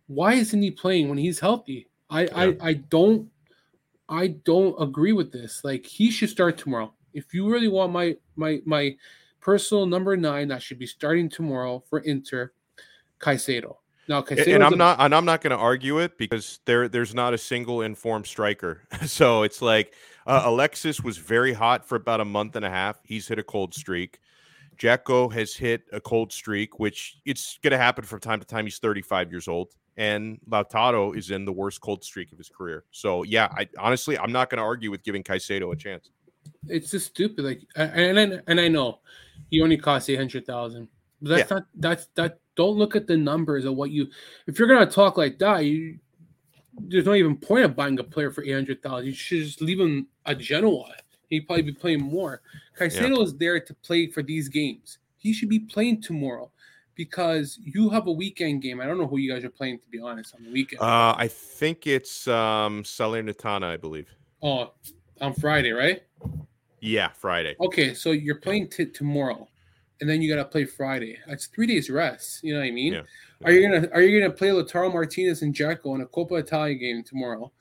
Why 0.07 0.35
isn't 0.35 0.61
he 0.61 0.71
playing 0.71 1.09
when 1.09 1.19
he's 1.19 1.41
healthy? 1.41 1.89
I, 2.11 2.25
Yeah. 2.25 2.37
I 2.37 2.57
I 2.61 2.73
don't 2.75 3.31
I 4.15 4.29
don't 4.29 4.81
agree 4.81 5.13
with 5.13 5.33
this. 5.33 5.63
Like 5.65 5.85
he 5.85 6.11
should 6.11 6.31
start 6.31 6.57
tomorrow. 6.57 6.95
If 7.13 7.35
you 7.35 7.51
really 7.51 7.69
want 7.69 7.93
my 7.93 8.17
my 8.37 8.61
my 8.65 8.97
personal 9.41 9.87
number 9.87 10.17
nine, 10.17 10.49
that 10.49 10.63
should 10.63 10.79
be 10.79 10.87
starting 10.87 11.29
tomorrow 11.29 11.83
for 11.91 11.99
Inter, 12.01 12.53
Caicedo. 13.21 13.77
Now 14.09 14.23
Caicedo, 14.23 14.55
and 14.55 14.65
I'm 14.65 14.79
not 14.79 15.01
and 15.01 15.15
I'm 15.15 15.25
not 15.25 15.41
going 15.41 15.51
to 15.51 15.57
argue 15.57 15.99
it 15.99 16.17
because 16.17 16.61
there 16.65 16.89
there's 16.89 17.15
not 17.15 17.35
a 17.35 17.39
single 17.39 17.83
informed 17.83 18.27
striker. 18.27 18.83
so 19.07 19.43
it's 19.43 19.61
like 19.61 19.95
uh, 20.27 20.43
Alexis 20.45 21.01
was 21.01 21.19
very 21.19 21.53
hot 21.53 21.87
for 21.87 21.97
about 21.97 22.21
a 22.21 22.25
month 22.25 22.55
and 22.55 22.65
a 22.65 22.71
half. 22.71 22.99
He's 23.05 23.27
hit 23.27 23.39
a 23.39 23.45
cold 23.45 23.75
streak. 23.75 24.21
Dzeko 24.79 25.33
has 25.33 25.55
hit 25.55 25.83
a 25.93 26.01
cold 26.01 26.33
streak, 26.33 26.79
which 26.79 27.19
it's 27.25 27.59
going 27.63 27.71
to 27.71 27.79
happen 27.79 28.05
from 28.05 28.21
time 28.21 28.41
to 28.41 28.47
time. 28.47 28.65
He's 28.65 28.79
35 28.79 29.31
years 29.31 29.49
old, 29.49 29.73
and 29.97 30.39
Lautaro 30.49 31.17
is 31.17 31.31
in 31.31 31.45
the 31.45 31.53
worst 31.53 31.81
cold 31.81 32.03
streak 32.05 32.33
of 32.33 32.39
his 32.39 32.49
career. 32.49 32.85
So 32.91 33.23
yeah, 33.23 33.49
I 33.57 33.69
honestly 33.79 34.19
I'm 34.19 34.33
not 34.33 34.51
going 34.51 34.59
to 34.59 34.65
argue 34.65 34.91
with 34.91 35.03
giving 35.05 35.23
Caicedo 35.23 35.73
a 35.73 35.77
chance. 35.77 36.11
it's 36.69 36.91
just 36.91 37.07
stupid. 37.07 37.45
Like, 37.45 37.61
and 37.77 38.19
and, 38.19 38.43
and 38.47 38.61
I 38.61 38.69
know 38.69 39.01
he 39.51 39.61
only 39.63 39.77
cost 39.77 40.09
eight 40.11 40.17
hundred 40.17 40.47
thousand, 40.47 40.89
but 41.23 41.31
that's 41.31 41.51
not 41.51 41.67
that's 41.77 42.07
that. 42.15 42.39
Don't 42.57 42.77
look 42.77 42.95
at 42.95 43.09
the 43.09 43.17
numbers 43.17 43.65
of 43.65 43.75
what 43.75 43.91
you. 43.91 44.07
If 44.47 44.59
you're 44.59 44.69
gonna 44.69 44.87
talk 44.87 45.17
like 45.17 45.39
that, 45.41 45.65
you 45.65 45.99
there's 46.79 47.07
not 47.07 47.17
even 47.17 47.37
point 47.37 47.65
of 47.65 47.77
buying 47.77 47.99
a 47.99 48.05
player 48.05 48.31
for 48.31 48.45
eight 48.45 48.53
hundred 48.53 48.83
thousand. 48.83 49.07
You 49.07 49.13
should 49.13 49.45
just 49.45 49.61
leave 49.61 49.81
him 49.81 50.07
at 50.27 50.39
Genoa. 50.39 50.93
He'd 51.31 51.47
probably 51.47 51.63
be 51.63 51.73
playing 51.73 52.03
more. 52.03 52.43
Caicedo 52.79 53.23
is 53.25 53.35
there 53.37 53.59
to 53.59 53.75
play 53.75 54.09
for 54.09 54.23
these 54.23 54.49
games. 54.49 54.99
He 55.17 55.33
should 55.33 55.49
be 55.49 55.61
playing 55.61 56.03
tomorrow 56.03 56.51
because 56.95 57.59
you 57.65 57.91
have 57.91 58.07
a 58.07 58.13
weekend 58.13 58.63
game. 58.63 58.81
I 58.81 58.87
don't 58.87 58.99
know 58.99 59.07
who 59.07 59.19
you 59.19 59.33
guys 59.33 59.45
are 59.45 59.51
playing 59.51 59.79
to 59.81 59.89
be 59.89 59.99
honest 60.01 60.35
on 60.35 60.45
the 60.45 60.53
weekend. 60.53 60.81
Uh, 60.83 61.15
I 61.17 61.29
think 61.29 61.87
it's 61.87 62.27
um, 62.29 62.83
Salernitana, 62.83 63.65
I 63.65 63.77
believe. 63.77 64.09
oh, 64.43 64.73
on 65.21 65.33
Friday, 65.35 65.73
right? 65.73 66.03
Yeah, 66.81 67.09
Friday. 67.09 67.57
Okay, 67.61 67.95
so 67.95 68.11
you're 68.11 68.35
playing 68.41 68.69
t- 68.69 68.87
tomorrow, 68.87 69.49
and 70.01 70.11
then 70.11 70.21
you 70.21 70.29
got 70.35 70.43
to 70.43 70.45
play 70.45 70.65
Friday. 70.65 71.19
That's 71.27 71.47
three 71.47 71.67
days 71.67 71.89
rest. 71.89 72.43
You 72.43 72.55
know 72.55 72.61
what 72.61 72.67
I 72.67 72.71
mean? 72.73 72.93
Yeah. 72.95 73.03
Are 73.45 73.53
you 73.53 73.67
gonna 73.69 73.89
Are 73.93 74.03
you 74.03 74.19
gonna 74.21 74.33
play 74.33 74.49
Lautaro 74.49 74.93
Martinez 74.93 75.43
and 75.43 75.55
Dzeko 75.55 75.95
in 75.95 76.01
a 76.03 76.07
Coppa 76.07 76.41
Italia 76.41 76.75
game 76.75 77.03
tomorrow, 77.03 77.53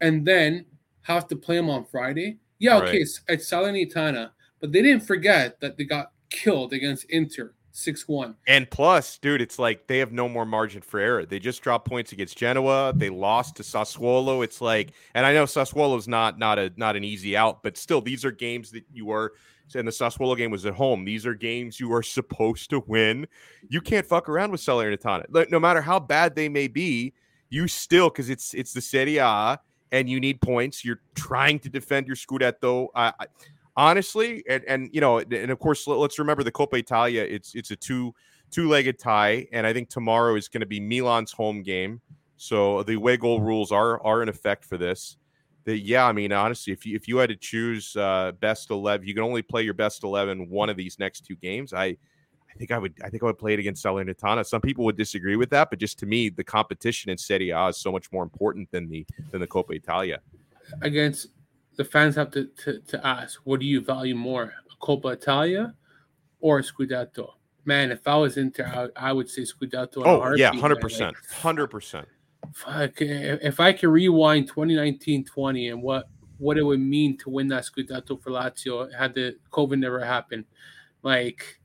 and 0.00 0.26
then 0.26 0.64
have 1.02 1.28
to 1.28 1.36
play 1.36 1.56
them 1.56 1.68
on 1.70 1.84
Friday? 1.84 2.38
Yeah, 2.58 2.76
okay, 2.78 2.86
Right. 2.86 2.94
it's, 2.96 3.20
it's 3.28 3.50
Salernitana, 3.50 4.30
but 4.60 4.72
they 4.72 4.82
didn't 4.82 5.02
forget 5.04 5.60
that 5.60 5.76
they 5.76 5.84
got 5.84 6.12
killed 6.30 6.72
against 6.72 7.04
Inter 7.10 7.54
six 7.72 8.06
one. 8.06 8.36
And 8.46 8.70
plus, 8.70 9.18
dude, 9.18 9.42
it's 9.42 9.58
like 9.58 9.86
they 9.86 9.98
have 9.98 10.12
no 10.12 10.28
more 10.28 10.46
margin 10.46 10.82
for 10.82 11.00
error. 11.00 11.26
They 11.26 11.38
just 11.38 11.62
dropped 11.62 11.88
points 11.88 12.12
against 12.12 12.36
Genoa. 12.36 12.92
They 12.94 13.10
lost 13.10 13.56
to 13.56 13.62
Sassuolo. 13.62 14.44
It's 14.44 14.60
like, 14.60 14.92
and 15.14 15.26
I 15.26 15.32
know 15.32 15.44
Sassuolo's 15.44 16.06
not 16.06 16.38
not 16.38 16.58
a 16.58 16.72
not 16.76 16.96
an 16.96 17.04
easy 17.04 17.36
out, 17.36 17.62
but 17.62 17.76
still, 17.76 18.00
these 18.00 18.24
are 18.24 18.30
games 18.30 18.70
that 18.70 18.84
you 18.92 19.10
are. 19.10 19.32
And 19.74 19.88
the 19.88 19.92
Sassuolo 19.92 20.36
game 20.36 20.50
was 20.50 20.66
at 20.66 20.74
home. 20.74 21.02
These 21.02 21.24
are 21.24 21.34
games 21.34 21.80
you 21.80 21.90
are 21.94 22.02
supposed 22.02 22.68
to 22.70 22.84
win. 22.86 23.26
You 23.70 23.80
can't 23.80 24.04
fuck 24.04 24.28
around 24.28 24.52
with 24.52 24.60
Salernitana. 24.60 25.50
No 25.50 25.58
matter 25.58 25.80
how 25.80 25.98
bad 25.98 26.34
they 26.34 26.50
may 26.50 26.68
be, 26.68 27.14
you 27.48 27.66
still 27.66 28.10
because 28.10 28.28
it's 28.28 28.52
it's 28.52 28.74
the 28.74 28.82
Serie 28.82 29.16
A 29.16 29.58
and 29.92 30.10
you 30.10 30.20
need 30.20 30.40
points. 30.40 30.84
You're 30.84 31.00
trying 31.14 31.58
to 31.60 31.70
defend 31.70 32.06
your 32.06 32.16
Scudetto. 32.16 32.88
I, 32.94 33.12
I 33.18 33.26
honestly, 33.76 34.44
and 34.48 34.64
and 34.64 34.90
you 34.92 35.00
know, 35.00 35.18
and 35.18 35.50
of 35.50 35.58
course, 35.58 35.86
let- 35.86 35.98
let's 35.98 36.18
remember 36.18 36.42
the 36.42 36.52
Coppa 36.52 36.78
Italia. 36.78 37.22
It's 37.22 37.54
it's 37.54 37.70
a 37.70 37.76
two 37.76 38.14
two-legged 38.50 38.98
tie, 38.98 39.46
and 39.52 39.66
I 39.66 39.72
think 39.72 39.88
tomorrow 39.88 40.36
is 40.36 40.48
going 40.48 40.60
to 40.60 40.66
be 40.66 40.78
Milan's 40.78 41.32
home 41.32 41.62
game. 41.62 42.00
So 42.36 42.82
the 42.82 42.94
away 42.94 43.16
goal 43.16 43.40
rules 43.40 43.72
are 43.72 44.02
are 44.02 44.22
in 44.22 44.28
effect 44.28 44.64
for 44.64 44.76
this. 44.76 45.16
That 45.64 45.78
yeah, 45.78 46.06
I 46.06 46.12
mean 46.12 46.32
honestly, 46.32 46.72
if 46.72 46.84
you 46.84 46.96
if 46.96 47.06
you 47.06 47.18
had 47.18 47.30
to 47.30 47.36
choose 47.36 47.94
uh, 47.96 48.32
best 48.40 48.70
eleven, 48.70 49.06
you 49.06 49.14
can 49.14 49.22
only 49.22 49.42
play 49.42 49.62
your 49.62 49.74
best 49.74 50.02
eleven 50.02 50.48
one 50.48 50.68
of 50.68 50.76
these 50.76 50.98
next 50.98 51.24
two 51.24 51.36
games. 51.36 51.72
I 51.72 51.96
I 52.54 52.58
think 52.58 52.70
I 52.70 52.78
would 52.78 52.94
I 53.02 53.08
think 53.08 53.22
I 53.22 53.26
would 53.26 53.38
play 53.38 53.54
it 53.54 53.60
against 53.60 53.84
Salernitana. 53.84 54.44
Some 54.44 54.60
people 54.60 54.84
would 54.84 54.96
disagree 54.96 55.36
with 55.36 55.50
that, 55.50 55.70
but 55.70 55.78
just 55.78 55.98
to 56.00 56.06
me, 56.06 56.28
the 56.28 56.44
competition 56.44 57.10
in 57.10 57.16
Serie 57.16 57.50
A 57.50 57.68
is 57.68 57.76
so 57.78 57.92
much 57.92 58.10
more 58.12 58.22
important 58.22 58.70
than 58.72 58.88
the 58.88 59.06
than 59.30 59.40
the 59.40 59.46
Coppa 59.46 59.74
Italia. 59.74 60.20
Against 60.80 61.28
the 61.76 61.84
fans 61.84 62.16
have 62.16 62.30
to, 62.32 62.46
to, 62.64 62.80
to 62.80 63.06
ask, 63.06 63.40
what 63.44 63.60
do 63.60 63.66
you 63.66 63.80
value 63.80 64.14
more, 64.14 64.52
a 64.70 64.84
Coppa 64.84 65.14
Italia 65.14 65.74
or 66.40 66.58
a 66.58 66.62
Scudetto? 66.62 67.30
Man, 67.64 67.92
if 67.92 68.06
I 68.06 68.16
was 68.16 68.36
Inter, 68.36 68.90
I, 68.96 69.10
I 69.10 69.12
would 69.12 69.30
say 69.30 69.42
Scudetto. 69.42 70.02
Oh 70.04 70.34
yeah, 70.34 70.50
100%. 70.50 71.00
Like, 71.00 71.16
hundred 71.30 71.68
percent. 71.68 72.08
fuck, 72.52 73.00
if 73.00 73.60
I 73.60 73.72
could 73.72 73.88
rewind 73.88 74.50
2019-20 74.50 75.72
and 75.72 75.82
what 75.82 76.08
what 76.38 76.58
it 76.58 76.64
would 76.64 76.80
mean 76.80 77.16
to 77.18 77.30
win 77.30 77.46
that 77.48 77.64
Scudetto 77.64 78.20
for 78.20 78.30
Lazio 78.30 78.92
had 78.92 79.14
the 79.14 79.36
COVID 79.52 79.78
never 79.78 80.04
happened, 80.04 80.44
like 81.02 81.60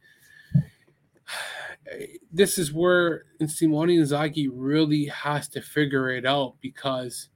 this 2.31 2.59
is 2.59 2.71
where 2.71 3.25
Simone 3.47 3.87
Inzaghi 3.87 4.49
really 4.53 5.05
has 5.05 5.47
to 5.49 5.61
figure 5.61 6.09
it 6.11 6.27
out 6.27 6.55
because 6.61 7.29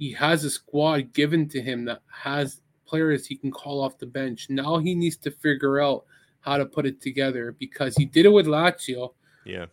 he 0.00 0.10
has 0.12 0.44
a 0.44 0.50
squad 0.50 1.12
given 1.12 1.46
to 1.46 1.60
him 1.60 1.84
that 1.84 2.00
has 2.10 2.62
players 2.86 3.26
he 3.26 3.36
can 3.36 3.50
call 3.50 3.82
off 3.84 3.98
the 3.98 4.06
bench. 4.06 4.46
Now 4.48 4.78
he 4.78 4.94
needs 4.94 5.18
to 5.18 5.30
figure 5.30 5.78
out 5.78 6.06
how 6.40 6.56
to 6.56 6.64
put 6.64 6.86
it 6.86 7.02
together 7.02 7.54
because 7.58 7.94
he 7.96 8.06
did 8.06 8.24
it 8.24 8.30
with 8.30 8.46
Lazio. 8.46 9.12
Yeah, 9.44 9.66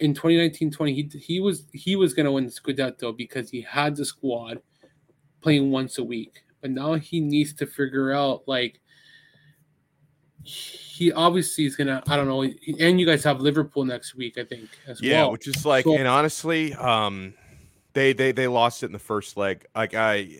in 0.00 0.14
2019-20 0.14 0.94
he, 0.94 1.18
he 1.18 1.40
was 1.40 1.66
he 1.74 1.96
was 1.96 2.14
going 2.14 2.24
to 2.24 2.32
win 2.32 2.46
the 2.46 2.50
scudetto 2.50 3.14
because 3.14 3.50
he 3.50 3.60
had 3.60 3.94
the 3.94 4.06
squad 4.06 4.62
playing 5.42 5.70
once 5.70 5.98
a 5.98 6.04
week. 6.04 6.44
But 6.62 6.70
now 6.70 6.94
he 6.94 7.20
needs 7.20 7.52
to 7.54 7.66
figure 7.66 8.10
out 8.10 8.44
like 8.46 8.80
he 10.44 11.12
obviously 11.12 11.66
is 11.66 11.76
going 11.76 11.86
to 11.86 12.02
i 12.08 12.16
don't 12.16 12.26
know 12.26 12.42
and 12.80 12.98
you 12.98 13.06
guys 13.06 13.22
have 13.22 13.40
liverpool 13.40 13.84
next 13.84 14.16
week 14.16 14.36
i 14.38 14.44
think 14.44 14.68
as 14.88 15.00
yeah, 15.00 15.22
well. 15.22 15.30
which 15.30 15.46
is 15.46 15.64
like, 15.64 15.84
So- 15.84 15.96
and 15.96 16.08
honestly, 16.08 16.74
um, 16.74 17.34
they 17.92 18.12
they 18.12 18.32
they 18.32 18.48
lost 18.48 18.82
it 18.82 18.86
in 18.86 18.92
the 18.92 18.98
first 18.98 19.36
leg. 19.36 19.66
Like 19.74 19.94
I, 19.94 20.38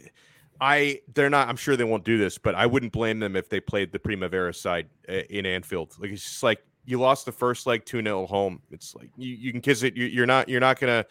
I 0.61 1.01
they're 1.15 1.31
not. 1.31 1.49
I'm 1.49 1.57
sure 1.57 1.77
they 1.77 1.85
won't 1.85 2.05
do 2.05 2.19
this, 2.19 2.39
but 2.39 2.55
I 2.55 2.67
wouldn't 2.67 2.93
blame 2.93 3.19
them 3.19 3.37
if 3.37 3.49
they 3.49 3.61
played 3.61 3.93
the 3.93 3.99
Primavera 3.99 4.55
side 4.55 4.89
uh, 5.09 5.13
in 5.31 5.47
Anfield. 5.47 5.95
Like 5.99 6.11
it's 6.11 6.23
just 6.23 6.43
like 6.43 6.65
you 6.85 6.99
lost 6.99 7.27
the 7.27 7.33
first 7.33 7.67
leg 7.67 7.85
two 7.85 8.03
0 8.03 8.27
home. 8.27 8.61
It's 8.71 8.95
like 8.95 9.11
you, 9.17 9.35
you 9.35 9.53
can 9.53 9.61
kiss 9.61 9.83
it. 9.83 9.97
You, 9.97 10.07
you're 10.07 10.27
not 10.27 10.49
you're 10.49 10.61
not 10.61 10.81
gonna 10.81 11.05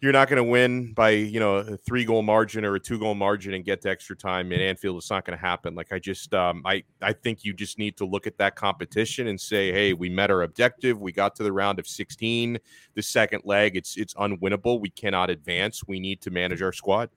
you're 0.00 0.12
not 0.12 0.28
gonna 0.28 0.44
win 0.44 0.92
by 0.92 1.10
you 1.10 1.40
know 1.40 1.56
a 1.56 1.76
three 1.78 2.04
goal 2.04 2.22
margin 2.22 2.64
or 2.64 2.74
a 2.74 2.80
two 2.80 2.98
goal 2.98 3.14
margin 3.14 3.54
and 3.54 3.64
get 3.64 3.80
to 3.82 3.88
extra 3.88 4.14
time 4.14 4.52
in 4.52 4.60
Anfield. 4.60 4.98
It's 4.98 5.10
not 5.10 5.24
gonna 5.24 5.38
happen. 5.38 5.74
Like 5.74 5.92
I 5.92 5.98
just 5.98 6.34
um 6.34 6.62
I 6.66 6.82
I 7.00 7.12
think 7.12 7.44
you 7.44 7.52
just 7.52 7.78
need 7.78 7.96
to 7.96 8.04
look 8.04 8.26
at 8.26 8.36
that 8.38 8.56
competition 8.56 9.28
and 9.28 9.40
say, 9.40 9.72
hey, 9.72 9.92
we 9.94 10.08
met 10.08 10.30
our 10.30 10.42
objective. 10.42 11.00
We 11.00 11.12
got 11.12 11.34
to 11.36 11.42
the 11.42 11.52
round 11.52 11.78
of 11.78 11.86
16 11.86 12.58
the 12.94 13.02
second 13.02 13.42
leg 13.44 13.76
it's 13.76 13.96
it's 13.96 14.14
unwinnable 14.14 14.80
we 14.80 14.90
cannot 14.90 15.30
advance 15.30 15.86
we 15.86 16.00
need 16.00 16.20
to 16.20 16.30
manage 16.30 16.62
our 16.62 16.72
squad 16.72 17.10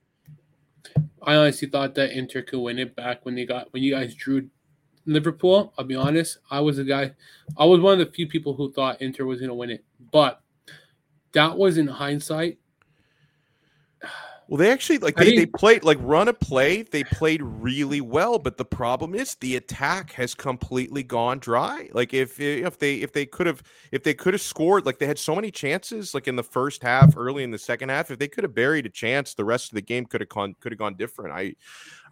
i 1.22 1.34
honestly 1.34 1.68
thought 1.68 1.94
that 1.94 2.10
inter 2.10 2.42
could 2.42 2.60
win 2.60 2.78
it 2.78 2.94
back 2.94 3.24
when 3.24 3.34
they 3.34 3.44
got 3.44 3.72
when 3.72 3.82
you 3.82 3.92
guys 3.92 4.14
drew 4.14 4.48
liverpool 5.06 5.72
i'll 5.78 5.84
be 5.84 5.96
honest 5.96 6.38
i 6.50 6.60
was 6.60 6.78
a 6.78 6.84
guy 6.84 7.10
i 7.56 7.64
was 7.64 7.80
one 7.80 7.98
of 7.98 8.06
the 8.06 8.12
few 8.12 8.26
people 8.26 8.54
who 8.54 8.72
thought 8.72 9.00
inter 9.00 9.24
was 9.24 9.40
going 9.40 9.48
to 9.48 9.54
win 9.54 9.70
it 9.70 9.84
but 10.12 10.42
that 11.32 11.56
was 11.56 11.78
in 11.78 11.86
hindsight 11.86 12.58
well 14.50 14.58
they 14.58 14.70
actually 14.70 14.98
like 14.98 15.18
I 15.18 15.24
they, 15.24 15.36
they 15.36 15.46
played 15.46 15.84
like 15.84 15.96
run 16.00 16.28
a 16.28 16.32
play 16.32 16.82
they 16.82 17.04
played 17.04 17.40
really 17.42 18.00
well 18.00 18.38
but 18.38 18.56
the 18.56 18.64
problem 18.64 19.14
is 19.14 19.36
the 19.36 19.56
attack 19.56 20.12
has 20.12 20.34
completely 20.34 21.02
gone 21.02 21.38
dry 21.38 21.88
like 21.92 22.12
if 22.12 22.40
if 22.40 22.78
they 22.78 22.96
if 22.96 23.12
they 23.12 23.24
could 23.24 23.46
have 23.46 23.62
if 23.92 24.02
they 24.02 24.12
could 24.12 24.34
have 24.34 24.42
scored 24.42 24.84
like 24.84 24.98
they 24.98 25.06
had 25.06 25.18
so 25.18 25.34
many 25.34 25.50
chances 25.50 26.14
like 26.14 26.26
in 26.26 26.36
the 26.36 26.42
first 26.42 26.82
half 26.82 27.16
early 27.16 27.44
in 27.44 27.52
the 27.52 27.58
second 27.58 27.88
half 27.88 28.10
if 28.10 28.18
they 28.18 28.28
could 28.28 28.42
have 28.44 28.54
buried 28.54 28.84
a 28.84 28.90
chance 28.90 29.34
the 29.34 29.44
rest 29.44 29.70
of 29.70 29.76
the 29.76 29.82
game 29.82 30.04
could 30.04 30.20
have 30.20 30.28
gone 30.28 30.54
could 30.60 30.72
have 30.72 30.78
gone 30.78 30.94
different 30.94 31.32
i 31.32 31.54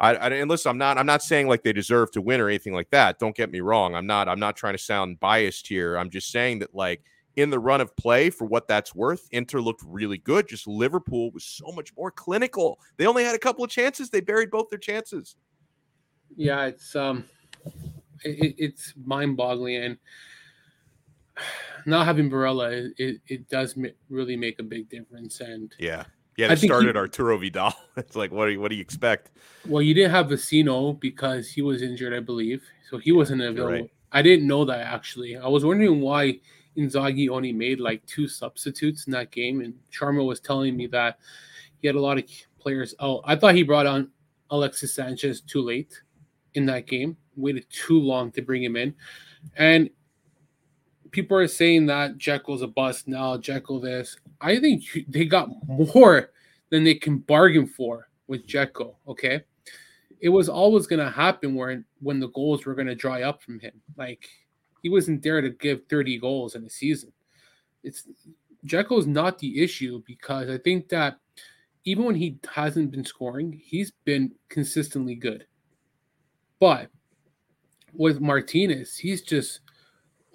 I, 0.00 0.14
I 0.14 0.28
and 0.28 0.48
listen, 0.48 0.70
I'm 0.70 0.78
not 0.78 0.96
I'm 0.96 1.06
not 1.06 1.22
saying 1.22 1.48
like 1.48 1.64
they 1.64 1.72
deserve 1.72 2.12
to 2.12 2.20
win 2.20 2.40
or 2.40 2.48
anything 2.48 2.72
like 2.72 2.90
that. 2.90 3.18
Don't 3.18 3.34
get 3.34 3.50
me 3.50 3.58
wrong. 3.58 3.96
I'm 3.96 4.06
not 4.06 4.28
I'm 4.28 4.38
not 4.38 4.54
trying 4.54 4.74
to 4.74 4.78
sound 4.78 5.18
biased 5.18 5.66
here. 5.66 5.96
I'm 5.96 6.08
just 6.08 6.30
saying 6.30 6.60
that 6.60 6.72
like 6.72 7.02
in 7.38 7.50
the 7.50 7.58
run 7.58 7.80
of 7.80 7.94
play 7.96 8.30
for 8.30 8.46
what 8.46 8.66
that's 8.66 8.96
worth. 8.96 9.28
Inter 9.30 9.60
looked 9.60 9.82
really 9.86 10.18
good. 10.18 10.48
Just 10.48 10.66
Liverpool 10.66 11.30
was 11.30 11.44
so 11.44 11.70
much 11.70 11.94
more 11.96 12.10
clinical. 12.10 12.80
They 12.96 13.06
only 13.06 13.22
had 13.22 13.36
a 13.36 13.38
couple 13.38 13.64
of 13.64 13.70
chances. 13.70 14.10
They 14.10 14.20
buried 14.20 14.50
both 14.50 14.68
their 14.70 14.78
chances. 14.78 15.36
Yeah, 16.36 16.66
it's 16.66 16.96
um, 16.96 17.24
it, 18.24 18.56
it's 18.58 18.92
mind-boggling, 19.04 19.76
and 19.76 19.98
not 21.86 22.06
having 22.06 22.28
Barella, 22.28 22.90
it, 22.98 23.20
it 23.28 23.48
does 23.48 23.78
really 24.10 24.36
make 24.36 24.58
a 24.58 24.64
big 24.64 24.88
difference. 24.88 25.40
And 25.40 25.72
yeah, 25.78 26.04
yeah, 26.36 26.52
it 26.52 26.58
started 26.58 26.96
he, 26.96 26.98
Arturo 26.98 27.38
Vidal. 27.38 27.72
It's 27.96 28.16
like, 28.16 28.32
what 28.32 28.46
do 28.46 28.52
you, 28.52 28.60
what 28.60 28.70
do 28.70 28.74
you 28.74 28.82
expect? 28.82 29.30
Well, 29.66 29.82
you 29.82 29.94
didn't 29.94 30.10
have 30.10 30.26
Vecino 30.26 30.98
because 30.98 31.48
he 31.48 31.62
was 31.62 31.82
injured, 31.82 32.12
I 32.12 32.20
believe, 32.20 32.64
so 32.90 32.98
he 32.98 33.12
wasn't 33.12 33.42
available. 33.42 33.72
Right. 33.72 33.90
I 34.10 34.22
didn't 34.22 34.46
know 34.46 34.64
that 34.64 34.80
actually. 34.80 35.36
I 35.36 35.46
was 35.46 35.64
wondering 35.64 36.00
why 36.00 36.40
Inzaghi 36.78 37.28
only 37.28 37.52
made 37.52 37.80
like 37.80 38.04
two 38.06 38.28
substitutes 38.28 39.06
in 39.06 39.12
that 39.12 39.30
game, 39.30 39.60
and 39.60 39.74
Sharma 39.92 40.24
was 40.24 40.40
telling 40.40 40.76
me 40.76 40.86
that 40.88 41.18
he 41.80 41.86
had 41.86 41.96
a 41.96 42.00
lot 42.00 42.18
of 42.18 42.24
players 42.58 42.94
out. 43.00 43.22
I 43.24 43.36
thought 43.36 43.54
he 43.54 43.62
brought 43.62 43.86
on 43.86 44.10
Alexis 44.50 44.94
Sanchez 44.94 45.40
too 45.40 45.62
late 45.62 46.00
in 46.54 46.66
that 46.66 46.86
game, 46.86 47.16
waited 47.36 47.66
too 47.70 48.00
long 48.00 48.30
to 48.32 48.42
bring 48.42 48.62
him 48.62 48.76
in, 48.76 48.94
and 49.56 49.90
people 51.10 51.36
are 51.36 51.48
saying 51.48 51.86
that 51.86 52.18
Dzeko's 52.18 52.62
a 52.62 52.66
bust 52.66 53.08
now. 53.08 53.36
Dzeko 53.36 53.82
this. 53.82 54.16
I 54.40 54.58
think 54.58 54.84
they 55.08 55.24
got 55.24 55.50
more 55.66 56.30
than 56.70 56.84
they 56.84 56.94
can 56.94 57.18
bargain 57.18 57.66
for 57.66 58.08
with 58.26 58.46
Dzeko. 58.46 58.94
Okay, 59.06 59.42
it 60.20 60.28
was 60.28 60.48
always 60.48 60.86
going 60.86 61.04
to 61.04 61.10
happen 61.10 61.54
where 61.54 61.84
when 62.00 62.20
the 62.20 62.28
goals 62.28 62.64
were 62.64 62.74
going 62.74 62.86
to 62.86 62.94
dry 62.94 63.22
up 63.22 63.42
from 63.42 63.58
him. 63.60 63.80
Like 63.96 64.28
he 64.82 64.88
wasn't 64.88 65.22
there 65.22 65.40
to 65.40 65.50
give 65.50 65.82
30 65.88 66.18
goals 66.18 66.54
in 66.54 66.64
a 66.64 66.70
season. 66.70 67.12
It's 67.82 68.06
Dzeko's 68.66 69.06
not 69.06 69.38
the 69.38 69.62
issue 69.62 70.02
because 70.06 70.48
I 70.48 70.58
think 70.58 70.88
that 70.88 71.18
even 71.84 72.04
when 72.04 72.14
he 72.14 72.38
hasn't 72.52 72.90
been 72.90 73.04
scoring, 73.04 73.60
he's 73.64 73.92
been 74.04 74.32
consistently 74.48 75.14
good. 75.14 75.46
But 76.60 76.90
with 77.94 78.20
Martinez, 78.20 78.96
he's 78.96 79.22
just 79.22 79.60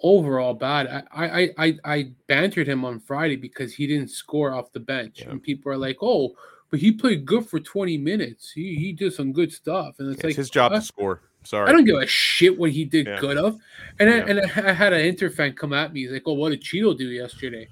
overall 0.02 0.54
bad. 0.54 1.06
I 1.12 1.26
I 1.26 1.50
I, 1.58 1.78
I 1.84 2.12
bantered 2.26 2.66
him 2.66 2.84
on 2.84 3.00
Friday 3.00 3.36
because 3.36 3.74
he 3.74 3.86
didn't 3.86 4.10
score 4.10 4.52
off 4.52 4.72
the 4.72 4.80
bench, 4.80 5.20
yeah. 5.20 5.30
and 5.30 5.42
people 5.42 5.70
are 5.70 5.76
like, 5.76 5.98
"Oh, 6.00 6.34
but 6.70 6.80
he 6.80 6.92
played 6.92 7.26
good 7.26 7.46
for 7.46 7.60
20 7.60 7.98
minutes. 7.98 8.50
He 8.50 8.74
he 8.76 8.92
did 8.92 9.12
some 9.12 9.32
good 9.32 9.52
stuff." 9.52 9.96
And 9.98 10.10
it's 10.10 10.22
yeah, 10.22 10.28
like 10.28 10.36
his 10.36 10.50
job 10.50 10.72
to 10.72 10.80
score. 10.80 11.22
Sorry, 11.44 11.68
I 11.68 11.72
don't 11.72 11.84
give 11.84 11.96
a 11.96 12.06
shit 12.06 12.58
what 12.58 12.70
he 12.70 12.84
did 12.84 13.06
yeah. 13.06 13.18
good 13.20 13.36
of. 13.36 13.58
And 14.00 14.10
I, 14.10 14.16
and 14.16 14.66
I 14.66 14.72
had 14.72 14.92
an 14.92 15.00
Inter 15.00 15.30
fan 15.30 15.52
come 15.52 15.72
at 15.72 15.92
me. 15.92 16.02
He's 16.02 16.10
like, 16.10 16.22
"Oh, 16.26 16.32
what 16.32 16.50
did 16.50 16.64
Ciro 16.64 16.94
do 16.94 17.08
yesterday? 17.08 17.68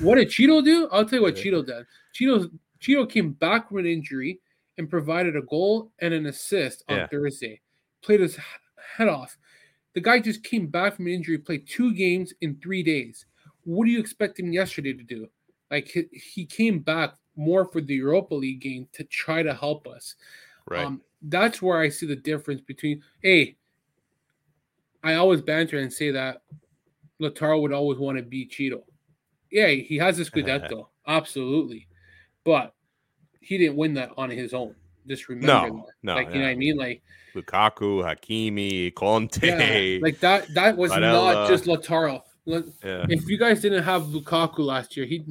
What 0.00 0.16
did 0.16 0.30
Ciro 0.30 0.60
do? 0.60 0.88
I'll 0.92 1.04
tell 1.04 1.20
you 1.20 1.22
what 1.22 1.38
Ciro 1.38 1.62
did. 1.62 1.86
Ciro 2.12 2.48
Ciro 2.80 3.06
came 3.06 3.32
back 3.32 3.68
from 3.68 3.78
an 3.78 3.86
injury 3.86 4.40
and 4.78 4.90
provided 4.90 5.36
a 5.36 5.42
goal 5.42 5.92
and 6.00 6.12
an 6.12 6.26
assist 6.26 6.82
on 6.88 7.08
Thursday. 7.08 7.60
Played 8.02 8.20
his 8.20 8.38
head 8.96 9.08
off 9.08 9.38
the 9.94 10.00
guy 10.00 10.20
just 10.20 10.42
came 10.42 10.66
back 10.66 10.96
from 10.96 11.06
an 11.06 11.12
injury, 11.12 11.38
played 11.38 11.66
two 11.66 11.94
games 11.94 12.32
in 12.40 12.56
three 12.56 12.82
days. 12.82 13.26
What 13.64 13.84
do 13.84 13.90
you 13.90 14.00
expect 14.00 14.40
him 14.40 14.52
yesterday 14.52 14.92
to 14.92 15.02
do? 15.02 15.28
Like 15.70 15.88
he, 15.88 16.04
he 16.12 16.46
came 16.46 16.80
back 16.80 17.14
more 17.36 17.64
for 17.64 17.80
the 17.80 17.94
Europa 17.94 18.34
League 18.34 18.60
game 18.60 18.88
to 18.92 19.04
try 19.04 19.42
to 19.42 19.54
help 19.54 19.86
us. 19.86 20.16
Right. 20.68 20.84
Um, 20.84 21.02
that's 21.22 21.62
where 21.62 21.80
I 21.80 21.88
see 21.88 22.06
the 22.06 22.16
difference 22.16 22.60
between. 22.60 23.02
Hey, 23.22 23.56
I 25.02 25.14
always 25.14 25.40
banter 25.40 25.78
and 25.78 25.92
say 25.92 26.10
that 26.10 26.42
Lautaro 27.20 27.60
would 27.60 27.72
always 27.72 27.98
want 27.98 28.18
to 28.18 28.22
beat 28.22 28.52
Ciro. 28.52 28.82
Yeah, 29.50 29.68
he 29.68 29.96
has 29.98 30.16
this 30.16 30.30
Scudetto, 30.30 30.86
absolutely, 31.06 31.88
but 32.44 32.74
he 33.40 33.58
didn't 33.58 33.76
win 33.76 33.94
that 33.94 34.10
on 34.16 34.30
his 34.30 34.54
own. 34.54 34.74
Just 35.06 35.28
remember 35.28 35.46
no, 35.46 35.76
that. 35.86 35.92
No, 36.02 36.14
like 36.14 36.28
you 36.28 36.34
know 36.34 36.46
what 36.46 36.50
I 36.50 36.54
mean? 36.54 36.76
Like 36.76 37.02
Lukaku, 37.34 38.02
Hakimi, 38.02 38.94
Conte. 38.94 39.46
Yeah, 39.46 39.98
like 40.00 40.20
that. 40.20 40.52
That 40.54 40.76
was 40.76 40.92
Barella. 40.92 41.34
not 41.34 41.48
just 41.48 41.64
Lautaro. 41.64 42.22
Yeah. 42.44 42.64
If 43.08 43.28
you 43.28 43.38
guys 43.38 43.60
didn't 43.60 43.84
have 43.84 44.02
Lukaku 44.04 44.60
last 44.60 44.96
year, 44.96 45.06
he 45.06 45.24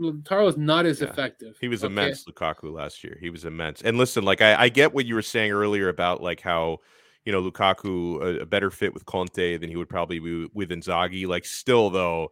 Lautaro 0.00 0.48
is 0.48 0.56
not 0.56 0.86
as 0.86 1.00
yeah. 1.00 1.08
effective. 1.08 1.56
He 1.60 1.68
was 1.68 1.84
okay? 1.84 1.92
immense, 1.92 2.24
Lukaku 2.24 2.72
last 2.72 3.04
year. 3.04 3.16
He 3.20 3.30
was 3.30 3.44
immense. 3.44 3.82
And 3.82 3.96
listen, 3.96 4.24
like 4.24 4.40
I, 4.40 4.64
I 4.64 4.68
get 4.68 4.92
what 4.92 5.06
you 5.06 5.14
were 5.14 5.22
saying 5.22 5.52
earlier 5.52 5.88
about 5.88 6.22
like 6.22 6.40
how 6.40 6.78
you 7.24 7.32
know 7.32 7.42
Lukaku 7.42 8.20
a, 8.20 8.40
a 8.40 8.46
better 8.46 8.70
fit 8.70 8.92
with 8.92 9.06
Conte 9.06 9.56
than 9.56 9.70
he 9.70 9.76
would 9.76 9.88
probably 9.88 10.18
be 10.18 10.48
with 10.52 10.70
Inzaghi. 10.70 11.26
Like 11.26 11.44
still 11.44 11.90
though 11.90 12.30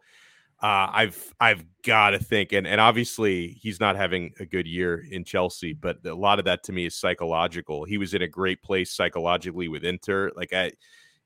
uh, 0.63 0.89
I've 0.93 1.33
I've 1.41 1.65
got 1.83 2.11
to 2.11 2.19
think, 2.19 2.53
and 2.53 2.65
and 2.65 2.79
obviously 2.79 3.49
he's 3.49 3.81
not 3.81 3.97
having 3.97 4.33
a 4.39 4.45
good 4.45 4.65
year 4.65 5.05
in 5.11 5.25
Chelsea, 5.25 5.73
but 5.73 5.97
a 6.05 6.15
lot 6.15 6.39
of 6.39 6.45
that 6.45 6.63
to 6.63 6.71
me 6.71 6.85
is 6.85 6.95
psychological. 6.95 7.83
He 7.83 7.97
was 7.97 8.13
in 8.13 8.21
a 8.21 8.29
great 8.29 8.63
place 8.63 8.89
psychologically 8.89 9.67
with 9.67 9.83
Inter. 9.83 10.31
Like 10.37 10.53
I, 10.53 10.71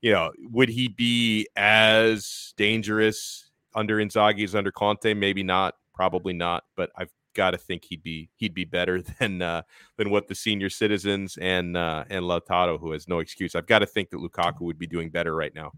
you 0.02 0.10
know, 0.10 0.32
would 0.50 0.68
he 0.68 0.88
be 0.88 1.46
as 1.54 2.52
dangerous 2.56 3.48
under 3.76 3.98
Inzaghi 3.98 4.42
as 4.42 4.56
under 4.56 4.72
Conte? 4.72 5.14
Maybe 5.14 5.44
not, 5.44 5.76
probably 5.98 6.32
not. 6.32 6.62
But 6.76 6.90
I've 6.96 7.10
got 7.34 7.50
to 7.50 7.58
think 7.58 7.84
he'd 7.84 8.02
be 8.02 8.30
he'd 8.36 8.54
be 8.54 8.64
better 8.64 9.02
than 9.18 9.42
uh, 9.42 9.62
than 9.96 10.10
what 10.10 10.28
the 10.28 10.34
senior 10.34 10.70
citizens 10.70 11.36
and 11.40 11.76
uh, 11.76 12.04
and 12.08 12.24
Lautaro, 12.24 12.78
who 12.78 12.92
has 12.92 13.08
no 13.08 13.18
excuse. 13.18 13.56
I've 13.56 13.66
got 13.66 13.80
to 13.80 13.86
think 13.86 14.10
that 14.10 14.18
Lukaku 14.18 14.60
would 14.60 14.78
be 14.78 14.86
doing 14.86 15.10
better 15.10 15.34
right 15.34 15.54
now. 15.54 15.72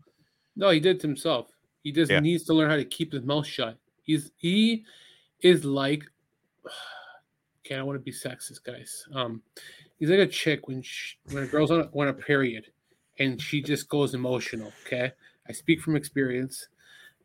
No, 0.55 0.69
he 0.69 0.81
did 0.81 1.01
himself. 1.01 1.49
He 1.83 1.91
just 1.91 2.13
yeah. 2.13 2.21
needs 2.21 2.45
to 2.45 2.55
learn 2.55 2.69
how 2.69 2.77
to 2.77 2.85
keep 2.85 3.13
his 3.13 3.23
mouth 3.23 3.47
shut. 3.47 3.79
He's 4.03 4.31
he 4.37 4.85
is 5.41 5.65
like 5.65 6.05
okay, 7.65 7.77
I 7.77 7.83
want 7.83 7.99
to 7.99 8.05
be 8.05 8.13
sexist, 8.13 8.63
guys. 8.63 9.07
Um, 9.15 9.43
he's 9.99 10.11
like 10.11 10.19
a 10.19 10.27
chick 10.27 10.69
when 10.69 10.83
she, 10.83 11.17
when 11.31 11.45
a 11.45 11.47
girl's 11.47 11.71
on 11.71 11.81
a, 11.81 11.99
on 11.99 12.09
a 12.09 12.13
period 12.13 12.67
and 13.19 13.41
she 13.41 13.63
just 13.63 13.89
goes 13.89 14.15
emotional. 14.15 14.73
Okay, 14.87 15.13
I 15.49 15.53
speak 15.53 15.81
from 15.81 15.97
experience, 15.97 16.69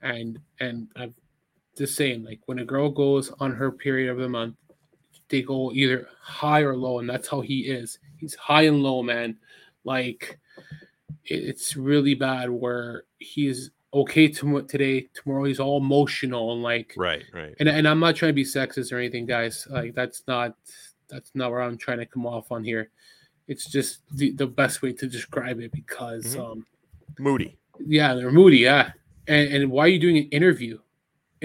and 0.01 0.39
and 0.59 0.87
I'm 0.95 1.13
just 1.77 1.95
same. 1.95 2.23
like 2.23 2.39
when 2.45 2.59
a 2.59 2.65
girl 2.65 2.89
goes 2.89 3.31
on 3.39 3.51
her 3.53 3.71
period 3.71 4.09
of 4.09 4.17
the 4.17 4.29
month, 4.29 4.55
they 5.29 5.41
go 5.41 5.71
either 5.71 6.07
high 6.21 6.61
or 6.61 6.75
low, 6.75 6.99
and 6.99 7.09
that's 7.09 7.27
how 7.27 7.41
he 7.41 7.61
is. 7.61 7.99
He's 8.17 8.35
high 8.35 8.63
and 8.63 8.81
low, 8.81 9.03
man. 9.03 9.37
Like 9.83 10.39
it's 11.25 11.75
really 11.75 12.13
bad 12.13 12.49
where 12.49 13.03
he's 13.17 13.71
okay 13.93 14.27
to, 14.27 14.61
today, 14.63 15.07
tomorrow 15.13 15.45
he's 15.45 15.59
all 15.59 15.77
emotional 15.77 16.53
and 16.53 16.61
like 16.61 16.93
right, 16.97 17.23
right. 17.33 17.55
And 17.59 17.69
and 17.69 17.87
I'm 17.87 17.99
not 17.99 18.15
trying 18.15 18.29
to 18.29 18.33
be 18.33 18.43
sexist 18.43 18.91
or 18.91 18.97
anything, 18.97 19.25
guys. 19.25 19.67
Like 19.69 19.95
that's 19.95 20.23
not 20.27 20.55
that's 21.09 21.31
not 21.33 21.51
where 21.51 21.61
I'm 21.61 21.77
trying 21.77 21.99
to 21.99 22.05
come 22.05 22.25
off 22.25 22.51
on 22.51 22.63
here. 22.63 22.89
It's 23.47 23.69
just 23.69 24.01
the, 24.11 24.31
the 24.31 24.47
best 24.47 24.81
way 24.81 24.91
to 24.93 25.07
describe 25.07 25.59
it 25.59 25.71
because 25.71 26.35
mm-hmm. 26.35 26.41
um 26.41 26.65
moody. 27.19 27.57
Yeah, 27.79 28.13
they're 28.13 28.31
moody, 28.31 28.57
yeah. 28.57 28.91
And 29.27 29.53
and 29.53 29.71
why 29.71 29.85
are 29.85 29.89
you 29.89 29.99
doing 29.99 30.17
an 30.17 30.29
interview 30.29 30.79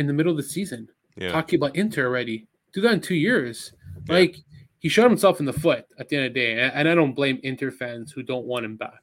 in 0.01 0.07
the 0.07 0.13
middle 0.13 0.33
of 0.33 0.37
the 0.37 0.43
season? 0.43 0.89
Yeah. 1.17 1.33
Talking 1.33 1.59
about 1.59 1.77
Inter 1.77 2.07
already. 2.07 2.47
Do 2.73 2.81
that 2.83 2.93
in 2.93 3.01
two 3.01 3.15
years. 3.15 3.73
Yeah. 4.09 4.15
Like 4.15 4.37
he 4.79 4.89
shot 4.89 5.09
himself 5.09 5.41
in 5.41 5.47
the 5.47 5.53
foot 5.53 5.87
at 5.99 6.09
the 6.09 6.17
end 6.17 6.27
of 6.27 6.35
the 6.35 6.41
day. 6.41 6.59
And, 6.59 6.89
I 6.89 6.95
don't 6.95 7.15
blame 7.15 7.39
Inter 7.43 7.71
fans 7.71 8.13
who 8.13 8.23
don't 8.23 8.47
want 8.47 8.65
him 8.65 8.77
back 8.77 9.03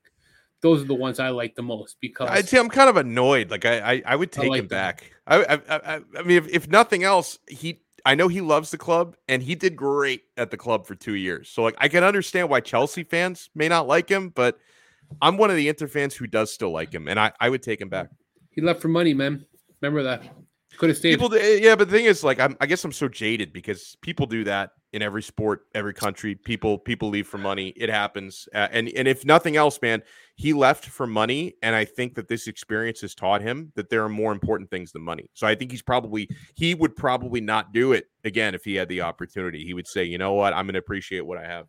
those 0.62 0.82
are 0.82 0.86
the 0.86 0.96
ones 0.96 1.20
I 1.20 1.30
like 1.30 1.56
the 1.56 1.62
most 1.62 1.98
because 2.02 2.30
I'd 2.30 2.48
say 2.48 2.58
I'm 2.58 2.70
kind 2.70 2.90
of 2.90 2.98
annoyed. 2.98 3.52
Like 3.52 3.66
I, 3.66 3.94
I, 3.94 4.04
I 4.06 4.16
would 4.16 4.32
take 4.32 4.50
like 4.50 4.62
him 4.62 4.68
back. 4.68 5.12
I, 5.28 5.44
I, 5.44 5.60
I, 5.70 6.02
I 6.18 6.22
mean, 6.24 6.38
if, 6.38 6.48
if 6.48 6.68
nothing 6.68 7.04
else, 7.04 7.38
he, 7.48 7.82
I 8.06 8.16
know 8.16 8.28
he 8.28 8.42
loves 8.42 8.72
the 8.72 8.78
club 8.78 9.16
and 9.28 9.44
he 9.44 9.56
did 9.56 9.76
great 9.76 10.24
at 10.36 10.50
the 10.50 10.58
club 10.58 10.88
for 10.88 10.96
two 10.96 11.16
years. 11.16 11.50
So 11.50 11.64
like, 11.64 11.76
I 11.78 11.88
can 11.88 12.04
understand 12.04 12.50
why 12.50 12.62
Chelsea 12.62 13.04
fans 13.04 13.50
may 13.54 13.68
not 13.68 13.88
like 13.88 14.10
him, 14.10 14.30
but 14.30 14.58
I'm 15.22 15.38
one 15.38 15.50
of 15.50 15.56
the 15.56 15.68
Inter 15.68 15.88
fans 15.88 16.16
who 16.16 16.28
does 16.28 16.52
still 16.52 16.72
like 16.72 16.94
him, 16.94 17.08
and 17.08 17.20
I, 17.20 17.32
I 17.40 17.50
would 17.50 17.64
take 17.64 17.80
him 17.80 17.90
back. 17.90 18.10
He 18.52 18.62
left 18.62 18.82
for 18.82 18.90
money, 18.90 19.14
man. 19.14 19.46
Remember 19.82 20.04
that. 20.04 20.24
Could 20.78 20.90
have 20.90 20.98
stayed. 20.98 21.20
People, 21.20 21.36
yeah, 21.36 21.76
but 21.76 21.90
the 21.90 21.98
thing 21.98 22.06
is, 22.06 22.24
like, 22.24 22.40
I'm, 22.40 22.56
I 22.62 22.68
guess 22.68 22.84
I'm 22.84 22.92
so 22.92 23.08
jaded 23.08 23.52
because 23.52 23.98
people 24.02 24.28
do 24.28 24.44
that 24.44 24.72
in 24.94 25.02
every 25.02 25.24
sport, 25.24 25.62
every 25.74 25.94
country. 25.94 26.36
People, 26.36 26.78
people 26.78 27.10
leave 27.10 27.28
for 27.28 27.40
money. 27.40 27.70
It 27.76 27.90
happens, 27.90 28.48
uh, 28.54 28.68
and 28.72 28.88
and 28.90 29.08
if 29.08 29.26
nothing 29.26 29.56
else, 29.56 29.82
man, 29.82 30.04
he 30.36 30.54
left 30.54 30.86
for 30.86 31.08
money, 31.08 31.56
and 31.64 31.76
I 31.76 31.84
think 31.84 32.14
that 32.16 32.28
this 32.28 32.46
experience 32.48 33.02
has 33.02 33.16
taught 33.16 33.42
him 33.42 33.72
that 33.76 33.90
there 33.90 34.04
are 34.04 34.10
more 34.10 34.32
important 34.32 34.70
things 34.70 34.92
than 34.92 35.02
money. 35.02 35.30
So 35.34 35.48
I 35.48 35.56
think 35.56 35.72
he's 35.72 35.82
probably 35.82 36.30
he 36.56 36.76
would 36.76 36.96
probably 36.96 37.42
not 37.42 37.74
do 37.74 37.94
it 37.94 38.06
again 38.24 38.54
if 38.54 38.64
he 38.64 38.76
had 38.76 38.88
the 38.88 39.02
opportunity. 39.02 39.66
He 39.66 39.74
would 39.74 39.88
say, 39.88 40.04
you 40.04 40.20
know 40.20 40.34
what, 40.34 40.54
I'm 40.54 40.66
going 40.66 40.74
to 40.74 40.80
appreciate 40.80 41.26
what 41.26 41.40
I 41.40 41.46
have. 41.48 41.66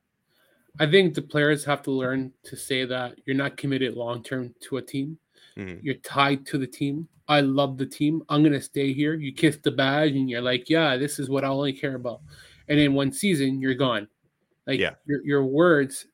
I 0.78 0.88
think 0.88 1.14
the 1.14 1.22
players 1.22 1.64
have 1.64 1.82
to 1.82 1.90
learn 1.90 2.32
to 2.44 2.56
say 2.56 2.84
that 2.84 3.18
you're 3.24 3.36
not 3.36 3.56
committed 3.56 3.94
long 3.94 4.22
term 4.22 4.54
to 4.68 4.76
a 4.76 4.82
team. 4.82 5.18
Mm-hmm. 5.58 5.80
You're 5.82 5.96
tied 5.96 6.46
to 6.46 6.58
the 6.58 6.66
team 6.66 7.08
I 7.28 7.42
love 7.42 7.76
the 7.76 7.86
team. 7.86 8.22
I'm 8.30 8.42
gonna 8.42 8.60
stay 8.60 8.92
here. 8.92 9.14
You 9.14 9.32
kiss 9.32 9.58
the 9.58 9.70
badge 9.70 10.12
and 10.12 10.30
you're 10.30 10.40
like, 10.40 10.70
yeah, 10.70 10.96
this 10.96 11.18
is 11.18 11.28
what 11.28 11.44
I 11.44 11.48
only 11.48 11.74
care 11.74 11.94
about. 11.94 12.22
And 12.68 12.80
in 12.80 12.94
one 12.94 13.12
season, 13.12 13.60
you're 13.60 13.74
gone. 13.74 14.08
Like 14.66 14.80
yeah. 14.80 14.94
your 15.06 15.22
your 15.24 15.44
words 15.44 16.06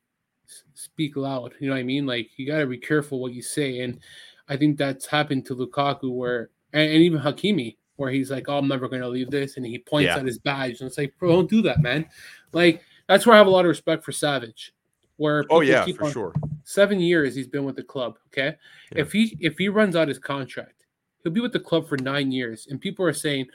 speak 0.75 1.17
loud. 1.17 1.55
You 1.61 1.69
know 1.69 1.75
what 1.75 1.81
I 1.81 1.85
mean? 1.85 2.05
Like 2.05 2.31
you 2.37 2.47
gotta 2.47 2.67
be 2.67 2.79
careful 2.79 3.21
what 3.21 3.33
you 3.33 3.43
say. 3.43 3.81
And 3.81 4.01
I 4.49 4.57
think 4.57 4.77
that's 4.77 5.07
happened 5.07 5.47
to 5.47 5.57
Lukaku 5.57 6.13
where 6.13 6.51
and, 6.73 6.91
and 6.91 7.03
even 7.03 7.21
Hakimi. 7.21 7.77
where 7.97 8.11
he's 8.11 8.31
like, 8.33 8.49
"Oh, 8.49 8.59
I'm 8.59 8.67
never 8.67 8.89
going 8.89 9.03
to 9.03 9.09
leave 9.09 9.31
this," 9.31 9.57
and 9.57 9.65
he 9.65 9.79
points 9.79 10.07
Yeah. 10.07 10.19
at 10.19 10.27
his 10.27 10.39
badge, 10.39 10.81
and 10.81 10.89
it's 10.89 10.99
like, 10.99 11.15
"Bro, 11.19 11.31
don't 11.31 11.51
do 11.51 11.63
that, 11.63 11.81
man." 11.81 12.07
Like 12.53 12.83
that's 13.09 13.25
where 13.25 13.37
I 13.37 13.39
have 13.39 13.47
a 13.47 13.51
lot 13.51 13.65
of 13.65 13.69
respect 13.69 14.05
for 14.05 14.11
Savage. 14.11 14.75
Where 15.17 15.41
Oh 15.51 15.61
people 15.61 15.65
yeah, 15.65 15.85
keep 15.85 15.99
for 15.99 16.05
on- 16.05 16.13
sure. 16.13 16.35
seven 16.65 16.99
years 17.01 17.35
he's 17.35 17.47
been 17.47 17.65
with 17.65 17.77
the 17.77 17.83
club. 17.85 18.19
Okay, 18.29 18.57
Yeah. 18.93 19.03
if 19.03 19.13
he 19.13 19.37
if 19.41 19.59
he 19.59 19.69
runs 19.69 19.95
out 19.97 20.09
his 20.09 20.19
contract, 20.19 20.85
he'll 21.23 21.33
be 21.33 21.41
with 21.41 21.53
the 21.53 21.61
club 21.61 21.89
for 21.89 21.97
nine 21.99 22.33
years, 22.33 22.67
and 22.69 22.81
people 22.81 23.05
are 23.05 23.13
saying 23.13 23.47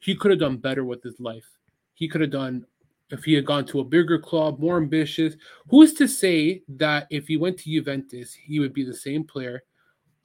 he 0.00 0.14
could 0.14 0.30
have 0.30 0.40
done 0.40 0.56
better 0.58 0.84
with 0.84 1.02
his 1.02 1.18
life. 1.18 1.46
He 1.94 2.08
could 2.08 2.20
have 2.20 2.30
done 2.30 2.66
if 3.10 3.24
he 3.24 3.32
had 3.32 3.46
gone 3.46 3.64
to 3.66 3.80
a 3.80 3.84
bigger 3.84 4.18
club, 4.18 4.58
more 4.60 4.76
ambitious. 4.76 5.34
Who's 5.70 5.94
to 5.94 6.06
say 6.06 6.62
that 6.68 7.06
if 7.10 7.26
he 7.26 7.38
went 7.38 7.58
to 7.60 7.70
Juventus, 7.70 8.34
he 8.34 8.60
would 8.60 8.74
be 8.74 8.84
the 8.84 8.94
same 8.94 9.24
player 9.24 9.64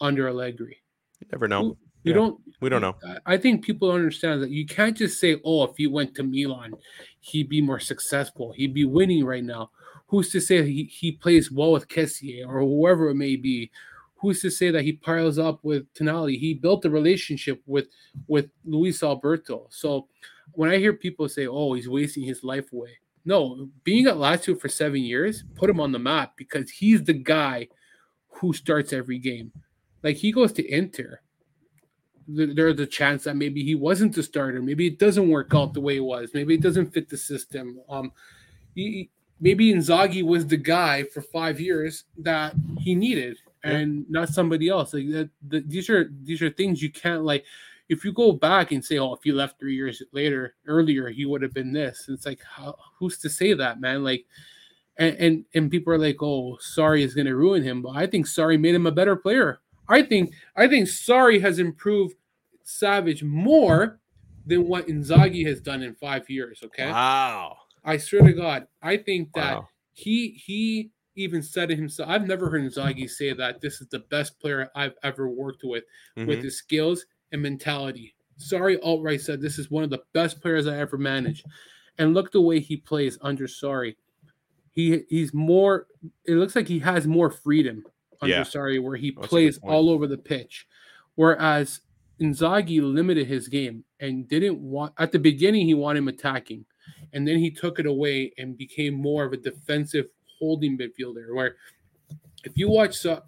under 0.02 0.28
Allegri? 0.28 0.84
You 1.22 1.28
never 1.32 1.48
know. 1.48 1.78
You 2.04 2.12
Yeah. 2.12 2.14
don't. 2.16 2.42
We 2.60 2.68
don't 2.68 2.82
know. 2.82 2.98
I 3.26 3.38
think 3.38 3.64
people 3.64 3.90
understand 3.90 4.44
that 4.44 4.50
you 4.50 4.66
can't 4.66 4.98
just 4.98 5.18
say, 5.22 5.40
"Oh, 5.46 5.64
if 5.64 5.78
he 5.78 5.88
went 5.88 6.14
to 6.16 6.24
Milan, 6.24 6.74
he'd 7.22 7.48
be 7.48 7.62
more 7.62 7.80
successful. 7.80 8.52
He'd 8.52 8.74
be 8.74 8.84
winning 8.84 9.24
right 9.24 9.44
now." 9.46 9.72
Who's 10.14 10.30
to 10.30 10.40
say 10.40 10.64
he, 10.64 10.84
he 10.84 11.14
plays 11.14 11.52
well 11.52 11.72
with 11.72 11.88
Kessie 11.88 12.48
or 12.48 12.60
whoever 12.60 13.10
it 13.10 13.16
may 13.16 13.36
be? 13.36 13.72
Who's 14.18 14.44
to 14.44 14.52
say 14.52 14.70
that 14.70 14.84
he 14.84 14.94
piles 14.94 15.40
up 15.40 15.64
with 15.64 15.92
Tonali? 15.96 16.38
He 16.38 16.54
built 16.54 16.86
a 16.86 16.90
relationship 16.92 17.64
with 17.66 17.88
with 18.28 18.52
Luis 18.64 19.02
Alberto. 19.02 19.66
So 19.72 20.08
when 20.52 20.70
I 20.70 20.78
hear 20.78 20.94
people 20.94 21.28
say, 21.28 21.48
"Oh, 21.48 21.74
he's 21.74 21.90
wasting 21.90 22.26
his 22.26 22.44
life 22.44 22.72
away," 22.72 23.00
no, 23.26 23.72
being 23.84 24.06
at 24.06 24.18
Lazio 24.18 24.62
for 24.62 24.70
seven 24.70 25.02
years 25.02 25.46
put 25.56 25.68
him 25.68 25.80
on 25.80 25.92
the 25.92 25.98
map 25.98 26.34
because 26.38 26.70
he's 26.70 27.04
the 27.04 27.14
guy 27.14 27.68
who 28.34 28.54
starts 28.54 28.94
every 28.94 29.18
game. 29.18 29.52
Like 30.04 30.18
he 30.18 30.32
goes 30.32 30.54
to 30.54 30.72
Inter, 30.72 31.22
there's 32.28 32.80
a 32.80 32.86
chance 32.86 33.24
that 33.24 33.36
maybe 33.36 33.64
he 33.64 33.74
wasn't 33.74 34.14
the 34.14 34.22
starter. 34.22 34.62
Maybe 34.62 34.86
it 34.86 35.00
doesn't 35.00 35.28
work 35.28 35.56
out 35.56 35.74
the 35.74 35.82
way 35.82 35.98
it 35.98 36.04
was. 36.04 36.30
Maybe 36.36 36.54
it 36.54 36.62
doesn't 36.62 36.94
fit 36.94 37.10
the 37.10 37.18
system. 37.18 37.80
Um, 37.90 38.12
he, 38.76 39.10
maybe 39.44 39.74
Inzaghi 39.74 40.24
was 40.24 40.48
the 40.48 40.58
guy 40.58 41.04
for 41.04 41.22
five 41.22 41.60
years 41.60 42.06
that 42.18 42.54
he 42.80 42.96
needed, 42.96 43.38
and 43.64 44.10
not 44.10 44.30
somebody 44.30 44.70
else. 44.70 44.94
Like 44.94 45.10
that, 45.10 45.30
the, 45.48 45.60
these 45.68 45.90
are 45.90 46.10
these 46.24 46.42
are 46.42 46.50
things 46.50 46.82
you 46.82 46.92
can't 46.92 47.24
like. 47.24 47.44
If 47.90 48.06
you 48.06 48.14
go 48.14 48.32
back 48.32 48.72
and 48.72 48.84
say, 48.84 48.98
"Oh, 48.98 49.14
if 49.14 49.26
you 49.26 49.36
left 49.36 49.60
three 49.60 49.76
years 49.76 50.02
later, 50.14 50.56
earlier, 50.66 51.10
he 51.10 51.26
would 51.26 51.42
have 51.42 51.54
been 51.54 51.74
this," 51.74 52.06
it's 52.10 52.26
like, 52.26 52.42
how, 52.42 52.76
who's 52.98 53.18
to 53.20 53.30
say 53.30 53.54
that, 53.54 53.82
man? 53.82 54.04
Like, 54.04 54.26
and 54.98 55.16
and, 55.18 55.46
and 55.54 55.70
people 55.70 55.94
are 55.94 56.00
like, 56.00 56.24
"Oh, 56.24 56.58
Sarri 56.62 57.04
is 57.04 57.14
going 57.14 57.28
to 57.28 57.36
ruin 57.36 57.62
him," 57.64 57.82
but 57.82 57.96
I 57.96 58.08
think 58.08 58.26
Sarri 58.26 58.60
made 58.60 58.76
him 58.76 58.88
a 58.88 58.92
better 58.92 59.18
player. 59.18 59.60
I 59.90 60.02
think 60.02 60.34
I 60.56 60.68
think 60.68 60.88
Sarri 60.88 61.42
has 61.42 61.60
improved 61.60 62.16
Savage 62.64 63.24
more 63.24 64.00
than 64.46 64.68
what 64.68 64.88
Inzaghi 64.88 65.46
has 65.46 65.60
done 65.62 65.84
in 65.84 65.94
five 65.96 66.30
years. 66.30 66.62
Okay, 66.64 66.90
Wow. 66.90 67.58
I 67.84 67.98
swear 67.98 68.22
to 68.24 68.34
God, 68.34 68.68
I 68.82 68.98
think 68.98 69.34
that 69.34 69.56
Wow. 69.58 69.70
he 69.94 70.30
he 70.46 70.92
even 71.16 71.44
said 71.44 71.70
it 71.70 71.78
himself. 71.78 72.10
I've 72.10 72.28
never 72.28 72.50
heard 72.50 72.62
Inzaghi 72.64 73.08
say 73.10 73.34
that 73.34 73.62
this 73.62 73.82
is 73.82 73.88
the 73.90 74.00
best 74.00 74.40
player 74.40 74.70
I've 74.76 74.96
ever 75.04 75.30
worked 75.30 75.64
with 75.64 75.84
with 76.16 76.40
Mhm. 76.40 76.44
his 76.44 76.58
skills 76.58 77.06
and 77.32 77.42
mentality. 77.42 78.16
Sarri, 78.40 78.80
outright 78.84 79.22
said 79.22 79.40
this 79.40 79.60
is 79.60 79.70
one 79.70 79.84
of 79.84 79.92
the 79.92 80.02
best 80.14 80.42
players 80.42 80.66
I 80.66 80.78
ever 80.80 80.98
managed. 80.98 81.46
And 82.00 82.16
look 82.16 82.32
the 82.32 82.42
way 82.42 82.60
he 82.60 82.78
plays 82.78 83.20
under 83.22 83.46
Sarri. 83.46 83.96
He 84.72 85.04
he's 85.10 85.34
more. 85.36 85.86
It 86.26 86.36
looks 86.36 86.56
like 86.56 86.68
he 86.68 86.80
has 86.80 87.06
more 87.06 87.30
freedom 87.30 87.86
under 88.22 88.36
Yeah. 88.38 88.42
Sarri, 88.42 88.82
where 88.82 88.96
he 88.98 89.12
That's 89.12 89.28
plays 89.28 89.60
all 89.60 89.90
over 89.90 90.08
the 90.08 90.18
pitch, 90.18 90.68
whereas 91.16 91.82
Inzaghi 92.20 92.82
limited 92.82 93.28
his 93.28 93.48
game 93.48 93.86
and 94.00 94.28
didn't 94.28 94.60
want. 94.60 94.94
At 94.98 95.12
the 95.12 95.20
beginning, 95.20 95.68
he 95.68 95.74
wanted 95.76 96.00
him 96.00 96.08
attacking, 96.08 96.66
and 97.14 97.28
then 97.28 97.38
he 97.38 97.52
took 97.52 97.80
it 97.80 97.86
away 97.86 98.34
and 98.38 98.58
became 98.58 98.94
more 98.94 99.26
of 99.26 99.34
a 99.34 99.38
defensive 99.38 100.08
holding 100.40 100.78
midfielder. 100.78 101.34
Where 101.34 101.56
if 102.44 102.58
you 102.58 102.70
watch 102.70 103.06
uh, 103.06 103.22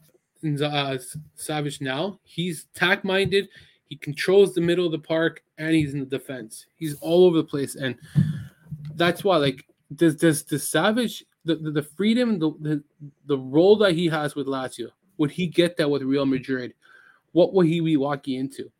Savage 1.35 1.81
now, 1.81 2.19
he's 2.23 2.65
tack 2.73 3.03
minded. 3.03 3.49
He 3.87 3.95
controls 3.95 4.53
the 4.53 4.61
middle 4.61 4.85
of 4.85 4.91
the 4.91 4.99
park 4.99 5.43
and 5.57 5.75
he's 5.75 5.93
in 5.93 5.99
the 5.99 6.05
defense. 6.05 6.65
He's 6.75 6.95
all 6.95 7.25
over 7.25 7.37
the 7.37 7.43
place, 7.43 7.75
and 7.75 7.95
that's 8.95 9.23
why 9.23 9.37
like 9.37 9.65
does 9.95 10.15
does 10.15 10.43
the 10.43 10.59
Savage 10.59 11.23
the, 11.45 11.55
the, 11.55 11.71
the 11.71 11.83
freedom 11.83 12.39
the, 12.39 12.51
the 12.59 12.83
the 13.27 13.37
role 13.37 13.75
that 13.77 13.93
he 13.93 14.07
has 14.07 14.35
with 14.35 14.47
Lazio 14.47 14.89
would 15.17 15.31
he 15.31 15.47
get 15.47 15.77
that 15.77 15.89
with 15.89 16.03
Real 16.03 16.25
Madrid? 16.25 16.73
What 17.31 17.53
would 17.53 17.67
he 17.67 17.79
be 17.79 17.97
walking 17.97 18.39
into? 18.39 18.71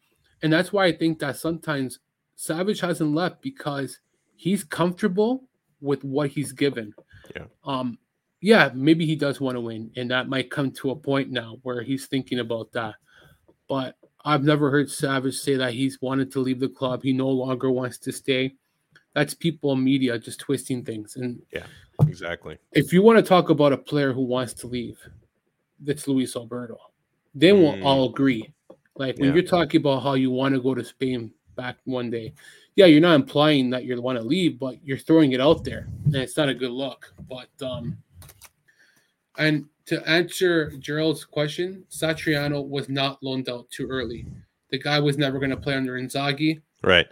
And 0.41 0.51
that's 0.51 0.71
why 0.71 0.86
I 0.86 0.91
think 0.91 1.19
that 1.19 1.38
sometimes 1.38 1.99
Savage 2.36 2.82
hasn't 2.82 3.13
left 3.15 3.41
because 3.41 3.99
he's 4.36 4.63
comfortable 4.63 5.43
with 5.81 6.03
what 6.03 6.29
he's 6.29 6.51
given. 6.51 6.93
Yeah. 7.36 7.45
Um. 7.63 7.97
Yeah, 8.41 8.69
maybe 8.75 9.05
he 9.07 9.15
does 9.15 9.41
want 9.41 9.55
to 9.55 9.61
win, 9.61 9.89
and 9.95 10.11
that 10.11 10.29
might 10.29 10.51
come 10.51 10.69
to 10.73 10.91
a 10.91 10.95
point 10.95 11.31
now 11.31 11.57
where 11.63 11.81
he's 11.81 12.05
thinking 12.05 12.39
about 12.39 12.71
that. 12.73 12.95
But 13.67 13.95
I've 14.23 14.43
never 14.43 14.69
heard 14.69 14.89
Savage 14.91 15.36
say 15.36 15.55
that 15.55 15.73
he's 15.73 15.99
wanted 16.01 16.31
to 16.33 16.39
leave 16.41 16.59
the 16.59 16.69
club. 16.69 17.01
He 17.01 17.11
no 17.13 17.29
longer 17.29 17.71
wants 17.71 17.97
to 17.99 18.11
stay. 18.11 18.53
That's 19.13 19.33
people 19.33 19.71
in 19.71 19.83
media 19.83 20.19
just 20.19 20.39
twisting 20.41 20.83
things. 20.83 21.15
And 21.15 21.41
yeah, 21.51 21.65
Exactly. 22.07 22.57
if 22.73 22.91
you 22.93 23.01
want 23.01 23.17
to 23.17 23.23
talk 23.23 23.49
about 23.49 23.71
a 23.73 23.77
player 23.77 24.13
who 24.13 24.21
wants 24.23 24.53
to 24.55 24.67
leave, 24.67 24.99
that's 25.79 26.07
Luis 26.07 26.36
Alberto. 26.36 26.77
Then 27.33 27.61
we'll 27.63 27.73
Mm. 27.73 27.86
all 27.86 28.09
agree. 28.09 28.51
Like 28.95 29.17
when 29.17 29.29
Yeah. 29.29 29.36
you're 29.36 29.43
talking 29.43 29.81
about 29.81 30.03
how 30.03 30.13
you 30.13 30.29
want 30.31 30.53
to 30.53 30.61
go 30.61 30.75
to 30.75 30.83
Spain 30.83 31.31
back 31.55 31.77
one 31.86 32.09
day, 32.11 32.33
yeah, 32.76 32.86
you're 32.86 33.01
not 33.01 33.15
implying 33.15 33.69
that 33.69 33.86
you 33.86 34.01
want 34.01 34.17
to 34.17 34.23
leave, 34.23 34.59
but 34.59 34.84
you're 34.84 34.97
throwing 34.97 35.32
it 35.32 35.41
out 35.41 35.63
there, 35.63 35.88
and 36.05 36.15
it's 36.15 36.38
not 36.38 36.49
a 36.49 36.53
good 36.53 36.71
look. 36.71 37.13
But 37.30 37.49
um, 37.65 37.97
and 39.38 39.65
to 39.86 40.07
answer 40.07 40.71
Gerald's 40.80 41.23
question, 41.23 41.86
Satriano 41.89 42.67
was 42.67 42.89
not 42.89 43.21
loaned 43.23 43.49
out 43.49 43.69
too 43.69 43.88
early. 43.88 44.26
The 44.71 44.80
guy 44.80 44.99
was 44.99 45.17
never 45.17 45.39
going 45.39 45.51
to 45.51 45.57
play 45.57 45.76
under 45.76 45.93
Inzaghi. 45.93 46.61
Right. 46.84 47.07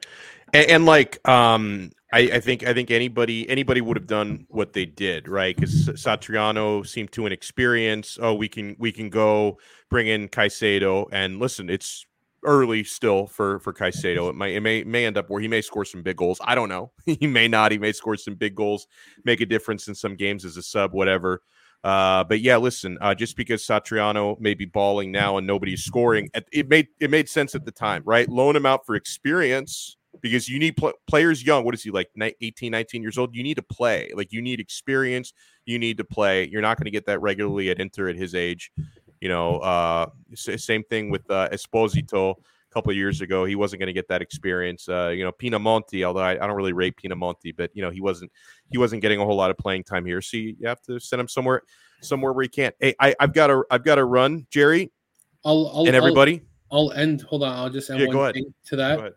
And, 0.53 0.69
and 0.69 0.85
like, 0.85 1.25
um, 1.27 1.91
I, 2.11 2.19
I 2.33 2.39
think 2.39 2.63
I 2.63 2.73
think 2.73 2.91
anybody 2.91 3.49
anybody 3.49 3.81
would 3.81 3.97
have 3.97 4.05
done 4.07 4.45
what 4.49 4.73
they 4.73 4.85
did, 4.85 5.27
right? 5.27 5.55
Because 5.55 5.87
Satriano 5.89 6.85
seemed 6.85 7.11
too 7.11 7.25
inexperienced. 7.25 8.19
Oh, 8.21 8.33
we 8.35 8.47
can 8.47 8.75
we 8.77 8.91
can 8.91 9.09
go 9.09 9.57
bring 9.89 10.07
in 10.07 10.29
Caicedo, 10.29 11.07
and 11.11 11.39
listen, 11.39 11.69
it's 11.69 12.05
early 12.45 12.83
still 12.83 13.27
for 13.27 13.59
for 13.59 13.73
Caicedo. 13.73 14.29
It 14.29 14.35
might 14.35 14.53
it 14.53 14.61
may 14.61 14.83
may 14.83 15.05
end 15.05 15.17
up 15.17 15.29
where 15.29 15.41
he 15.41 15.47
may 15.47 15.61
score 15.61 15.85
some 15.85 16.01
big 16.03 16.17
goals. 16.17 16.39
I 16.43 16.55
don't 16.55 16.69
know. 16.69 16.91
he 17.05 17.27
may 17.27 17.47
not. 17.47 17.71
He 17.71 17.77
may 17.77 17.91
score 17.91 18.17
some 18.17 18.35
big 18.35 18.55
goals, 18.55 18.87
make 19.25 19.41
a 19.41 19.45
difference 19.45 19.87
in 19.87 19.95
some 19.95 20.15
games 20.15 20.45
as 20.45 20.57
a 20.57 20.63
sub, 20.63 20.93
whatever. 20.93 21.41
Uh, 21.83 22.23
but 22.23 22.39
yeah, 22.39 22.55
listen, 22.55 22.97
uh, 23.01 23.13
just 23.13 23.35
because 23.35 23.61
Satriano 23.65 24.39
may 24.39 24.53
be 24.53 24.65
balling 24.65 25.11
now 25.11 25.37
and 25.37 25.45
nobody's 25.45 25.83
scoring, 25.83 26.29
it- 26.53 26.69
made 26.69 26.87
it 26.99 27.09
made 27.11 27.27
sense 27.27 27.55
at 27.55 27.65
the 27.65 27.71
time, 27.71 28.01
right? 28.05 28.27
Loan 28.29 28.55
him 28.55 28.65
out 28.65 28.85
for 28.85 28.95
experience 28.95 29.97
because 30.21 30.47
you 30.47 30.59
need 30.59 30.77
pl- 30.77 30.93
players 31.07 31.43
young. 31.43 31.65
What 31.65 31.75
is 31.75 31.83
he 31.83 31.91
like, 31.91 32.09
ni- 32.15 32.35
18, 32.39 32.71
19 32.71 33.01
years 33.01 33.17
old? 33.17 33.35
You 33.35 33.43
need 33.43 33.55
to 33.55 33.63
play. 33.63 34.11
Like 34.15 34.31
you 34.31 34.41
need 34.41 34.61
experience. 34.61 35.33
You 35.65 35.77
need 35.77 35.97
to 35.97 36.05
play. 36.05 36.47
You're 36.47 36.61
not 36.61 36.77
going 36.77 36.85
to 36.85 36.91
get 36.91 37.05
that 37.07 37.21
regularly 37.21 37.69
at 37.69 37.79
Inter 37.79 38.07
at 38.09 38.15
his 38.15 38.33
age. 38.33 38.71
You 39.23 39.29
know, 39.29 39.59
uh, 39.59 40.07
same 40.35 40.83
thing 40.83 41.09
with 41.09 41.31
uh, 41.31 41.47
Esposito. 41.47 42.31
A 42.35 42.73
couple 42.73 42.91
of 42.91 42.97
years 42.97 43.21
ago, 43.21 43.45
he 43.45 43.55
wasn't 43.55 43.79
going 43.79 43.87
to 43.87 43.93
get 43.93 44.09
that 44.09 44.21
experience. 44.21 44.89
Uh, 44.89 45.13
you 45.15 45.23
know, 45.23 45.31
Pinamonti, 45.31 46.03
although 46.03 46.19
I, 46.19 46.31
I 46.31 46.45
don't 46.45 46.57
really 46.57 46.73
rate 46.73 46.95
Pinamonti, 47.01 47.55
but 47.55 47.71
you 47.73 47.81
know, 47.81 47.89
he 47.89 48.01
wasn't 48.01 48.33
he 48.69 48.77
wasn't 48.77 49.01
getting 49.01 49.21
a 49.21 49.25
whole 49.25 49.37
lot 49.37 49.49
of 49.49 49.57
playing 49.57 49.85
time 49.85 50.05
here. 50.05 50.21
So 50.21 50.35
you, 50.35 50.57
have 50.65 50.81
to 50.81 50.99
send 50.99 51.21
him 51.21 51.29
somewhere 51.29 51.61
somewhere 52.01 52.33
where 52.33 52.43
he 52.43 52.49
can't. 52.49 52.75
Hey, 52.81 52.95
I, 52.99 53.15
I've 53.17 53.31
got 53.31 53.47
to 53.47 53.63
I've 53.71 53.85
got 53.85 53.95
to 53.95 54.03
run, 54.03 54.45
Jerry, 54.49 54.91
I'll, 55.45 55.71
I'll 55.73 55.87
and 55.87 55.95
everybody. 55.95 56.41
I'll, 56.69 56.89
I'll 56.89 56.91
end. 56.91 57.21
Hold 57.21 57.43
on. 57.43 57.55
I'll 57.55 57.69
just 57.69 57.89
end 57.89 58.01
Yeah, 58.01 58.07
one 58.07 58.33
thing 58.33 58.53
to 58.65 58.75
that. 58.75 59.13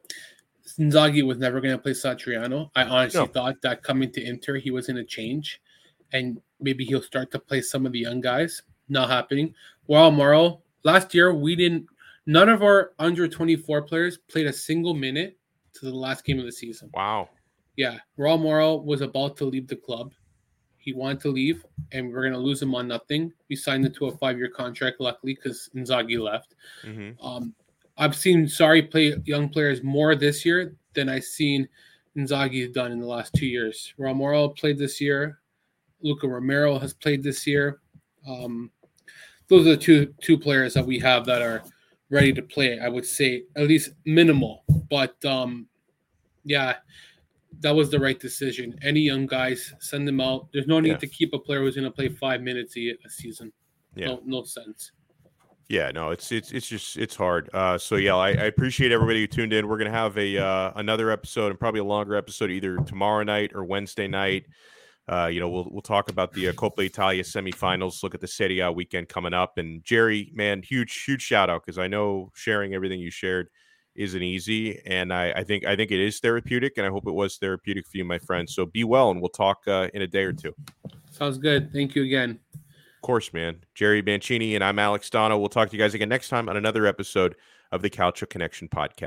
Inzaghi 0.79 1.27
was 1.27 1.39
never 1.39 1.61
going 1.61 1.75
to 1.75 1.83
play 1.83 1.93
Satriano. 1.93 2.71
I 2.77 2.85
honestly 2.85 3.23
No. 3.23 3.27
thought 3.27 3.61
that 3.63 3.83
coming 3.83 4.13
to 4.13 4.25
Inter, 4.25 4.55
he 4.59 4.71
was 4.71 4.87
going 4.87 4.99
to 4.99 5.05
change, 5.05 5.61
and 6.13 6.41
maybe 6.61 6.85
he'll 6.85 7.03
start 7.03 7.33
to 7.33 7.41
play 7.41 7.61
some 7.61 7.87
of 7.87 7.91
the 7.91 7.99
young 7.99 8.21
guys. 8.21 8.63
Not 8.89 9.11
happening. 9.11 9.55
Well, 9.87 10.11
Moro, 10.11 10.63
last 10.85 11.15
year 11.15 11.35
we 11.35 11.57
didn't. 11.57 11.87
None 12.27 12.49
of 12.49 12.63
our 12.63 12.93
under 12.99 13.29
twenty 13.29 13.57
four 13.57 13.83
players 13.83 14.19
played 14.19 14.47
a 14.47 14.53
single 14.53 14.95
minute 14.95 15.37
to 15.75 15.87
the 15.87 15.95
last 15.95 16.25
game 16.25 16.39
of 16.39 16.45
the 16.45 16.53
season. 16.53 16.91
Wow. 16.95 17.29
Yeah, 17.77 17.99
Raul 18.19 18.41
Moro 18.41 18.77
was 18.77 19.03
about 19.03 19.37
to 19.39 19.45
leave 19.45 19.69
the 19.69 19.77
club. 19.77 20.13
He 20.79 20.93
wanted 20.93 21.21
to 21.21 21.29
leave, 21.29 21.65
and 21.93 22.07
we 22.07 22.15
are 22.15 22.21
going 22.23 22.33
to 22.33 22.39
lose 22.39 22.63
him 22.63 22.75
on 22.75 22.89
nothing. 22.89 23.33
We 23.51 23.57
signed 23.57 23.85
him 23.85 23.93
to 23.95 24.07
a 24.07 24.17
five 24.17 24.39
year 24.39 24.49
contract, 24.49 25.01
luckily, 25.01 25.35
because 25.35 25.69
Inzaghi 25.75 26.19
left. 26.19 26.55
hmm 26.83 27.11
Um, 27.21 27.55
I've 27.99 28.15
seen 28.17 28.45
Sarri 28.45 28.89
play 28.91 29.15
young 29.25 29.49
players 29.49 29.83
more 29.83 30.15
this 30.15 30.45
year 30.45 30.77
than 30.95 31.09
I've 31.09 31.25
seen 31.25 31.69
Inzaghi 32.17 32.73
done 32.73 32.93
in 32.93 33.01
the 33.01 33.07
last 33.07 33.35
two 33.35 33.47
years. 33.47 33.95
Ramoro 33.99 34.57
played 34.57 34.79
this 34.79 35.01
year. 35.01 35.41
Luka 36.03 36.29
Romero 36.29 36.79
has 36.79 36.95
played 36.95 37.23
this 37.23 37.47
year. 37.47 37.81
Um, 38.29 38.71
those 39.49 39.67
are 39.67 39.71
the 39.71 39.77
two 39.77 40.13
two 40.23 40.39
players 40.39 40.75
that 40.75 40.85
we 40.87 40.99
have 41.01 41.25
that 41.27 41.43
are 41.43 41.63
ready 42.11 42.33
to 42.33 42.43
play. 42.43 42.79
I 42.81 42.89
would 42.89 43.07
say 43.07 43.45
at 43.57 43.67
least 43.67 43.91
minimal, 44.05 44.65
but 44.91 45.23
um, 45.25 45.67
yeah, 46.45 46.75
that 47.61 47.75
was 47.75 47.91
the 47.91 47.99
right 47.99 48.19
decision. 48.19 48.79
Any 48.83 49.01
young 49.01 49.27
guys, 49.27 49.73
send 49.81 50.07
them 50.07 50.21
out. 50.21 50.49
There's 50.53 50.67
no 50.67 50.79
need 50.81 50.91
Yeah. 50.91 50.97
to 50.99 51.07
keep 51.07 51.33
a 51.35 51.39
player 51.39 51.61
who's 51.61 51.75
going 51.75 51.85
to 51.85 51.91
play 51.91 52.09
five 52.09 52.43
minutes 52.43 52.77
a, 52.77 52.91
a 53.05 53.09
season. 53.11 53.53
Yeah. 53.95 54.07
No, 54.09 54.23
no 54.25 54.45
sense. 54.45 54.93
Yeah, 55.69 55.91
no, 55.91 56.11
it's 56.11 56.31
it's 56.31 56.53
it's 56.53 56.69
just 56.69 56.97
it's 56.97 57.17
hard. 57.17 57.51
Uh, 57.53 57.77
so 57.77 57.97
yeah, 57.97 58.15
I, 58.15 58.29
I 58.29 58.45
appreciate 58.45 58.93
everybody 58.93 59.23
who 59.23 59.27
tuned 59.27 59.53
in. 59.53 59.67
We're 59.67 59.79
gonna 59.79 59.91
have 59.91 60.17
a 60.17 60.39
uh, 60.39 60.73
another 60.77 61.11
episode 61.11 61.51
and 61.51 61.59
probably 61.59 61.81
a 61.81 61.85
longer 61.85 62.15
episode 62.15 62.53
either 62.53 62.77
tomorrow 62.87 63.25
night 63.25 63.51
or 63.53 63.65
Wednesday 63.65 64.07
night. 64.07 64.47
Uh, 65.09 65.27
you 65.27 65.39
know, 65.39 65.49
we'll 65.49 65.69
we'll 65.71 65.83
talk 65.83 66.11
about 66.11 66.33
the 66.33 66.49
uh, 66.49 66.53
Coppa 66.53 66.85
Italia 66.85 67.23
semifinals. 67.23 68.03
Look 68.03 68.15
at 68.15 68.21
the 68.21 68.27
Serie 68.27 68.61
A 68.61 68.73
weekend 68.73 69.09
coming 69.09 69.33
up. 69.33 69.57
And 69.59 69.85
Jerry, 69.85 70.33
man, 70.35 70.63
huge 70.63 71.05
huge 71.05 71.23
shout 71.23 71.49
out 71.49 71.63
because 71.65 71.79
I 71.79 71.87
know 71.87 72.33
sharing 72.35 72.75
everything 72.75 72.99
you 72.99 73.11
shared 73.11 73.49
isn't 73.95 74.23
easy, 74.23 74.81
and 74.85 75.13
I, 75.13 75.33
I 75.33 75.45
think 75.45 75.65
I 75.65 75.77
think 75.77 75.91
it 75.91 76.01
is 76.01 76.19
therapeutic, 76.21 76.75
and 76.77 76.87
I 76.87 76.91
hope 76.91 77.07
it 77.07 77.13
was 77.13 77.37
therapeutic 77.39 77.87
for 77.87 77.99
you, 77.99 78.05
my 78.05 78.19
friend. 78.19 78.49
So 78.49 78.67
be 78.67 78.85
well, 78.85 79.11
and 79.11 79.21
we'll 79.21 79.31
talk 79.31 79.63
uh, 79.67 79.89
in 79.95 80.03
a 80.03 80.07
day 80.07 80.25
or 80.25 80.33
two. 80.33 80.55
Sounds 81.11 81.39
good. 81.39 81.73
Thank 81.73 81.95
you 81.95 82.03
again. 82.03 82.39
Of 82.55 83.03
course, 83.03 83.33
man. 83.33 83.61
Jerry 83.75 84.03
Mancini 84.03 84.55
and 84.55 84.65
I'm 84.65 84.79
Alex 84.79 85.09
Dono. 85.09 85.39
We'll 85.39 85.49
talk 85.49 85.71
to 85.71 85.77
you 85.77 85.83
guys 85.83 85.95
again 85.95 86.09
next 86.09 86.29
time 86.29 86.49
on 86.49 86.57
another 86.57 86.87
episode 86.87 87.37
of 87.73 87.81
the 87.81 87.91
Calcio 87.91 88.29
Connection 88.29 88.69
podcast. 88.69 89.05